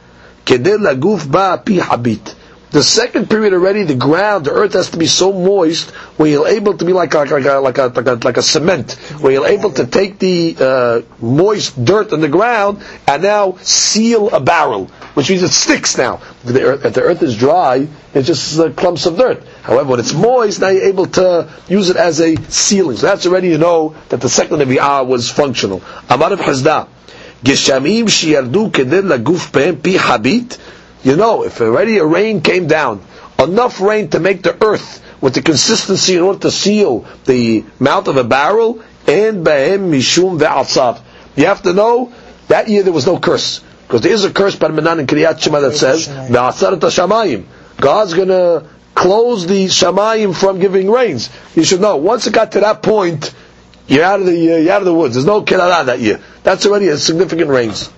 kedel 0.43 0.79
laguf 0.79 1.31
ba 1.31 1.63
pi 1.65 1.75
habit. 1.75 2.34
The 2.75 2.83
second 2.83 3.29
period 3.29 3.53
already, 3.53 3.83
the 3.83 3.95
ground, 3.95 4.43
the 4.47 4.51
earth 4.51 4.73
has 4.73 4.89
to 4.89 4.97
be 4.97 5.05
so 5.05 5.31
moist 5.31 5.91
where 6.19 6.27
you're 6.29 6.45
able 6.49 6.75
to 6.77 6.83
be 6.83 6.91
like 6.91 7.13
a, 7.13 7.19
like 7.19 7.45
a, 7.45 7.59
like 7.59 7.77
a, 7.77 7.83
like 7.87 8.05
a, 8.05 8.13
like 8.15 8.35
a 8.35 8.41
cement, 8.41 8.91
where 9.21 9.31
you're 9.31 9.47
able 9.47 9.71
to 9.71 9.87
take 9.87 10.19
the 10.19 10.57
uh, 10.59 11.01
moist 11.25 11.85
dirt 11.85 12.11
on 12.11 12.19
the 12.19 12.27
ground 12.27 12.83
and 13.07 13.23
now 13.23 13.55
seal 13.61 14.29
a 14.31 14.41
barrel, 14.41 14.87
which 15.13 15.29
means 15.29 15.41
it 15.43 15.51
sticks 15.53 15.97
now. 15.97 16.19
The 16.43 16.63
earth, 16.63 16.83
if 16.83 16.93
the 16.95 17.01
earth 17.03 17.23
is 17.23 17.37
dry, 17.37 17.87
it's 18.13 18.27
just 18.27 18.59
uh, 18.59 18.69
clumps 18.73 19.05
of 19.05 19.15
dirt. 19.17 19.41
However, 19.63 19.91
when 19.91 20.01
it's 20.01 20.13
moist, 20.13 20.59
now 20.59 20.67
you're 20.67 20.83
able 20.83 21.05
to 21.05 21.47
use 21.69 21.89
it 21.89 21.95
as 21.95 22.19
a 22.19 22.35
sealing. 22.51 22.97
So 22.97 23.05
that's 23.07 23.25
already 23.25 23.47
you 23.47 23.57
know 23.57 23.95
that 24.09 24.19
the 24.19 24.27
second 24.27 24.61
of 24.61 24.67
Nevi'ah 24.67 25.07
was 25.07 25.31
functional. 25.31 25.81
Amar 26.09 26.33
of 26.33 26.39
Hazda. 26.41 26.89
You 31.05 31.15
know, 31.15 31.43
if 31.43 31.61
already 31.61 31.99
a 31.99 32.05
rain 32.05 32.41
came 32.41 32.65
down, 32.65 33.05
enough 33.37 33.79
rain 33.79 34.09
to 34.09 34.19
make 34.19 34.41
the 34.41 34.57
earth 34.65 35.03
with 35.21 35.35
the 35.35 35.41
consistency 35.43 36.15
in 36.15 36.23
order 36.23 36.39
to 36.39 36.51
seal 36.51 37.05
the 37.25 37.63
mouth 37.79 38.07
of 38.07 38.17
a 38.17 38.23
barrel, 38.23 38.81
and 39.07 39.45
behem 39.45 39.91
mishum 39.91 40.39
ve'atzar. 40.39 40.99
You 41.35 41.45
have 41.45 41.61
to 41.61 41.73
know 41.73 42.11
that 42.47 42.69
year 42.69 42.81
there 42.81 42.91
was 42.91 43.05
no 43.05 43.19
curse. 43.19 43.63
Because 43.83 44.01
there 44.01 44.13
is 44.13 44.23
a 44.23 44.33
curse 44.33 44.55
by 44.55 44.69
Menan 44.69 44.97
in 44.97 45.05
Kriyat 45.05 45.39
Shema 45.39 45.59
that 45.59 45.75
says, 45.75 46.07
ve'atzar 46.07 46.79
shamayim. 46.79 47.45
God's 47.77 48.15
gonna 48.15 48.67
close 48.95 49.45
the 49.45 49.65
shamayim 49.65 50.35
from 50.35 50.59
giving 50.59 50.89
rains. 50.89 51.29
You 51.53 51.63
should 51.63 51.81
know, 51.81 51.97
once 51.97 52.25
it 52.25 52.33
got 52.33 52.53
to 52.53 52.61
that 52.61 52.81
point, 52.81 53.31
you're 53.87 54.03
out 54.03 54.21
of 54.21 54.25
the, 54.25 54.35
you're 54.35 54.71
out 54.71 54.81
of 54.81 54.85
the 54.85 54.93
woods. 54.93 55.13
There's 55.13 55.27
no 55.27 55.43
kirara 55.43 55.85
that 55.85 55.99
year. 55.99 56.19
That's 56.41 56.65
already 56.65 56.87
a 56.87 56.97
significant 56.97 57.51
rains. 57.51 57.91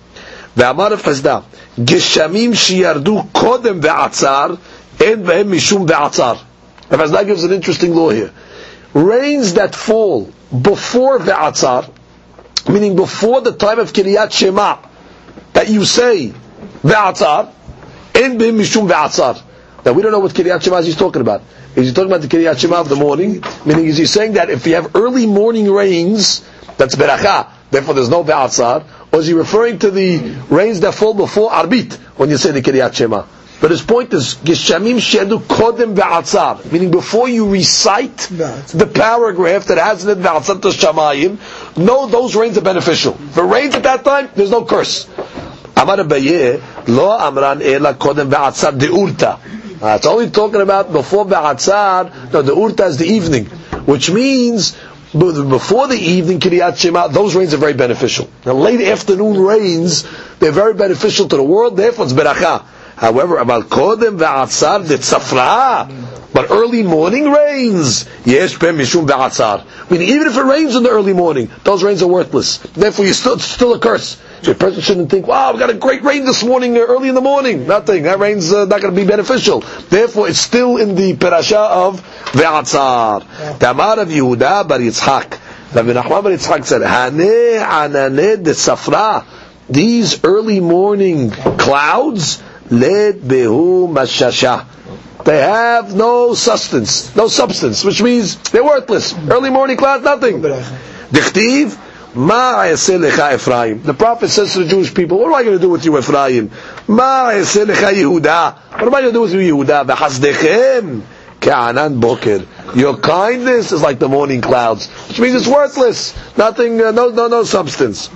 ואמר 0.56 0.92
רב 0.92 1.02
חסדה, 1.02 1.38
גשמים 1.84 2.54
שירדו 2.54 3.22
קודם 3.32 3.78
ועצר, 3.82 4.54
אין 5.00 5.24
בהם 5.24 5.52
משום 5.52 5.86
ועצר. 5.88 6.34
Rav 6.92 7.00
Hasda 7.00 7.26
gives 7.26 7.42
an 7.42 7.52
interesting 7.52 7.94
law 7.94 8.10
here. 8.10 8.30
Rains 8.92 9.54
that 9.54 9.74
fall 9.74 10.30
before 10.60 11.18
ve'atzar, 11.18 11.90
meaning 12.68 12.96
before 12.96 13.40
the 13.40 13.52
time 13.52 13.78
of 13.78 13.94
Kiryat 13.94 14.30
Shema, 14.30 14.76
that 15.54 15.68
you 15.70 15.86
say 15.86 16.34
ve'atzar, 16.82 17.50
in 18.14 18.36
bim 18.36 18.58
mishum 18.58 18.90
ve'atzar. 18.90 19.42
Now 19.86 19.94
we 19.94 20.02
don't 20.02 20.12
know 20.12 20.18
what 20.18 20.32
Kiryat 20.32 20.62
Shema 20.62 20.76
is 20.78 20.86
he's 20.86 20.96
talking 20.96 21.22
about. 21.22 21.42
Is 21.74 21.88
he 21.88 21.94
talking 21.94 22.10
about 22.12 22.20
the 22.20 22.28
Kiryat 22.28 22.58
Shema 22.60 22.80
of 22.80 22.90
the 22.90 22.96
morning? 22.96 23.42
Meaning 23.64 23.86
is 23.86 23.96
he 23.96 24.04
saying 24.04 24.34
that 24.34 24.50
if 24.50 24.66
you 24.66 24.74
have 24.74 24.94
early 24.94 25.24
morning 25.24 25.72
rains, 25.72 26.46
that's 26.76 26.94
beracha, 26.94 27.48
therefore 27.70 27.94
there's 27.94 28.10
no 28.10 28.22
ve'atzar, 28.22 28.84
or 29.11 29.19
is 29.19 29.27
he 29.27 29.33
referring 29.33 29.79
to 29.79 29.91
the 29.91 30.35
rains 30.49 30.81
that 30.81 30.93
fall 30.93 31.13
before 31.13 31.49
Arbit 31.51 31.93
when 32.17 32.29
you 32.29 32.37
say 32.37 32.51
the 32.51 32.61
Kiryat 32.61 32.93
Shema? 32.95 33.25
But 33.59 33.71
his 33.71 33.81
point 33.81 34.13
is, 34.13 34.35
Geshamim 34.35 34.97
Shedu 34.97 35.39
Kodem 35.39 35.95
Ve'atzar, 35.95 36.71
meaning 36.71 36.91
before 36.91 37.27
you 37.27 37.49
recite 37.49 38.15
the 38.17 38.89
paragraph 38.93 39.65
that 39.65 39.79
has 39.79 40.05
in 40.05 40.11
it 40.11 40.21
Ve'atzar 40.23 40.59
Shamayim, 40.61 41.77
no, 41.77 42.05
those 42.05 42.35
rains 42.35 42.57
are 42.57 42.61
beneficial. 42.61 43.13
If 43.15 43.37
it 43.37 43.41
rains 43.41 43.73
at 43.73 43.83
that 43.83 44.05
time, 44.05 44.29
there's 44.35 44.51
no 44.51 44.63
curse. 44.63 45.07
Amar 45.75 45.97
Abaye, 45.97 46.87
Lo 46.87 47.17
Amran 47.17 47.63
Ela 47.63 47.95
Kodem 47.95 48.29
Ve'atzar 48.29 48.77
De'urta. 48.77 49.39
Uh, 49.81 49.95
it's 49.95 50.05
only 50.05 50.29
talking 50.29 50.61
about 50.61 50.91
before 50.91 51.25
Ve'atzar, 51.25 52.31
no, 52.33 52.41
the 52.43 52.53
Urta 52.53 52.87
is 52.87 52.97
the 52.97 53.07
evening, 53.07 53.45
which 53.85 54.11
means 54.11 54.75
before 55.11 55.87
the 55.87 55.97
evening 55.97 56.39
Kiryat 56.39 56.77
Shema, 56.77 57.07
those 57.07 57.35
rains 57.35 57.53
are 57.53 57.57
very 57.57 57.73
beneficial. 57.73 58.29
The 58.43 58.53
late 58.53 58.81
afternoon 58.81 59.39
rains, 59.39 60.05
they're 60.39 60.51
very 60.51 60.73
beneficial 60.73 61.27
to 61.29 61.35
the 61.37 61.43
world, 61.43 61.77
therefore 61.77 62.05
it's 62.05 62.13
beracha. 62.13 62.63
However, 62.95 63.37
about 63.37 63.65
kodem 63.65 64.17
ve'atzar 64.17 64.83
safra, 64.83 66.33
but 66.33 66.49
early 66.49 66.83
morning 66.83 67.31
rains, 67.31 68.09
yes, 68.25 68.57
pem 68.57 68.77
mishum 68.77 69.07
ve'atzar. 69.07 69.63
Meaning, 69.89 70.09
even 70.09 70.27
if 70.27 70.35
it 70.35 70.43
rains 70.43 70.75
in 70.75 70.83
the 70.83 70.89
early 70.89 71.13
morning, 71.13 71.49
those 71.63 71.83
rains 71.83 72.01
are 72.01 72.07
worthless. 72.07 72.57
Therefore, 72.57 73.05
you 73.05 73.13
still, 73.13 73.33
it's 73.33 73.45
still 73.45 73.73
a 73.73 73.79
curse. 73.79 74.17
So 74.43 74.51
a 74.51 74.55
person 74.55 74.81
shouldn't 74.81 75.09
think, 75.09 75.25
wow, 75.25 75.53
we 75.53 75.59
got 75.59 75.69
a 75.69 75.73
great 75.73 76.03
rain 76.03 76.25
this 76.25 76.43
morning, 76.43 76.77
uh, 76.77 76.81
early 76.81 77.09
in 77.09 77.15
the 77.15 77.21
morning. 77.21 77.65
Nothing. 77.67 78.03
That 78.03 78.19
rain's 78.19 78.53
uh, 78.53 78.65
not 78.65 78.81
going 78.81 78.93
to 78.93 79.01
be 79.01 79.07
beneficial. 79.07 79.61
Therefore, 79.61 80.29
it's 80.29 80.39
still 80.39 80.77
in 80.77 80.95
the 80.95 81.15
parasha 81.15 81.57
of 81.57 82.01
Ve'atzar. 82.31 83.59
Tamar 83.59 83.99
of 83.99 84.09
Yehuda 84.09 84.67
bar 84.67 84.77
Yitzhak. 84.79 85.39
Rabbi 85.73 85.93
Nachman 85.93 86.23
bar 86.23 86.31
Yitzhak 86.31 86.65
said, 86.65 86.81
Haneh 86.81 87.59
ananeh 87.65 88.43
de 88.43 88.51
safra. 88.51 89.25
These 89.69 90.23
early 90.23 90.59
morning 90.59 91.31
clouds, 91.31 92.41
led 92.69 93.21
behu 93.21 93.87
mashasha. 93.87 94.65
They 95.25 95.39
have 95.39 95.93
no 95.93 96.35
substance, 96.35 97.13
no 97.15 97.27
substance, 97.27 97.83
which 97.83 98.01
means 98.01 98.37
they're 98.51 98.63
worthless. 98.63 99.13
Early 99.13 99.49
morning 99.49 99.75
clouds, 99.75 100.03
nothing. 100.03 100.41
Dichtiv. 100.41 101.77
The 102.13 103.95
Prophet 103.97 104.29
says 104.29 104.53
to 104.53 104.59
the 104.63 104.69
Jewish 104.69 104.93
people, 104.93 105.19
what 105.19 105.27
am 105.27 105.33
I 105.35 105.43
going 105.43 105.57
to 105.57 105.61
do 105.61 105.69
with 105.69 105.85
you, 105.85 105.97
Ephraim? 105.97 106.49
Ma 106.87 107.31
Yehuda. 107.31 108.55
What 108.71 108.81
am 108.83 108.95
I 108.95 109.01
going 109.01 109.13
to 109.13 109.17
do 109.17 109.21
with 109.21 109.33
you, 109.33 109.55
Yehuda? 109.55 109.85
Your 112.75 112.97
kindness 112.97 113.71
is 113.71 113.81
like 113.81 113.99
the 113.99 114.09
morning 114.09 114.41
clouds, 114.41 114.87
which 115.07 115.19
means 115.19 115.35
it's 115.35 115.47
worthless. 115.47 116.15
Nothing, 116.37 116.81
uh, 116.81 116.91
no, 116.91 117.09
no, 117.09 117.27
no 117.27 117.43
substance. 117.43 118.09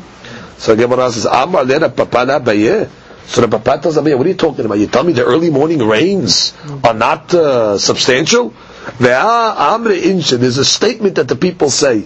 So 0.57 0.75
Gemara 0.75 1.11
says, 1.11 1.25
Amar 1.25 1.65
baye. 1.65 2.87
So 3.31 3.41
the 3.41 3.47
Papa 3.47 3.81
tells 3.81 3.97
Abaye, 3.97 4.17
what 4.17 4.25
are 4.25 4.29
you 4.29 4.35
talking 4.35 4.65
about? 4.65 4.77
You 4.79 4.87
tell 4.87 5.03
me 5.05 5.13
the 5.13 5.23
early 5.23 5.49
morning 5.49 5.79
rains 5.79 6.53
are 6.83 6.93
not 6.93 7.33
uh, 7.33 7.77
substantial? 7.77 8.53
There's 8.99 10.57
a 10.57 10.65
statement 10.65 11.15
that 11.15 11.27
the 11.29 11.35
people 11.37 11.69
say, 11.69 12.05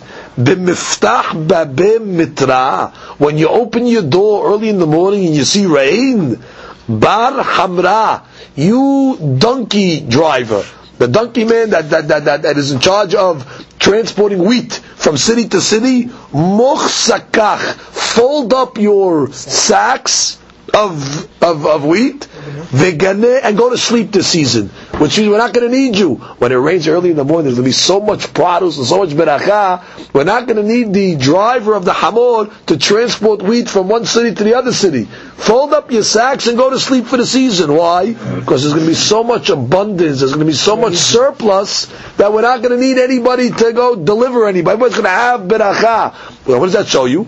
when 3.18 3.38
you 3.38 3.48
open 3.48 3.88
your 3.88 4.02
door 4.02 4.52
early 4.52 4.70
in 4.70 4.80
the 4.80 4.86
morning 4.88 5.26
and 5.28 5.36
you 5.36 5.44
see 5.46 5.66
rain, 5.66 6.44
bar 6.90 7.32
hamra, 7.44 8.24
you 8.56 9.36
donkey 9.40 10.02
driver, 10.02 10.64
the 10.98 11.08
donkey 11.08 11.46
man 11.46 11.70
that, 11.70 11.90
that, 11.90 12.08
that, 12.10 12.26
that, 12.26 12.42
that 12.44 12.58
is 12.58 12.72
in 12.72 12.80
charge 12.82 13.16
of 13.16 13.46
transporting 13.80 14.44
wheat 14.44 14.74
from 14.74 15.16
city 15.18 15.48
to 15.48 15.62
city, 15.62 16.06
mochsakach, 16.06 17.74
fold 17.76 18.54
up 18.54 18.78
your 18.78 19.32
sacks, 19.32 20.38
of, 20.74 21.24
of, 21.42 21.66
of 21.66 21.86
wheat, 21.86 22.28
vegane, 22.72 23.40
and 23.44 23.58
go 23.58 23.70
to 23.70 23.78
sleep 23.78 24.12
this 24.12 24.28
season. 24.28 24.70
Which 25.00 25.18
means 25.18 25.30
we're 25.30 25.38
not 25.38 25.54
going 25.54 25.70
to 25.70 25.76
need 25.76 25.98
you. 25.98 26.16
When 26.16 26.54
it 26.54 26.56
rains 26.56 26.88
early 26.88 27.12
in 27.12 27.18
the 27.18 27.26
morning, 27.26 27.46
there's 27.46 27.56
going 27.56 27.66
to 27.66 27.70
be 27.70 27.74
so 27.74 28.00
much 28.00 28.34
produce 28.34 28.78
and 28.78 28.88
so 28.88 29.00
much 29.00 29.10
beracha. 29.10 30.14
We're 30.14 30.24
not 30.24 30.48
going 30.48 30.56
to 30.56 30.64
need 30.64 30.94
the 30.94 31.18
driver 31.18 31.74
of 31.74 31.84
the 31.84 31.92
hamor 31.92 32.50
to 32.68 32.78
transport 32.78 33.42
wheat 33.42 33.68
from 33.68 33.90
one 33.90 34.06
city 34.06 34.34
to 34.34 34.44
the 34.44 34.56
other 34.56 34.72
city. 34.72 35.04
Fold 35.04 35.74
up 35.74 35.92
your 35.92 36.04
sacks 36.04 36.48
and 36.48 36.58
go 36.58 36.70
to 36.70 36.80
sleep 36.80 37.06
for 37.06 37.18
the 37.18 37.26
season. 37.26 37.74
Why? 37.74 38.14
Because 38.14 38.62
there's 38.64 38.74
going 38.74 38.86
to 38.86 38.92
be 38.92 38.96
so 38.96 39.24
much 39.24 39.50
abundance, 39.50 40.20
there's 40.20 40.32
going 40.32 40.46
to 40.46 40.52
be 40.52 40.54
so 40.54 40.78
much 40.78 40.96
surplus 40.96 41.88
that 42.16 42.32
we're 42.32 42.42
not 42.42 42.62
going 42.62 42.72
to 42.72 42.82
need 42.82 42.98
anybody 42.98 43.50
to 43.50 43.74
go 43.74 43.96
deliver 43.96 44.48
anybody. 44.48 44.74
Everybody's 44.74 44.96
going 44.96 45.06
to 45.06 45.10
have 45.10 45.42
beracha. 45.42 46.46
Well, 46.48 46.60
what 46.60 46.68
does 46.68 46.74
that 46.74 46.88
show 46.88 47.06
you? 47.06 47.28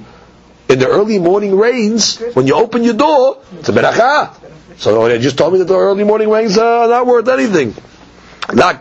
in 0.70 0.80
the 0.80 0.88
early 0.88 1.18
morning 1.20 1.56
rains, 1.58 2.20
when 2.34 2.48
you 2.48 2.54
open 2.56 2.84
your 2.84 2.94
door, 2.94 3.42
it's 3.60 3.70
a 3.70 3.72
beracha. 3.72 4.34
So 4.78 5.02
oh, 5.02 5.08
they 5.08 5.18
just 5.20 5.38
told 5.38 5.54
me 5.54 5.60
that 5.60 5.66
the 5.66 5.76
early 5.78 6.04
morning 6.04 6.30
rains 6.30 6.58
are 6.58 6.88
not 6.88 7.06
worth 7.08 7.28
anything. 7.28 7.74
La 8.54 8.72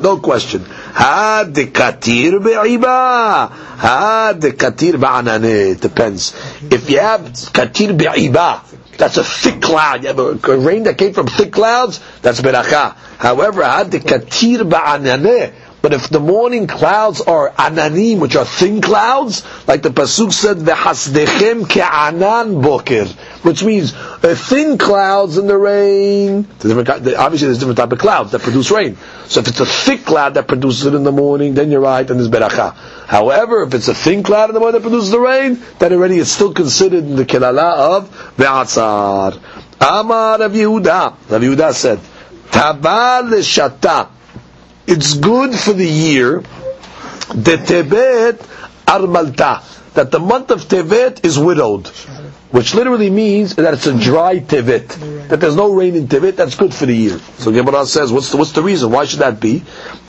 no 0.00 0.18
question. 0.18 0.64
Had 0.64 1.54
the 1.54 1.66
katir 1.66 2.40
be'iba. 2.42 3.50
The 4.40 4.50
katir 4.52 4.94
ba'anane. 4.94 5.80
Depends. 5.80 6.34
If 6.62 6.90
you 6.90 6.98
have 6.98 7.20
katir 7.22 7.96
be'iba, 7.96 8.62
that's 8.98 9.16
a 9.18 9.22
thick 9.24 9.62
cloud. 9.62 10.02
You 10.02 10.08
have 10.08 10.18
a, 10.18 10.52
a 10.52 10.58
rain 10.58 10.82
that 10.84 10.98
came 10.98 11.12
from 11.12 11.26
thick 11.28 11.52
clouds, 11.52 12.00
that's 12.22 12.40
beracha. 12.40 12.94
However, 13.18 13.62
had 13.62 13.90
the 13.92 14.00
katir 14.00 14.68
ba'anane, 14.68 15.52
but 15.82 15.94
if 15.94 16.08
the 16.10 16.20
morning 16.20 16.66
clouds 16.66 17.20
are 17.22 17.50
ananim, 17.50 18.18
which 18.18 18.36
are 18.36 18.44
thin 18.44 18.80
clouds, 18.82 19.44
like 19.66 19.82
the 19.82 19.90
pasuk 19.90 20.32
said, 20.32 20.58
"V'hasdechem 20.58 21.66
ke'anan 21.66 22.62
boker," 22.62 23.06
which 23.42 23.64
means 23.64 23.94
uh, 23.94 24.34
thin 24.36 24.76
clouds 24.76 25.38
in 25.38 25.46
the 25.46 25.56
rain. 25.56 26.46
Obviously, 26.62 27.46
there's 27.46 27.58
different 27.58 27.78
type 27.78 27.92
of 27.92 27.98
clouds 27.98 28.32
that 28.32 28.42
produce 28.42 28.70
rain. 28.70 28.98
So 29.26 29.40
if 29.40 29.48
it's 29.48 29.60
a 29.60 29.66
thick 29.66 30.04
cloud 30.04 30.34
that 30.34 30.46
produces 30.48 30.86
it 30.86 30.94
in 30.94 31.02
the 31.02 31.12
morning, 31.12 31.54
then 31.54 31.70
you're 31.70 31.80
right, 31.80 32.08
and 32.08 32.20
there's 32.20 32.28
beracha. 32.28 32.74
However, 33.06 33.62
if 33.62 33.72
it's 33.72 33.88
a 33.88 33.94
thin 33.94 34.22
cloud 34.22 34.50
in 34.50 34.54
the 34.54 34.60
morning 34.60 34.80
that 34.82 34.88
produces 34.88 35.10
the 35.10 35.20
rain, 35.20 35.62
then 35.78 35.92
already 35.94 36.18
it's 36.18 36.30
still 36.30 36.52
considered 36.52 37.04
in 37.04 37.16
the 37.16 37.24
kelala 37.24 37.96
of 37.96 38.36
ve'atzar. 38.36 39.40
Amar 39.80 40.38
Rav 40.40 40.52
Yehuda. 40.52 41.30
Rav 41.30 41.42
Yehuda 41.42 41.72
said, 41.72 42.00
"Tabal 42.50 43.32
shata." 43.40 44.19
It's 44.86 45.14
good 45.14 45.54
for 45.54 45.72
the 45.72 45.86
year, 45.86 46.40
the 47.34 47.56
Tebet 47.56 48.38
Armalta, 48.86 49.62
that 49.94 50.10
the 50.10 50.18
month 50.18 50.50
of 50.50 50.62
Tevet 50.62 51.24
is 51.24 51.38
widowed, 51.38 51.86
which 52.50 52.74
literally 52.74 53.10
means 53.10 53.54
that 53.56 53.74
it's 53.74 53.86
a 53.86 53.98
dry 53.98 54.38
Tevet, 54.40 55.28
that 55.28 55.40
there's 55.40 55.56
no 55.56 55.72
rain 55.72 55.94
in 55.94 56.08
Tevet, 56.08 56.36
that's 56.36 56.54
good 56.56 56.74
for 56.74 56.86
the 56.86 56.94
year. 56.94 57.18
So 57.38 57.52
Gemara 57.52 57.86
says, 57.86 58.12
what's 58.12 58.30
the, 58.30 58.36
what's 58.36 58.52
the 58.52 58.62
reason? 58.62 58.90
Why 58.90 59.04
should 59.04 59.20
that 59.20 59.40
be? 59.40 59.62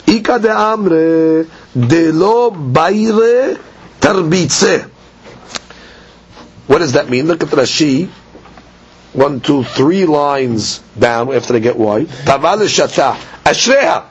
Ika 0.06 0.38
de 0.38 0.48
amre 0.48 1.48
de 1.74 2.12
lo 2.12 2.50
bayre 2.50 3.58
tarbitze. 4.00 4.88
What 6.66 6.78
does 6.78 6.92
that 6.92 7.08
mean? 7.08 7.26
Look 7.26 7.42
at 7.42 7.50
the 7.50 7.56
Rashi. 7.56 8.08
One, 9.12 9.40
two, 9.40 9.62
three 9.62 10.06
lines 10.06 10.78
down 10.98 11.32
after 11.34 11.52
they 11.52 11.60
get 11.60 11.76
white. 11.76 12.06
Taval 12.06 12.58
shata. 12.66 13.14
Ashreha 13.44 14.06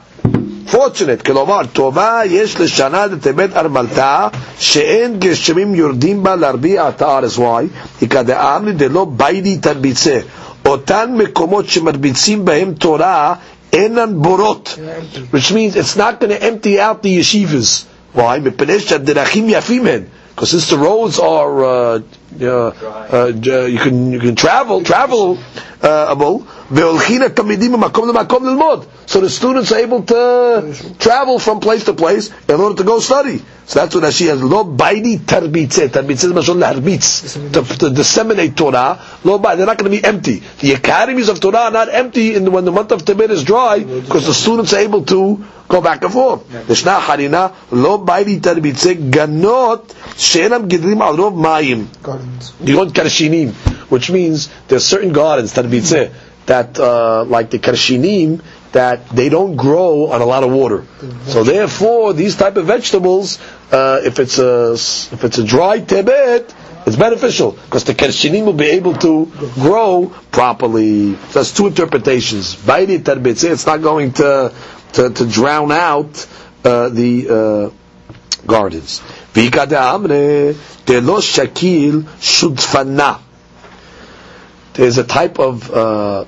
fortunate, 0.70 1.22
כלומר, 1.26 1.60
טובה 1.72 2.20
יש 2.24 2.60
לשנה 2.60 3.06
לטבת 3.06 3.56
ארמלתה, 3.56 4.28
שאין 4.58 5.18
גשמים 5.18 5.74
יורדים 5.74 6.22
בה 6.22 6.36
להרביע 6.36 6.88
את 6.88 7.02
הארץ. 7.02 7.38
וואי? 7.38 7.66
וכדאמרי 8.02 8.72
דלא 8.72 9.04
ביידי 9.04 9.56
תרביצה. 9.58 10.18
אותן 10.66 11.10
מקומות 11.18 11.68
שמרביצים 11.68 12.44
בהם 12.44 12.72
תורה, 12.74 13.34
אינן 13.72 14.12
בורות. 14.22 14.78
Which 15.34 15.50
means 15.52 15.76
it's 15.76 15.96
not 15.96 16.20
going 16.20 16.30
to 16.30 16.42
empty 16.42 16.80
out 16.80 17.02
the 17.02 17.18
yeshivas. 17.20 17.84
Why? 18.18 18.38
מפני 18.42 18.80
שהדרכים 18.80 19.44
יפים 19.48 19.86
הן. 19.86 20.02
Because 20.35 20.51
since 20.51 20.69
the 20.69 20.77
roads 20.77 21.19
are, 21.19 21.63
uh, 21.63 22.01
uh, 22.41 22.71
uh, 23.11 23.27
you 23.67 23.77
can 23.79 24.11
you 24.11 24.19
can 24.19 24.35
travel, 24.35 24.83
travel 24.83 25.37
uh, 25.81 26.15
so 29.05 29.19
the 29.19 29.29
students 29.29 29.71
are 29.71 29.79
able 29.79 30.03
to 30.03 30.95
travel 30.99 31.37
from 31.39 31.59
place 31.59 31.83
to 31.85 31.93
place 31.93 32.29
in 32.47 32.55
order 32.61 32.75
to 32.75 32.83
go 32.83 32.99
study. 32.99 33.43
So 33.65 33.79
that's 33.79 33.95
what 33.95 34.03
Rashi 34.03 34.27
has. 34.27 34.41
Lo 34.43 34.63
baidi 34.65 35.17
tarbitze. 35.19 35.87
Tarbitze 35.89 36.25
is 36.25 36.33
mashon 36.33 36.59
laharbitz. 36.61 37.53
To, 37.53 37.77
to 37.77 37.89
disseminate 37.89 38.55
Torah. 38.57 38.99
Lo 39.23 39.37
They're 39.37 39.65
not 39.65 39.77
going 39.77 39.91
to 39.91 39.97
be 40.01 40.03
empty. 40.03 40.39
The 40.59 40.73
academies 40.73 41.29
of 41.29 41.39
Torah 41.39 41.59
are 41.65 41.71
not 41.71 41.89
empty 41.93 42.35
in 42.35 42.43
the, 42.43 42.51
when 42.51 42.65
the 42.65 42.71
month 42.71 42.91
of 42.91 43.03
Tebet 43.05 43.29
is 43.29 43.43
dry 43.43 43.79
because 43.79 44.25
the 44.25 44.33
students 44.33 44.73
are 44.73 44.79
able 44.79 45.03
to 45.05 45.43
go 45.67 45.81
back 45.81 46.03
and 46.03 46.11
forth. 46.11 46.47
Yeshna 46.49 46.99
harina 46.99 47.53
lo 47.71 47.97
baidi 48.05 48.39
tarbitze 48.39 48.95
ganot 49.09 49.93
she'enam 50.17 50.67
gidrim 50.67 51.01
al 51.01 51.15
rov 51.15 51.33
mayim. 51.47 51.85
Gardens. 52.03 52.53
You 52.63 52.77
want 52.77 52.93
karshinim, 52.93 53.53
which 53.89 54.09
means 54.11 54.49
there's 54.67 54.85
certain 54.85 55.13
gardens 55.13 55.53
tarbitze 55.53 56.11
that, 56.47 56.77
uh, 56.79 57.23
like 57.23 57.49
the 57.51 57.59
karshinim, 57.59 58.41
that 58.71 59.07
they 59.09 59.29
don't 59.29 59.55
grow 59.55 60.07
on 60.11 60.21
a 60.21 60.25
lot 60.25 60.43
of 60.43 60.51
water. 60.51 60.85
So 61.25 61.43
therefore, 61.43 62.13
these 62.13 62.35
type 62.35 62.55
of 62.57 62.65
vegetables, 62.65 63.39
uh, 63.71 64.01
if 64.03 64.19
it's 64.19 64.39
a 64.39 64.73
if 64.73 65.23
it's 65.23 65.37
a 65.37 65.43
dry 65.43 65.79
tebet, 65.79 66.53
it's 66.85 66.95
beneficial 66.95 67.51
because 67.51 67.83
the 67.83 67.93
karshinim 67.93 68.45
will 68.45 68.53
be 68.53 68.65
able 68.71 68.93
to 68.95 69.25
grow 69.55 70.13
properly. 70.31 71.15
So 71.15 71.39
that's 71.39 71.51
two 71.53 71.67
interpretations. 71.67 72.57
It's 72.67 73.65
not 73.65 73.81
going 73.81 74.13
to 74.13 74.53
to, 74.93 75.09
to 75.09 75.27
drown 75.27 75.71
out 75.71 76.27
uh, 76.63 76.89
the 76.89 77.29
uh, 77.29 78.45
gardens. 78.45 79.01
There's 84.73 84.97
a 84.97 85.03
type 85.03 85.37
of 85.39 85.69
uh, 85.71 86.25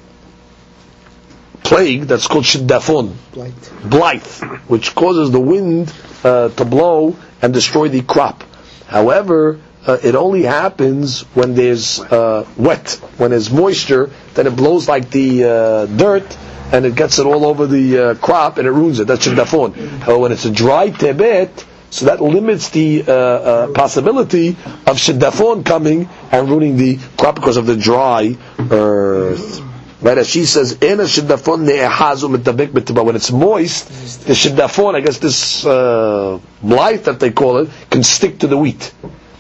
plague 1.64 2.02
that's 2.04 2.28
called 2.28 2.44
shiddafon, 2.44 3.14
blight, 3.34 3.72
blight 3.84 4.26
which 4.68 4.94
causes 4.96 5.32
the 5.32 5.40
wind 5.40 5.94
uh, 6.24 6.50
to 6.50 6.66
blow 6.66 7.16
and 7.42 7.54
destroy 7.54 7.88
the 7.90 8.02
crop. 8.02 8.44
However, 8.88 9.60
uh, 9.86 9.98
it 10.04 10.16
only 10.16 10.44
happens 10.44 11.22
when 11.36 11.56
there's 11.56 12.00
uh, 12.00 12.48
wet, 12.58 12.92
when 13.18 13.32
there's 13.32 13.50
moisture, 13.52 14.10
then 14.34 14.48
it 14.48 14.56
blows 14.56 14.88
like 14.88 15.10
the 15.10 15.44
uh, 15.44 15.86
dirt 15.88 16.38
and 16.72 16.86
it 16.86 16.96
gets 16.96 17.20
it 17.20 17.26
all 17.26 17.46
over 17.46 17.68
the 17.68 17.98
uh, 18.00 18.16
crop 18.16 18.58
and 18.58 18.68
it 18.68 18.72
ruins 18.72 19.00
it. 19.00 19.08
That's 19.08 19.28
shiddafon. 19.28 19.76
However, 20.00 20.20
when 20.20 20.32
it's 20.32 20.46
a 20.46 20.52
dry 20.52 20.90
tebet, 20.90 21.66
so 21.90 22.06
that 22.06 22.22
limits 22.22 22.70
the 22.70 23.04
uh, 23.08 23.12
uh, 23.14 23.68
possibility 23.74 24.50
of 24.50 24.98
shiddafon 24.98 25.64
coming 25.64 26.10
and 26.32 26.50
ruining 26.50 26.76
the 26.76 26.98
crop 27.18 27.36
because 27.36 27.58
of 27.58 27.68
the 27.68 27.76
dry 27.76 28.36
earth. 28.72 29.62
Right, 30.03 30.17
as 30.19 30.29
she 30.29 30.45
says, 30.45 30.79
"Ena 30.81 31.03
shiddafon 31.05 31.65
ne'ehazu 31.67 32.29
mitabik 32.37 33.05
When 33.05 33.17
it's 33.17 33.33
moist, 33.33 33.89
the 34.27 34.33
shiddafon, 34.33 34.95
I 34.95 35.01
guess 35.01 35.19
this 35.19 35.67
uh, 35.67 36.39
blight 36.63 37.05
that 37.05 37.19
they 37.19 37.31
call 37.33 37.59
it, 37.59 37.71
can 37.91 38.05
stick 38.05 38.39
to 38.41 38.47
the 38.47 38.57
wheat. 38.57 38.93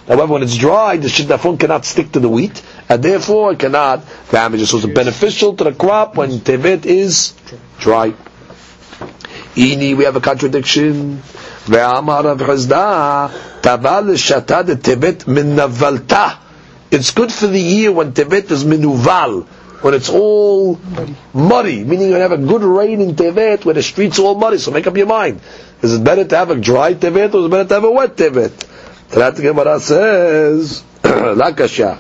However, 0.08 0.32
when 0.32 0.42
it's 0.42 0.56
dry, 0.56 0.96
the 0.96 1.06
shiddafon 1.08 1.60
cannot 1.60 1.84
stick 1.84 2.10
to 2.12 2.18
the 2.20 2.28
wheat, 2.28 2.60
and 2.88 3.02
therefore 3.02 3.52
it 3.52 3.60
cannot 3.60 4.02
damage 4.30 4.62
it. 4.62 4.66
So 4.66 4.78
it's 4.78 4.86
beneficial 4.86 5.54
to 5.54 5.64
the 5.64 5.72
crop 5.74 6.16
when 6.16 6.30
tevet 6.40 6.86
is 6.86 7.34
dry. 7.78 8.14
Ini, 9.54 9.96
we 9.96 10.04
have 10.04 10.16
a 10.16 10.20
contradiction. 10.20 11.22
ואמר 11.68 12.20
רב 12.20 12.42
חסדה, 12.42 13.26
טבל 13.60 14.04
לשתה 14.12 14.62
דטבת 14.62 15.24
מנבלתה. 15.28 16.28
It's 16.90 17.10
good 17.10 17.30
for 17.30 17.46
the 17.46 17.60
year 17.60 17.92
when 17.92 18.12
Tevet 18.12 18.50
is 18.50 18.64
minuval, 18.64 19.44
when 19.83 19.93
it's 19.93 20.09
all 20.09 20.79
muddy, 21.33 21.83
meaning 21.83 22.07
you 22.07 22.13
have 22.15 22.31
a 22.31 22.37
good 22.37 22.63
rain 22.63 23.01
in 23.01 23.15
Tevet 23.15 23.65
where 23.65 23.73
the 23.73 23.83
streets 23.83 24.17
are 24.17 24.23
all 24.23 24.35
muddy. 24.35 24.57
So 24.57 24.71
make 24.71 24.87
up 24.87 24.95
your 24.95 25.07
mind. 25.07 25.41
Is 25.81 25.93
it 25.93 26.03
better 26.03 26.23
to 26.23 26.37
have 26.37 26.49
a 26.51 26.55
dry 26.55 26.93
Tevet 26.93 27.33
or 27.33 27.39
is 27.39 27.45
it 27.45 27.51
better 27.51 27.67
to 27.67 27.73
have 27.75 27.83
a 27.83 27.91
wet 27.91 28.15
Tevet? 28.15 28.51
Tarat 29.09 29.35
Gemara 29.35 29.79
says, 29.81 30.83
Lakasha. 31.03 31.99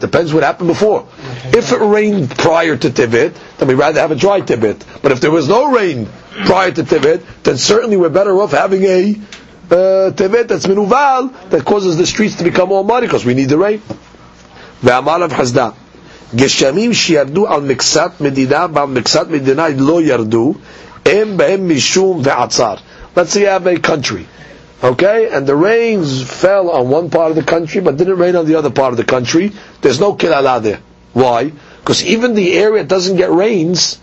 Depends 0.00 0.32
what 0.32 0.42
happened 0.42 0.68
before. 0.68 1.08
If 1.52 1.72
it 1.72 1.80
rained 1.80 2.30
prior 2.30 2.76
to 2.76 2.90
Tevet, 2.90 3.34
then 3.58 3.68
we'd 3.68 3.74
rather 3.74 4.00
have 4.00 4.12
a 4.12 4.14
dry 4.14 4.40
Tevet. 4.40 5.02
But 5.02 5.12
if 5.12 5.20
there 5.20 5.30
was 5.30 5.48
no 5.48 5.70
rain 5.70 6.08
prior 6.46 6.70
to 6.70 6.82
Tevet, 6.82 7.42
then 7.42 7.58
certainly 7.58 7.96
we're 7.98 8.08
better 8.08 8.40
off 8.40 8.52
having 8.52 8.84
a 8.84 9.16
Tevet 9.69 10.47
that's 10.47 10.67
minuval, 10.67 11.31
that 11.49 11.65
causes 11.65 11.97
the 11.97 12.05
streets 12.05 12.35
to 12.35 12.43
become 12.43 12.71
all 12.71 12.83
muddy 12.83 13.07
because 13.07 13.25
we 13.25 13.33
need 13.33 13.49
the 13.49 13.57
rain. 13.57 13.81
ואמר 14.83 15.21
רב 15.23 15.33
חסדה, 15.33 15.69
גשמים 16.35 16.93
שירדו 16.93 17.47
על 17.47 17.61
מקצת 17.61 18.11
מדינה 18.21 18.65
ועל 18.73 18.87
מקצת 18.87 19.27
מדינה 19.29 19.67
לא 19.77 20.01
ירדו, 20.01 20.53
הם 21.05 21.37
בהם 21.37 21.69
משום 21.69 22.21
ועצר. 22.23 22.73
Let's 23.15 23.29
say 23.33 23.41
you 23.41 23.47
have 23.47 23.67
a 23.67 23.77
country 23.79 24.25
Okay, 24.83 25.29
and 25.31 25.47
the 25.47 25.55
rains 25.55 26.21
fell 26.29 26.69
on 26.69 26.89
one 26.89 27.09
part 27.09 27.29
of 27.29 27.37
the 27.37 27.43
country, 27.43 27.79
but 27.79 27.95
didn't 27.95 28.17
rain 28.17 28.35
on 28.35 28.45
the 28.45 28.55
other 28.55 28.69
part 28.69 28.91
of 28.91 28.97
the 28.97 29.05
country. 29.05 29.53
There's 29.79 29.97
no 30.01 30.13
kilala 30.13 30.61
there. 30.61 30.81
Why? 31.13 31.53
Because 31.79 32.03
even 32.03 32.33
the 32.35 32.51
area 32.57 32.83
that 32.83 32.89
doesn't 32.89 33.15
get 33.15 33.31
rains, 33.31 33.97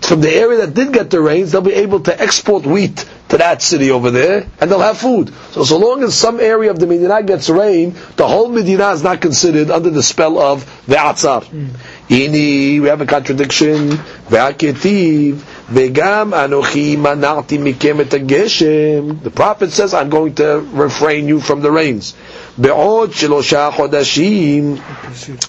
from 0.00 0.20
the 0.20 0.30
area 0.30 0.58
that 0.66 0.74
did 0.74 0.92
get 0.92 1.10
the 1.10 1.20
rains, 1.20 1.52
they'll 1.52 1.60
be 1.60 1.74
able 1.74 2.00
to 2.00 2.20
export 2.20 2.64
wheat 2.64 3.04
to 3.28 3.38
that 3.38 3.60
city 3.60 3.90
over 3.90 4.10
there, 4.10 4.46
and 4.60 4.70
they'll 4.70 4.80
have 4.80 4.98
food. 4.98 5.32
So, 5.50 5.64
so 5.64 5.78
long 5.78 6.02
as 6.02 6.14
some 6.14 6.40
area 6.40 6.70
of 6.70 6.78
the 6.78 6.86
Medina 6.86 7.22
gets 7.22 7.50
rain, 7.50 7.94
the 8.16 8.26
whole 8.26 8.48
Medina 8.48 8.90
is 8.92 9.02
not 9.02 9.20
considered 9.20 9.70
under 9.70 9.90
the 9.90 10.02
spell 10.02 10.38
of 10.38 10.64
the 10.86 10.96
Atzar. 10.96 11.44
Hmm. 11.44 11.68
Ini, 12.08 12.80
we 12.80 12.88
have 12.88 13.02
a 13.02 13.06
contradiction. 13.06 13.90
Ve'aketiv, 14.30 15.34
ve'gam 15.66 16.32
anochi 16.32 16.96
manati 16.96 17.58
mikem. 17.58 19.22
The 19.22 19.30
prophet 19.30 19.72
says, 19.72 19.92
I'm 19.92 20.08
going 20.08 20.34
to 20.36 20.60
refrain 20.72 21.28
you 21.28 21.40
from 21.40 21.60
the 21.60 21.70
rains. 21.70 22.14
Chodashim, 22.58 24.76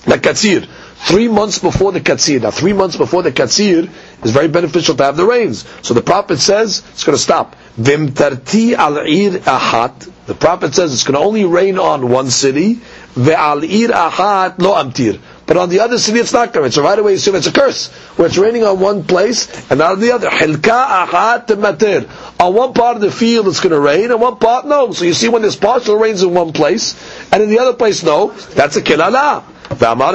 lakatzir. 0.06 0.68
Three 1.02 1.28
months 1.30 1.60
before 1.60 1.92
the 1.92 2.02
katzir. 2.02 2.42
Now, 2.42 2.52
three 2.52 2.74
months 2.74 2.98
before 2.98 3.24
the 3.24 3.32
katzir 3.32 3.90
is 4.24 4.32
very 4.32 4.48
beneficial 4.50 4.96
to 4.96 5.04
have 5.06 5.16
the 5.18 5.26
rains. 5.26 5.66
So 5.82 5.94
the 5.94 6.02
prophet 6.02 6.40
says 6.40 6.84
it's 6.92 7.04
going 7.04 7.16
to 7.16 7.22
stop. 7.22 7.56
Vimtarti 7.80 8.74
al 8.74 8.98
ir 8.98 9.40
ahat. 9.40 10.12
The 10.28 10.36
prophet 10.36 10.76
says 10.76 10.94
it's 10.94 11.04
going 11.06 11.20
to 11.20 11.26
only 11.26 11.46
rain 11.46 11.80
on 11.80 12.10
one 12.10 12.30
city. 12.30 12.76
Ve'al 13.16 13.64
ir 13.64 13.90
ahat 13.90 14.60
lo 14.60 14.74
amtir. 14.76 15.20
But 15.48 15.58
on 15.58 15.70
the 15.70 15.80
other 15.80 15.98
city, 15.98 16.20
it's 16.20 16.32
not 16.32 16.56
rain. 16.56 16.70
So 16.70 16.84
right 16.84 17.00
away, 17.00 17.14
you 17.14 17.18
assume 17.18 17.34
it's 17.36 17.48
a 17.48 17.52
curse. 17.52 17.88
Where 18.18 18.28
it's 18.28 18.38
raining 18.38 18.64
on 18.66 18.80
one 18.80 19.04
place 19.04 19.48
and 19.72 19.80
not 19.80 19.94
on 19.94 20.00
the 20.00 20.12
other. 20.12 20.30
Hilka 20.30 21.08
ahat 21.08 21.48
matir. 21.48 22.08
On 22.40 22.54
one 22.54 22.74
part 22.74 22.98
of 22.98 23.02
the 23.02 23.10
field, 23.10 23.48
it's 23.48 23.60
going 23.60 23.72
to 23.72 23.80
rain, 23.80 24.12
and 24.12 24.22
one 24.22 24.36
part, 24.36 24.68
no. 24.68 24.92
So 24.92 25.06
you 25.06 25.14
see 25.16 25.28
when 25.28 25.42
there's 25.42 25.56
partial 25.56 25.96
rains 25.96 26.22
in 26.22 26.36
one 26.36 26.54
place, 26.54 26.94
and 27.32 27.42
in 27.42 27.50
the 27.50 27.58
other 27.58 27.74
place, 27.74 28.04
no. 28.04 28.30
That's 28.54 28.76
a 28.76 28.82
kilala. 28.84 29.44
Not 29.70 30.12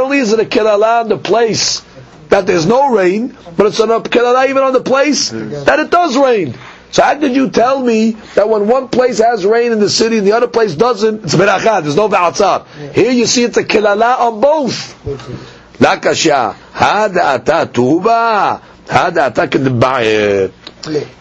only 0.00 0.18
is 0.18 0.32
it 0.32 0.40
a 0.40 0.44
kelala 0.44 1.00
on 1.00 1.08
the 1.08 1.18
place 1.18 1.82
that 2.28 2.46
there's 2.46 2.66
no 2.66 2.94
rain, 2.94 3.36
but 3.56 3.66
it's 3.66 3.80
a 3.80 3.86
kelala 3.86 4.48
even 4.48 4.62
on 4.62 4.72
the 4.72 4.82
place 4.82 5.30
that 5.30 5.78
it 5.78 5.90
does 5.90 6.16
rain. 6.16 6.54
So 6.90 7.02
how 7.02 7.18
could 7.18 7.34
you 7.34 7.50
tell 7.50 7.82
me 7.82 8.12
that 8.34 8.48
when 8.48 8.66
one 8.66 8.88
place 8.88 9.18
has 9.18 9.44
rain 9.44 9.72
in 9.72 9.80
the 9.80 9.90
city 9.90 10.18
and 10.18 10.26
the 10.26 10.32
other 10.32 10.48
place 10.48 10.74
doesn't, 10.74 11.24
it's 11.24 11.34
beracha, 11.34 11.82
there's 11.82 11.96
no 11.96 12.08
va'atzar. 12.08 12.66
Here 12.92 13.10
you 13.12 13.26
see 13.26 13.44
it's 13.44 13.56
a 13.58 13.64
kelala 13.64 14.18
on 14.20 14.40
both. 14.40 14.94
לקשה, 15.80 16.50
הדעתה 16.74 17.66
טובה, 17.72 18.56
הדעתה 18.88 19.46
כדבעיית. 19.46 20.50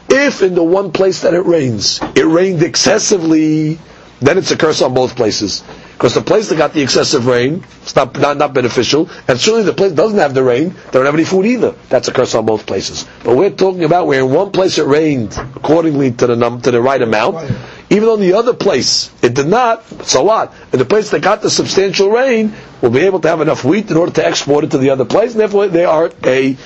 If 0.10 0.42
in 0.42 0.56
the 0.56 0.64
one 0.64 0.92
place 0.92 1.22
that 1.22 1.34
it 1.34 1.46
rains, 1.46 2.00
it 2.16 2.26
rained 2.26 2.64
excessively, 2.64 3.78
then 4.20 4.38
it's 4.38 4.52
a 4.52 4.58
curse 4.58 4.82
on 4.82 4.94
both 4.94 5.16
places. 5.16 5.64
Because 5.94 6.14
the 6.14 6.22
place 6.22 6.50
that 6.50 6.58
got 6.58 6.74
the 6.74 6.82
excessive 6.82 7.26
rain, 7.26 7.64
it's 7.82 7.96
not, 7.96 8.18
not, 8.20 8.38
not 8.38 8.54
beneficial, 8.54 9.10
and 9.28 9.40
certainly 9.40 9.64
the 9.64 9.74
place 9.74 9.92
that 9.92 9.96
doesn't 9.98 10.20
have 10.20 10.34
the 10.34 10.44
rain, 10.44 10.70
they 10.70 10.92
don't 10.92 11.06
have 11.06 11.14
any 11.16 11.24
food 11.24 11.46
either. 11.46 11.72
That's 11.90 12.08
a 12.08 12.14
curse 12.14 12.36
on 12.36 12.46
both 12.46 12.66
places. 12.66 13.08
But 13.24 13.36
we're 13.36 13.50
talking 13.52 13.84
about 13.84 14.08
where 14.08 14.20
in 14.24 14.32
one 14.32 14.52
place 14.52 14.78
it 14.78 14.86
rained 14.86 15.38
accordingly 15.56 16.12
to 16.12 16.28
the 16.28 16.36
num- 16.36 16.62
to 16.62 16.72
the 16.72 16.82
right 16.82 17.02
amount, 17.02 17.52
even 17.90 18.10
on 18.10 18.20
the 18.20 18.34
other 18.34 18.54
place 18.54 19.12
it 19.24 19.34
did 19.34 19.48
not, 19.48 19.86
so 20.06 20.24
what? 20.24 20.54
In 20.72 20.80
the 20.80 20.86
place 20.86 21.10
that 21.12 21.22
got 21.22 21.42
the 21.42 21.50
substantial 21.50 22.10
rain, 22.10 22.54
will 22.82 22.90
be 22.92 23.00
able 23.00 23.20
to 23.22 23.28
have 23.30 23.42
enough 23.42 23.64
wheat 23.64 23.90
in 23.90 23.98
order 23.98 24.12
to 24.14 24.26
export 24.26 24.64
it 24.64 24.72
to 24.72 24.78
the 24.78 24.92
other 24.92 25.06
place, 25.06 25.32
and 25.32 25.40
therefore 25.42 25.68
they 25.68 25.86
are 25.86 26.12
a 26.24 26.58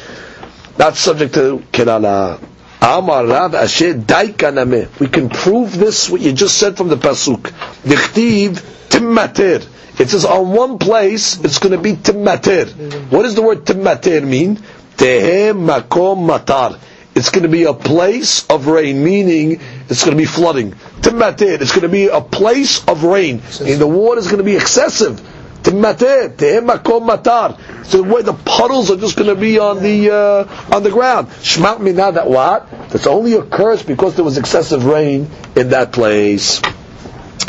not 0.77 0.95
subject 0.95 1.33
to 1.35 1.63
kirala. 1.71 2.39
Amar 2.81 3.25
Rav 3.27 3.53
Asher 3.53 3.93
Daikaname. 3.93 4.99
We 4.99 5.07
can 5.07 5.29
prove 5.29 5.77
this 5.77 6.09
what 6.09 6.19
you 6.19 6.33
just 6.33 6.57
said 6.57 6.77
from 6.77 6.87
the 6.87 6.95
pasuk. 6.95 7.41
Dichtiv 7.83 8.53
timmater. 8.89 9.63
It 9.99 10.09
says 10.09 10.25
on 10.25 10.49
one 10.51 10.79
place 10.79 11.39
it's 11.43 11.59
going 11.59 11.73
to 11.73 11.77
be 11.77 11.93
timmater. 11.93 12.67
What 13.11 13.21
does 13.23 13.35
the 13.35 13.43
word 13.43 13.65
timmater 13.65 14.27
mean? 14.27 14.57
Tehe 14.97 15.53
makom 15.53 16.25
matar. 16.27 16.79
It's 17.13 17.29
going 17.29 17.43
to 17.43 17.49
be 17.49 17.63
a 17.65 17.73
place 17.73 18.47
of 18.49 18.65
rain, 18.67 19.03
meaning 19.03 19.59
it's 19.89 20.03
going 20.03 20.17
to 20.17 20.21
be 20.21 20.25
flooding. 20.25 20.71
Timmater. 21.01 21.61
It's 21.61 21.71
going 21.71 21.81
to 21.83 21.89
be 21.89 22.07
a 22.07 22.21
place 22.21 22.83
of 22.87 23.03
rain, 23.03 23.41
and 23.59 23.79
the 23.81 23.87
water 23.87 24.19
is 24.19 24.25
going 24.27 24.39
to 24.39 24.43
be 24.43 24.55
excessive. 24.55 25.19
Timmater, 25.63 26.29
tehe 26.35 26.59
makom 26.65 27.07
matar. 27.07 27.85
So 27.85 28.01
where 28.03 28.23
the 28.23 28.33
puddles 28.33 28.89
are 28.89 28.97
just 28.97 29.15
going 29.15 29.29
to 29.29 29.39
be 29.39 29.59
on 29.59 29.81
the 29.81 30.11
uh, 30.11 30.75
on 30.75 30.83
the 30.83 30.89
ground. 30.89 31.27
Shmat 31.27 31.79
mina 31.79 32.11
that 32.13 32.27
what? 32.27 32.69
That's 32.89 33.07
only 33.07 33.33
occurs 33.33 33.83
because 33.83 34.15
there 34.15 34.25
was 34.25 34.37
excessive 34.37 34.85
rain 34.85 35.29
in 35.55 35.69
that 35.69 35.91
place. 35.91 36.61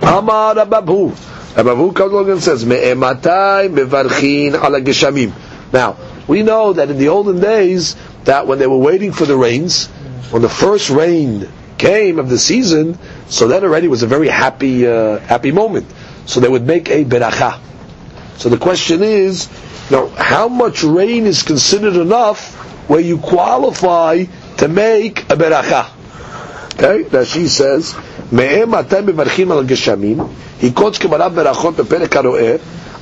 Amar 0.03 0.55
Ababu. 0.57 1.11
Ababu 1.55 1.95
comes 1.95 2.13
along 2.13 2.31
and 2.31 2.43
says, 2.43 2.65
Me'ematai 2.65 3.69
mevarchin 3.73 4.55
ala 4.55 4.81
geshamim. 4.81 5.33
Now, 5.73 5.97
we 6.27 6.43
know 6.43 6.73
that 6.73 6.91
in 6.91 6.99
the 6.99 7.09
olden 7.09 7.41
days, 7.41 7.95
that 8.25 8.47
when 8.47 8.59
they 8.59 8.67
were 8.67 8.79
waiting 8.79 9.13
for 9.13 9.27
the 9.27 9.37
rains, 9.37 9.87
when 10.31 10.43
the 10.43 10.49
first 10.49 10.91
rain 10.91 11.49
came 11.79 12.19
of 12.19 12.29
the 12.29 12.39
season, 12.39 12.99
so 13.29 13.49
that 13.49 13.65
already 13.65 13.89
was 13.89 14.03
a 14.03 14.07
very 14.07 14.29
happy, 14.29 14.87
uh, 14.87 15.19
happy 15.19 15.51
moment. 15.53 15.87
So 16.27 16.41
they 16.41 16.49
would 16.49 16.67
make 16.67 16.89
a 16.91 17.05
beracha. 17.05 17.61
So 18.38 18.50
the 18.50 18.58
question 18.58 19.02
is, 19.04 19.48
now, 19.89 20.08
how 20.08 20.48
much 20.48 20.84
rain 20.84 21.26
is 21.26 21.43
considered 21.43 21.95
enough 21.95 22.54
where 22.89 23.00
you 23.00 23.18
qualify 23.18 24.26
to 24.58 24.68
make 24.68 25.24
a 25.32 25.36
beracha? 25.36 25.89
Okay, 26.76 27.04
that 27.10 27.28
she 27.28 27.48
says, 27.48 27.95
מהם 28.32 28.76
אתם 28.80 29.06
מברכים 29.06 29.52
על 29.52 29.60
הגשמים, 29.60 30.18
היא 30.62 30.72
קודש 30.74 30.98
כמראה 30.98 31.30
ברכות 31.30 31.76
בפרק 31.76 32.16
הרואה, 32.16 32.56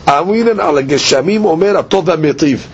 אמינן 0.10 0.60
על 0.60 0.78
הגשמים 0.78 1.46
אומר 1.46 1.78
הטוב 1.78 2.10
והמיטיב. 2.10 2.68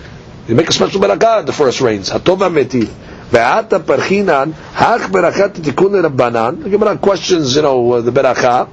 You 0.49 0.53
make 0.53 0.69
a 0.69 0.73
special 0.73 0.99
ברכה 0.99 1.39
at 1.39 1.45
the 1.45 1.53
first 1.53 1.81
rains, 1.81 2.15
הטוב 2.15 2.41
והמיטיב. 2.41 2.89
ועתה 3.31 3.79
פרחינן, 3.79 4.49
הך 4.75 5.09
ברכת 5.09 5.51
תיקון 5.63 5.93
לרבנן, 5.93 6.55
the 6.63 6.69
Gemara 6.77 7.05
questions, 7.05 7.55
you 7.55 7.61
know, 7.61 8.07
the 8.07 8.11
ברכה, 8.11 8.63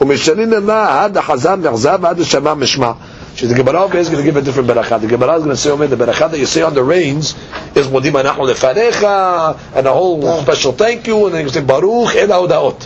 ומשנין 0.00 0.50
לה 0.50 1.04
עד 1.04 1.16
החזם 1.18 1.60
יחזב 1.64 1.98
ועד 2.02 2.20
השמע 2.20 2.54
משמע. 2.54 2.92
So 3.39 3.47
the 3.47 3.53
Gemara 3.53 3.85
is 3.95 4.09
going 4.09 4.19
to 4.19 4.23
give 4.25 4.35
a 4.35 4.41
different 4.41 4.67
beracha. 4.67 4.99
The 4.99 5.07
Gemara 5.07 5.35
is 5.35 5.43
going 5.45 5.55
to 5.55 5.55
say, 5.55 5.69
Omer, 5.69 5.87
the 5.87 5.95
beracha 5.95 6.29
that 6.29 6.37
you 6.37 6.45
say 6.45 6.61
on 6.61 6.73
the 6.73 6.83
rains 6.83 7.35
is 7.73 7.87
modim 7.87 8.21
anachnu 8.21 8.53
lefanecha, 8.53 9.57
and 9.77 9.87
a 9.87 9.93
whole 9.93 10.41
special 10.41 10.73
thank 10.73 11.07
you, 11.07 11.25
and 11.25 11.33
then 11.33 11.45
you 11.45 11.49
say 11.49 11.63
Baruch 11.63 12.15
el 12.15 12.27
haodaot. 12.27 12.85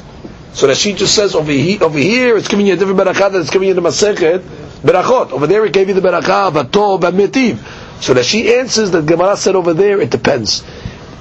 So 0.54 0.68
that 0.68 0.78
she 0.78 0.93
just 0.93 1.16
says 1.16 1.34
over 1.34 1.51
here, 1.51 1.84
over 1.84 1.97
here 1.97 2.38
it's 2.38 2.49
giving 2.49 2.68
you 2.68 2.74
a 2.74 2.76
different 2.76 2.99
beracha 2.99 3.32
that 3.32 3.41
it's 3.41 3.49
giving 3.49 3.68
you 3.68 3.74
the 3.74 3.82
masechet 3.82 4.41
berachot. 4.84 5.32
Over 5.32 5.47
there 5.47 5.66
it 5.66 5.74
gave 5.74 5.88
you 5.88 5.95
the 5.95 6.08
beracha 6.08 6.49
of 6.49 6.54
atov 6.54 7.01
b'metiv. 7.01 8.04
So 8.04 8.14
that 8.14 8.24
she 8.24 8.54
answers 8.54 8.91
that 8.91 9.08
Gemara 9.08 9.36
said 9.36 9.56
over 9.56 9.74
there 9.74 9.99
it 9.99 10.12
depends. 10.12 10.64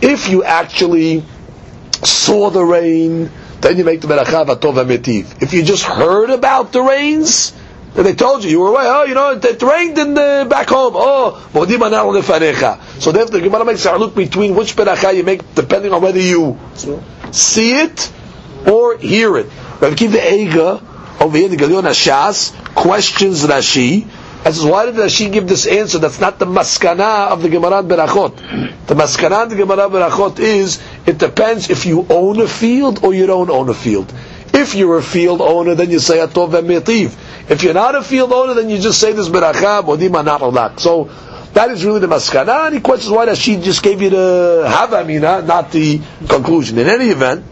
If 0.03 0.29
you 0.29 0.45
actually 0.45 1.25
saw 2.03 2.51
the 2.51 2.63
rain, 2.63 3.31
then 3.63 3.79
you 3.79 3.85
make 3.85 4.03
the 4.03 4.09
beracha 4.09 4.43
of 4.47 4.61
atov 4.61 4.75
b'metiv. 4.85 5.43
If 5.43 5.55
you 5.55 5.63
just 5.63 5.85
heard 5.85 6.29
about 6.29 6.73
the 6.73 6.83
rains, 6.83 7.55
then 7.95 8.05
they 8.05 8.15
told 8.15 8.43
you 8.43 8.51
you 8.51 8.61
were 8.61 8.69
away. 8.69 8.85
Oh, 8.87 9.05
you 9.05 9.15
know, 9.15 9.33
it, 9.33 9.45
it 9.45 9.63
rained 9.63 9.99
in 9.99 10.15
the 10.15 10.47
back 10.49 10.69
home. 10.69 10.95
Oh, 10.97 11.49
modim 11.53 11.79
anachnu 11.79 12.21
lefanecha. 12.21 13.01
So 13.01 13.13
therefore, 13.13 13.39
the 13.39 13.41
Gemara 13.41 13.65
makes 13.65 13.85
a 13.85 13.97
look 13.97 14.15
between 14.15 14.55
which 14.55 14.75
beracha 14.75 15.15
you 15.15 15.25
make 15.25 15.55
depending 15.55 15.93
on 15.93 16.01
whether 16.01 16.21
you 16.21 16.59
see 17.33 17.81
it 17.81 18.13
or 18.67 18.97
hear 18.97 19.37
it. 19.37 19.47
Rav 19.81 19.97
Kiva 19.97 20.23
Eiger 20.23 20.81
over 21.21 21.37
here, 21.37 21.49
the 21.49 21.57
Gilyon 21.57 21.83
Hashas 21.83 22.75
questions 22.75 23.45
Rashi. 23.45 24.07
And 24.45 24.53
says, 24.53 24.65
why 24.65 24.87
did 24.87 24.97
Rashi 24.97 25.33
give 25.33 25.47
this 25.47 25.67
answer? 25.69 25.99
That's 25.99 26.19
not 26.19 26.41
the 26.41 26.47
maskana 26.47 27.29
of 27.29 27.43
the 27.43 27.49
Gemara 27.49 27.83
Berachot. 27.85 28.87
The 28.89 28.95
maskana 28.95 29.45
of 29.45 29.51
the 29.51 29.57
Gemara 29.57 29.89
Berachot 29.89 30.41
is, 30.41 30.83
it 31.07 31.19
depends 31.19 31.71
if 31.71 31.87
you 31.87 32.05
own 32.11 32.41
a 32.41 32.49
field 32.49 33.05
or 33.05 33.15
you 33.15 33.27
don't 33.27 33.51
own 33.51 33.69
a 33.69 33.75
field. 33.75 34.13
If 34.55 34.75
you're 34.75 34.99
a 34.99 35.03
field 35.03 35.41
owner, 35.41 35.75
then 35.75 35.91
you 35.91 35.99
say 35.99 36.19
Atov 36.19 36.51
Metiv. 36.63 37.15
If 37.51 37.63
you're 37.63 37.75
not 37.75 37.95
a 37.95 38.03
field 38.03 38.33
owner, 38.33 38.55
then 38.55 38.69
you 38.69 38.79
just 38.79 39.01
say 39.01 39.13
this 39.13 39.29
Beracha, 39.29 39.83
Modim 39.83 40.11
Anach 40.23 40.79
So, 40.79 41.11
that 41.55 41.71
is 41.71 41.85
really 41.85 42.01
the 42.01 42.07
maskana, 42.07 42.67
Any 42.67 42.81
questions 42.81 43.11
why 43.13 43.27
that 43.27 43.37
she 43.37 43.57
just 43.57 43.83
gave 43.83 44.01
you 44.01 44.11
the 44.11 44.65
Havamina, 44.67 45.45
not 45.47 45.71
the 45.71 46.01
conclusion. 46.29 46.79
In 46.79 46.87
any 46.89 47.07
event, 47.11 47.45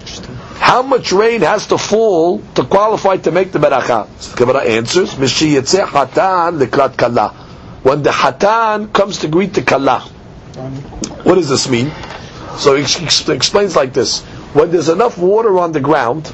how 0.59 0.83
much 0.83 1.11
rain 1.13 1.41
has 1.43 1.67
to 1.69 1.79
fall 1.79 2.39
to 2.55 2.65
qualify 2.65 3.17
to 3.19 3.31
make 3.31 3.53
the 3.53 3.59
beracha? 3.59 4.37
Gemara 4.37 4.61
answers, 4.65 5.15
Mishi 5.15 5.61
hatan 5.61 6.59
leklat 6.65 6.97
kala. 6.97 7.31
When 7.83 8.03
the 8.03 8.11
hatan 8.11 8.93
comes 8.93 9.19
to 9.19 9.29
greet 9.29 9.53
the 9.55 9.63
kala. 9.63 10.01
What 11.25 11.35
does 11.35 11.49
this 11.49 11.69
mean? 11.69 11.93
So 12.57 12.77
he 12.77 12.83
explains 12.83 13.77
like 13.77 13.93
this. 13.93 14.23
When 14.53 14.71
there's 14.71 14.89
enough 14.89 15.17
water 15.19 15.59
on 15.59 15.73
the 15.73 15.81
ground, 15.81 16.33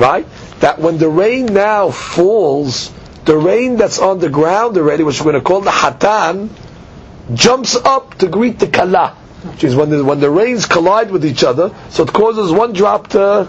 right, 0.00 0.26
that 0.60 0.78
when 0.78 0.98
the 0.98 1.08
rain 1.08 1.46
now 1.46 1.90
falls, 1.90 2.92
the 3.24 3.36
rain 3.36 3.76
that's 3.76 3.98
on 3.98 4.18
the 4.18 4.28
ground 4.30 4.76
already, 4.76 5.04
which 5.04 5.20
we're 5.20 5.32
going 5.32 5.42
to 5.42 5.46
call 5.46 5.60
the 5.60 5.70
hatan, 5.70 6.50
jumps 7.34 7.76
up 7.76 8.16
to 8.18 8.26
greet 8.26 8.58
the 8.58 8.66
kala. 8.66 9.16
Which 9.44 9.64
is 9.64 9.74
when 9.74 9.88
the, 9.90 10.04
when 10.04 10.20
the 10.20 10.30
rains 10.30 10.66
collide 10.66 11.10
with 11.10 11.24
each 11.24 11.44
other, 11.44 11.74
so 11.90 12.02
it 12.02 12.12
causes 12.12 12.52
one 12.52 12.72
drop 12.74 13.08
to 13.08 13.48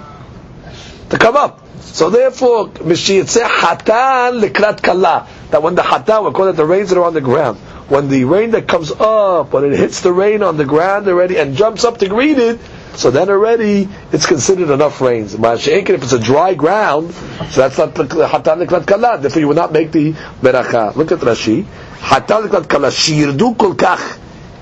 to 1.10 1.18
come 1.18 1.36
up. 1.36 1.66
So 1.80 2.10
therefore, 2.10 2.68
Mishiyitze 2.68 3.42
hatan 3.42 4.42
likrat 4.42 4.82
kala. 4.82 5.28
That 5.50 5.62
when 5.62 5.74
the 5.74 5.82
hatan, 5.82 6.26
we 6.26 6.32
call 6.32 6.48
it 6.48 6.52
the 6.52 6.66
rains 6.66 6.90
that 6.90 6.98
are 6.98 7.04
on 7.04 7.14
the 7.14 7.20
ground. 7.20 7.58
When 7.88 8.08
the 8.08 8.24
rain 8.24 8.50
that 8.50 8.66
comes 8.66 8.90
up, 8.90 9.52
when 9.52 9.64
it 9.72 9.78
hits 9.78 10.00
the 10.00 10.12
rain 10.12 10.42
on 10.42 10.56
the 10.56 10.64
ground 10.64 11.06
already 11.08 11.38
and 11.38 11.56
jumps 11.56 11.84
up 11.84 11.98
to 11.98 12.08
greet 12.08 12.36
it, 12.36 12.58
so 12.96 13.10
then 13.10 13.28
already 13.30 13.88
it's 14.12 14.26
considered 14.26 14.70
enough 14.70 15.00
rains. 15.00 15.36
Ma'ashekin, 15.36 15.90
if 15.90 16.02
it's 16.02 16.12
a 16.12 16.18
dry 16.18 16.54
ground, 16.54 17.12
so 17.14 17.60
that's 17.60 17.78
not 17.78 17.94
the 17.94 18.04
hatan 18.04 18.66
likrat 18.66 18.86
kala. 18.86 19.18
Therefore, 19.18 19.40
you 19.40 19.48
will 19.48 19.54
not 19.54 19.72
make 19.72 19.92
the 19.92 20.12
beracha. 20.42 20.96
Look 20.96 21.12
at 21.12 21.20
Rashi. 21.20 21.64
hatan 22.00 22.48
likrat 22.48 22.68
kala, 22.68 22.90
שירדו 22.90 23.54
כל 23.56 23.74
כך, 23.78 24.16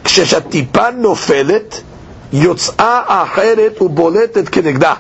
כשהטיפה 0.05 0.91
נופלת, 0.91 1.83
יוצאה 2.33 3.23
אחרת 3.23 3.83
ובולטת 3.83 4.49
כנגדה. 4.49 4.95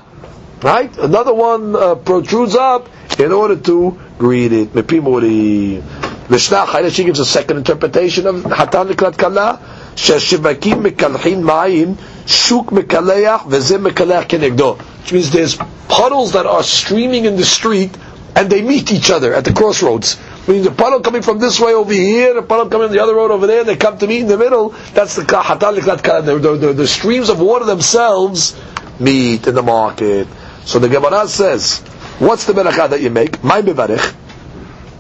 Right? 0.63 0.97
Another 0.97 1.35
one 1.35 1.77
uh, 1.77 1.95
protrudes 1.95 2.57
up 2.57 2.89
in 3.19 3.33
order 3.33 3.57
to 3.57 4.01
greet 4.19 4.53
it. 4.53 4.73
Mepimori. 4.73 5.83
Mishnah 6.31 6.65
Chayla, 6.67 7.05
gives 7.05 7.19
a 7.19 7.27
second 7.27 7.59
interpretation 7.59 8.27
of 8.27 8.37
Hatan 8.45 8.89
Likrat 8.91 9.19
Kala. 9.19 9.61
שהשווקים 9.97 10.83
מקלחים 10.83 11.47
מים, 11.47 11.95
שוק 12.27 12.73
מקלח 12.73 13.43
וזה 13.49 13.79
מקלח 13.79 14.25
כנגדו. 14.29 14.77
Which 15.05 15.13
means 15.13 15.31
there's 15.31 15.57
puddles 15.89 16.33
that 16.33 16.47
are 16.47 16.63
streaming 16.63 17.27
in 17.27 17.37
the 17.37 17.45
street 17.45 17.97
and 18.35 18.51
they 18.51 18.63
meet 18.63 18.91
each 18.91 19.11
other 19.11 19.33
at 19.35 19.45
the 19.45 19.53
crossroads. 19.53 20.17
Meaning 20.49 20.65
the 20.65 20.71
puddle 20.73 21.01
coming 21.01 21.23
from 21.23 21.39
this 21.39 21.61
way 21.61 21.73
over 21.75 21.93
here, 21.93 22.35
the 22.35 22.43
puddle 22.43 22.69
coming 22.69 22.91
the 22.91 23.03
other 23.03 23.15
road 23.15 23.31
over 23.31 23.47
there, 23.47 23.65
they 23.65 23.77
come 23.77 23.97
to 23.99 24.07
meet 24.07 24.21
in 24.23 24.27
the 24.29 24.37
middle. 24.39 24.71
That's 24.95 25.15
the 25.17 25.23
Hatan 25.23 25.77
Likrat 25.79 26.03
Kala. 26.03 26.23
The, 26.23 26.39
the, 26.39 26.57
the, 26.57 26.73
the 26.73 26.87
streams 26.89 27.29
of 27.29 27.39
water 27.41 27.65
themselves 27.65 28.59
meet 28.99 29.47
in 29.47 29.55
the 29.55 29.63
market. 29.63 30.27
So 30.69 30.79
the 30.79 30.89
Gemara 30.89 31.29
says, 31.29 31.81
what's 32.19 32.45
the 32.47 32.53
beracha 32.53 32.91
that 32.91 33.01
you 33.01 33.11
make? 33.11 33.43
My 33.45 33.63
bevarich. 33.63 34.15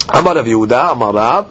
Amar 0.08 0.36
Rav 0.36 0.46
Yehuda, 0.46 0.92
Amar 0.92 1.12
Rav, 1.14 1.46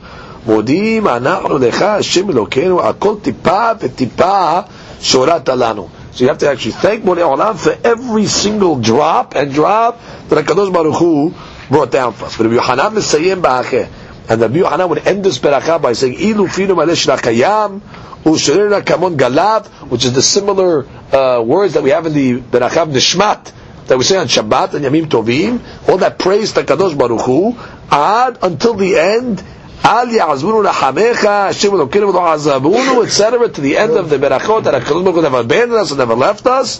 מודים 0.45 1.07
אנחנו 1.07 1.57
לך 1.57 1.81
השם 1.81 2.29
אלוקינו 2.29 2.81
על 2.81 2.93
כל 2.99 3.15
טיפה 3.21 3.69
וטיפה 3.79 4.59
שהורדת 5.01 5.49
לנו. 5.49 5.87
So 6.13 6.23
you 6.23 6.27
have 6.27 6.37
to 6.39 6.49
actually 6.49 6.73
thank 6.73 7.03
Borei 7.03 7.23
Olam 7.23 7.55
for 7.57 7.75
every 7.83 8.27
single 8.27 8.75
drop 8.75 9.35
and 9.35 9.51
drop 9.51 9.99
that 10.29 10.45
HaKadosh 10.45 10.71
Baruch 10.71 10.95
Hu 10.95 11.33
brought 11.69 11.89
down 11.91 12.13
for 12.13 12.25
us. 12.25 12.37
But 12.37 12.45
Rabbi 12.45 12.55
Yohanan 12.55 12.93
מסיים 12.93 13.41
באחר. 13.41 13.85
And 14.29 14.41
Rabbi 14.41 14.59
Yohanan 14.59 14.89
would 14.89 15.07
end 15.07 15.23
this 15.23 15.39
beracha 15.39 15.81
by 15.81 15.93
saying, 15.93 16.13
אילו 16.13 16.47
פינו 16.47 16.75
מלא 16.75 16.95
שרק 16.95 17.27
הים, 17.27 17.79
ושרירנה 18.25 18.81
כמון 18.81 19.15
גלב, 19.15 19.61
which 19.89 20.05
is 20.05 20.13
the 20.13 20.21
similar 20.21 20.85
uh, 21.11 21.41
words 21.43 21.73
that 21.73 21.83
we 21.83 21.89
have 21.89 22.05
in 22.05 22.13
the 22.13 22.39
beracha 22.39 22.83
of 22.83 22.89
Nishmat, 22.89 23.51
that 23.87 23.97
we 23.97 24.03
say 24.03 24.17
on 24.17 24.27
Shabbat 24.27 24.75
and 24.75 24.85
Yamim 24.85 25.05
Tovim, 25.05 25.59
all 25.89 25.97
that 25.97 26.17
praise 26.17 26.53
to 26.53 26.63
Kadosh 26.63 26.97
Baruch 26.97 27.21
Hu, 27.21 27.55
ad 27.91 28.39
until 28.41 28.75
the 28.75 28.97
end, 28.97 29.43
al 29.83 30.07
ya'azbunu 30.07 30.63
lachamecha, 30.65 31.47
Hashem 31.47 31.71
Elokeinu 31.71 32.13
v'lo 32.13 33.05
etc. 33.05 33.49
to 33.49 33.61
the 33.61 33.77
end 33.77 33.93
of 33.93 34.09
the 34.09 34.17
berachot 34.17 34.63
that 34.63 34.81
HaKadosh 34.81 35.03
Baruch 35.03 35.15
Hu 35.15 35.21
never 35.21 35.39
abandoned 35.39 35.73
us 35.73 35.91
and 35.91 35.99
never 35.99 36.15
left 36.15 36.45
us. 36.47 36.79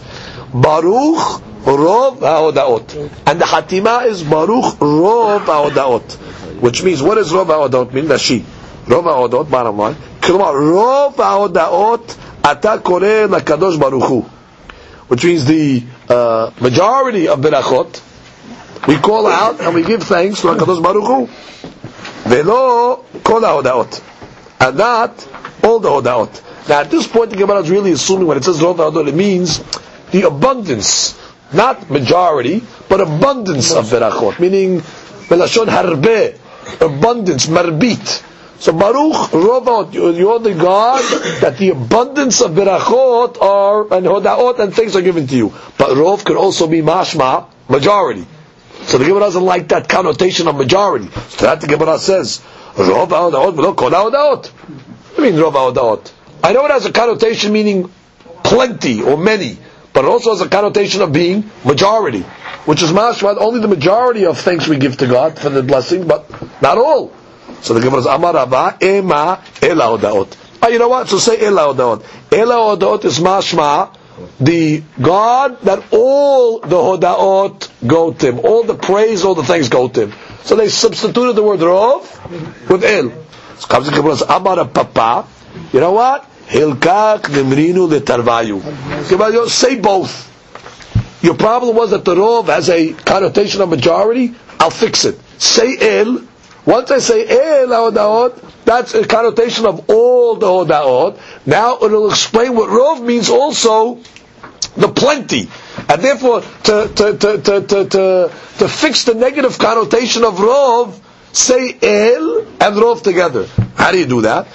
Baruch 0.54 1.42
Rov 1.64 2.18
HaOdaot. 2.20 3.12
And 3.26 3.40
the 3.40 3.46
Hatima 3.46 4.06
is 4.06 4.24
Baruch 4.24 4.76
Rov 4.80 5.46
HaOdaot. 5.46 6.14
Which 6.62 6.84
means, 6.84 7.02
what 7.02 7.16
does 7.16 7.32
Rov 7.32 7.48
HaOdaot 7.48 7.92
mean? 7.94 8.06
Rashi. 8.06 8.44
Rov 8.86 9.04
HaOdaot, 9.04 9.50
bottom 9.50 9.78
line. 9.78 9.96
כלומר, 10.24 10.52
רוב 10.52 11.22
ההודעות 11.22 12.16
אתה 12.52 12.78
קורא 12.78 13.08
לקדוש 13.30 13.76
ברוך 13.76 14.06
הוא 14.06 14.24
which 15.10 15.24
means 15.26 15.46
the 15.46 15.84
uh, 16.09 16.51
majority 16.61 17.29
of 17.29 17.39
berachot, 17.41 18.03
we 18.87 18.97
call 18.97 19.27
out 19.27 19.61
and 19.61 19.75
we 19.75 19.83
give 19.83 20.03
thanks 20.03 20.41
to 20.43 20.49
HaKadosh 20.49 20.83
Baruch 20.83 21.05
Hu. 21.07 21.27
Velo 22.29 23.05
kol 23.25 23.41
hodaot, 23.41 24.03
and 24.61 24.77
not 24.77 25.29
all 25.65 25.79
the 25.81 25.89
hodaot. 25.89 26.69
Now 26.69 26.81
at 26.81 26.91
this 26.91 27.07
point 27.07 27.31
the 27.31 27.37
Gemara 27.37 27.61
is 27.61 27.71
really 27.71 27.93
assuming 27.93 28.27
when 28.27 28.37
it 28.37 28.45
says 28.45 28.59
hodaot, 28.59 29.09
it 29.09 29.15
means 29.15 29.59
the 30.11 30.23
abundance, 30.27 31.19
not 31.53 31.91
majority, 31.91 32.63
but 32.89 33.01
abundance 33.01 33.73
of 33.73 33.87
berachot, 33.87 34.39
meaning 34.41 34.81
melashon 35.29 35.67
harbe, 35.67 36.39
abundance, 36.81 37.47
marbit. 37.47 38.25
So 38.61 38.73
Baruch 38.73 39.31
Rovot, 39.31 39.95
you're 39.95 40.41
the 40.41 40.53
God 40.55 41.01
that 41.43 41.59
the 41.59 41.71
abundance 41.71 42.41
of 42.41 42.53
berachot 42.53 43.41
are 43.41 43.83
and 43.95 44.05
hodaot 44.05 44.59
and 44.59 44.75
things 44.75 44.97
are 44.97 45.03
given 45.03 45.29
to 45.29 45.37
you. 45.37 45.55
But 45.79 45.91
Rov 45.91 46.25
could 46.25 46.37
also 46.37 46.67
be 46.67 46.83
mashma, 46.83 47.47
majority. 47.69 48.27
So 48.83 48.99
the 48.99 49.05
Gemara 49.05 49.21
doesn't 49.21 49.45
like 49.45 49.69
that 49.69 49.89
connotation 49.89 50.49
of 50.49 50.57
majority. 50.57 51.09
So 51.29 51.47
that 51.47 51.61
the 51.61 51.69
Gemara 51.69 51.99
says, 51.99 52.41
Rov 52.75 53.09
hodaot, 53.11 53.55
but 53.57 53.75
kol 53.77 53.91
hodaot. 53.91 54.51
I 55.17 55.21
mean 55.21 55.35
Rov 55.35 55.53
hodaot. 55.53 56.13
I 56.43 56.53
know 56.53 56.65
it 56.65 56.73
has 56.73 56.85
a 56.85 56.93
connotation 56.93 57.53
meaning 57.53 57.89
plenty 58.43 59.03
or 59.03 59.17
many, 59.17 59.57
but 59.93 60.05
it 60.05 60.09
also 60.09 60.31
has 60.31 60.41
a 60.41 60.49
connotation 60.49 61.01
of 61.03 61.13
being 61.13 61.49
majority, 61.65 62.23
which 62.67 62.83
is 62.83 62.91
mashma, 62.91 63.37
only 63.39 63.61
the 63.61 63.69
majority 63.69 64.27
of 64.27 64.37
things 64.37 64.67
we 64.67 64.79
give 64.79 64.97
to 64.97 65.07
God 65.07 65.39
for 65.39 65.49
the 65.49 65.63
blessing, 65.63 66.09
but 66.09 66.29
not 66.61 66.77
all. 66.77 67.13
So 67.61 67.75
the 67.75 67.81
Gemara 67.81 68.03
says, 68.03 68.15
Amar 68.15 68.79
Ema 68.83 69.43
Ela 69.63 69.99
Odaot. 69.99 70.37
Oh, 70.63 70.69
you 70.69 70.79
know 70.79 70.89
what? 70.89 71.09
So 71.09 71.19
say 71.19 71.45
Ela 71.45 71.75
Odaot. 71.75 72.05
Ela 72.33 72.77
Odaot 72.77 73.05
is 73.05 73.19
mashma, 73.19 73.95
the 74.41 74.83
God 75.01 75.61
that 75.63 75.93
all 75.93 76.61
the 76.61 76.77
Hodaot 76.77 77.87
go 77.87 78.13
to 78.13 78.27
him. 78.29 78.39
All 78.41 78.65
the 78.65 78.75
praise, 78.75 79.25
all 79.25 79.35
the 79.35 79.45
things 79.45 79.69
go 79.69 79.89
to 79.89 80.07
him. 80.07 80.13
So 80.45 80.57
they 80.57 80.69
substituted 80.69 81.35
the 81.35 81.43
word 81.43 81.61
Rov 81.61 82.69
with 82.69 82.85
El. 82.85 83.11
So 83.59 83.67
comes 83.69 83.87
the 83.91 83.93
Gemara 83.97 84.17
says, 84.17 84.29
Amar 84.29 84.65
Papa. 84.67 85.27
You 85.73 85.81
know 85.81 85.93
what? 85.93 86.25
Hilkak 86.47 87.23
Nimrinu 87.23 87.89
Letarvayu. 87.89 89.49
Say 89.49 89.79
both. 89.81 90.27
Your 91.23 91.35
problem 91.35 91.77
was 91.77 91.91
that 91.91 92.05
the 92.05 92.15
Rov 92.15 92.47
has 92.47 92.71
a 92.71 92.93
connotation 92.93 93.61
of 93.61 93.69
majority. 93.69 94.35
I'll 94.61 94.71
fix 94.71 95.05
it. 95.05 95.21
Say 95.41 95.77
El 95.81 96.23
once 96.69 96.91
I 96.91 96.99
say 96.99 97.25
eh, 97.27 97.63
El 97.63 97.69
Hodaot, 97.69 98.65
that's 98.67 98.93
a 98.95 99.07
connotation 99.07 99.65
of 99.65 99.89
all 99.89 100.35
the 100.37 100.47
Hodaot. 100.47 101.19
Now 101.47 101.79
it'll 101.81 102.11
explain 102.11 102.55
what 102.55 102.69
Rov 102.69 103.01
means 103.03 103.31
also 103.31 104.01
the 104.77 104.89
plenty. 104.89 105.49
And 105.89 106.03
therefore, 106.03 106.43
to, 106.43 106.93
to, 106.95 107.17
to, 107.17 107.39
to, 107.43 107.61
to, 107.63 107.85
to, 107.89 108.33
to 108.59 108.69
fix 108.69 109.05
the 109.05 109.15
negative 109.15 109.59
connotation 109.59 110.25
of 110.25 110.35
Rov, 110.35 110.93
say 111.34 111.76
El 111.82 112.46
and 112.62 112.76
Rov 112.78 113.02
together. 113.04 113.46
How 113.76 113.92
do 113.92 113.98
you 113.98 114.06
do 114.06 114.22
that? 114.22 114.46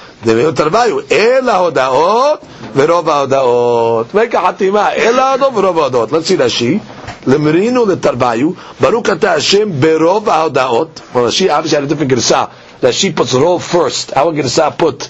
El 1.11 1.49
ההודעות 1.49 2.41
ורוב 2.75 3.09
ההודעות. 3.09 4.07
Make 4.14 4.35
a 4.35 4.39
חתימה, 4.49 4.93
אל 4.93 5.19
ההודעות 5.19 5.53
ורוב 5.55 5.79
ההודעות. 5.79 6.12
Let's 6.12 6.27
see 6.29 6.37
Rashi. 6.39 6.79
למרינו 7.27 7.87
לתרביו, 7.87 8.51
ברוך 8.81 9.11
אתה 9.12 9.33
השם 9.33 9.81
ברוב 9.81 10.29
ההודעות. 10.29 11.01
Well, 11.14 11.19
Rashi 11.19 11.49
obviously 11.49 11.77
had 11.77 11.85
a 11.85 11.95
different 11.95 12.09
גרסה. 12.09 12.45
Rashi 12.83 13.12
puts 13.21 13.35
רוב 13.35 13.62
first. 13.73 14.12
Our 14.16 14.33
גרסה 14.33 14.69
put 14.81 15.05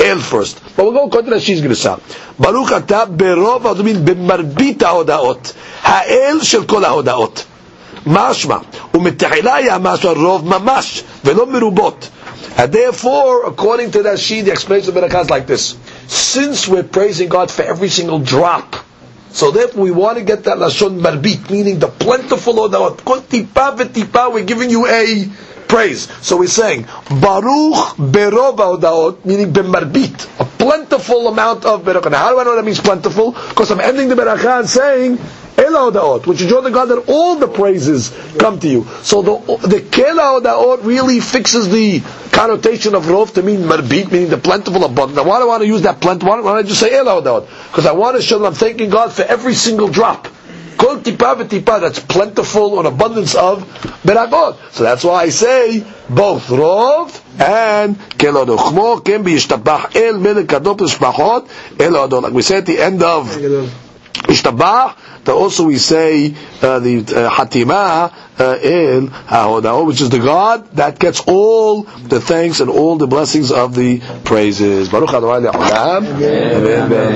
אל 0.00 0.18
first. 0.30 0.58
But 0.76 0.82
we'll 0.84 0.92
go 0.92 1.06
according 1.08 1.30
to 1.30 1.36
Rashi's 1.36 1.62
גרסה. 1.62 1.94
ברוך 2.38 2.72
אתה 2.72 3.04
ברוב 3.04 3.66
ההודעות, 3.66 3.96
במרבית 4.04 4.82
ההודעות. 4.82 5.52
האל 5.82 6.38
של 6.42 6.64
כל 6.64 6.84
ההודעות. 6.84 7.44
And 12.59 12.73
therefore, 12.73 13.45
according 13.45 13.91
to 13.91 14.03
that 14.03 14.19
sheet, 14.19 14.41
the 14.41 14.51
explanation 14.51 14.97
of 14.97 15.03
Berakah 15.03 15.21
is 15.21 15.29
like 15.29 15.45
this. 15.47 15.77
Since 16.07 16.67
we're 16.67 16.83
praising 16.83 17.29
God 17.29 17.51
for 17.51 17.61
every 17.63 17.89
single 17.89 18.19
drop, 18.19 18.75
so 19.31 19.51
therefore 19.51 19.83
we 19.83 19.91
want 19.91 20.17
to 20.17 20.23
get 20.23 20.45
that 20.45 20.57
Lashon 20.57 20.99
Marbit, 20.99 21.51
meaning 21.51 21.79
the 21.79 21.87
plentiful 21.87 22.59
or 22.59 22.69
the 22.69 22.77
Kotipa 22.79 23.77
v'tipa, 23.77 24.33
we're 24.33 24.45
giving 24.45 24.69
you 24.69 24.87
a 24.87 25.25
praise. 25.67 26.07
So 26.25 26.37
we're 26.37 26.47
saying, 26.47 26.83
Baruch 27.21 27.97
berov 27.97 29.23
meaning 29.25 29.53
b'marbit, 29.53 30.46
plentiful 30.57 31.27
amount 31.27 31.65
of 31.65 31.83
berakah. 31.83 32.11
Now 32.11 32.19
how 32.19 32.31
do 32.33 32.39
I 32.39 32.43
know 32.43 32.55
that 32.55 32.65
means 32.65 32.79
plentiful? 32.79 33.31
Because 33.31 33.71
I'm 33.71 33.79
ending 33.79 34.09
the 34.09 34.15
berakah 34.15 34.59
and 34.59 34.69
saying, 34.69 35.19
Ela 35.57 35.91
Odaot, 35.91 36.27
which 36.27 36.41
is 36.41 36.49
the 36.49 36.69
God 36.69 36.85
that 36.85 37.05
all 37.07 37.35
the 37.37 37.47
praises 37.47 38.15
come 38.37 38.59
to 38.59 38.67
you. 38.69 38.83
So 39.01 39.21
the 39.23 39.67
the 39.67 39.79
Kela 39.79 40.39
Odaot 40.39 40.83
really 40.85 41.19
fixes 41.19 41.69
the 41.69 42.01
connotation 42.31 42.93
of 42.93 43.05
Rov 43.05 43.33
to 43.33 43.41
mean 43.41 43.61
Marbit, 43.61 44.11
meaning 44.11 44.29
the 44.29 44.37
plentiful 44.37 44.83
abundant. 44.85 45.15
Now 45.15 45.23
why 45.27 45.39
do 45.39 45.45
I 45.45 45.47
want 45.47 45.61
to 45.63 45.67
use 45.67 45.81
that 45.81 45.99
plentiful? 45.99 46.29
Why 46.29 46.41
don't 46.41 46.57
I 46.57 46.61
just 46.63 46.79
say 46.79 46.95
Ela 46.95 47.21
Odaot? 47.21 47.47
Because 47.71 47.87
I 47.87 47.93
want 47.93 48.17
to 48.17 48.21
show 48.21 48.37
that 48.39 48.45
I'm 48.45 48.53
thanking 48.53 48.91
God 48.91 49.11
for 49.11 49.23
every 49.23 49.55
single 49.55 49.87
drop. 49.87 50.27
Kol 50.77 50.97
tipa 50.97 51.35
v'tipa, 51.35 51.81
that's 51.81 51.99
plentiful 51.99 52.73
or 52.73 52.85
abundance 52.85 53.35
of 53.35 53.63
beragot. 54.03 54.57
So 54.71 54.83
that's 54.83 55.03
why 55.03 55.23
I 55.23 55.29
say 55.29 55.79
both 56.09 56.47
rov 56.47 57.21
and 57.39 57.97
kelado. 58.17 58.57
Chmo 58.57 59.03
ken 59.03 59.23
b'yishtabach 59.23 59.95
el 59.95 60.19
melech 60.19 60.47
kadot 60.47 60.79
l'shpachot 60.79 61.79
el 61.79 61.95
adon. 61.97 62.23
Like 62.23 62.33
we 62.33 62.41
said 62.41 62.59
at 62.59 62.65
the 62.67 62.79
end 62.79 63.03
of 63.03 63.27
Ishtabach, 64.27 64.97
that 65.25 65.33
also 65.33 65.65
we 65.65 65.77
say 65.77 66.33
uh, 66.61 66.79
the 66.79 66.99
uh, 66.99 67.29
Hatima 67.29 68.11
uh, 68.39 68.43
El 68.61 69.07
HaHodah, 69.07 69.85
which 69.85 70.01
is 70.01 70.09
the 70.09 70.19
God 70.19 70.69
that 70.71 70.99
gets 70.99 71.21
all 71.27 71.83
the 71.83 72.19
thanks 72.19 72.59
and 72.59 72.69
all 72.69 72.97
the 72.97 73.07
blessings 73.07 73.51
of 73.51 73.75
the 73.75 73.99
praises. 74.25 74.89
Baruch 74.89 75.09
Adonai. 75.13 75.47
Amen. 75.47 76.65
Amen. 76.65 76.89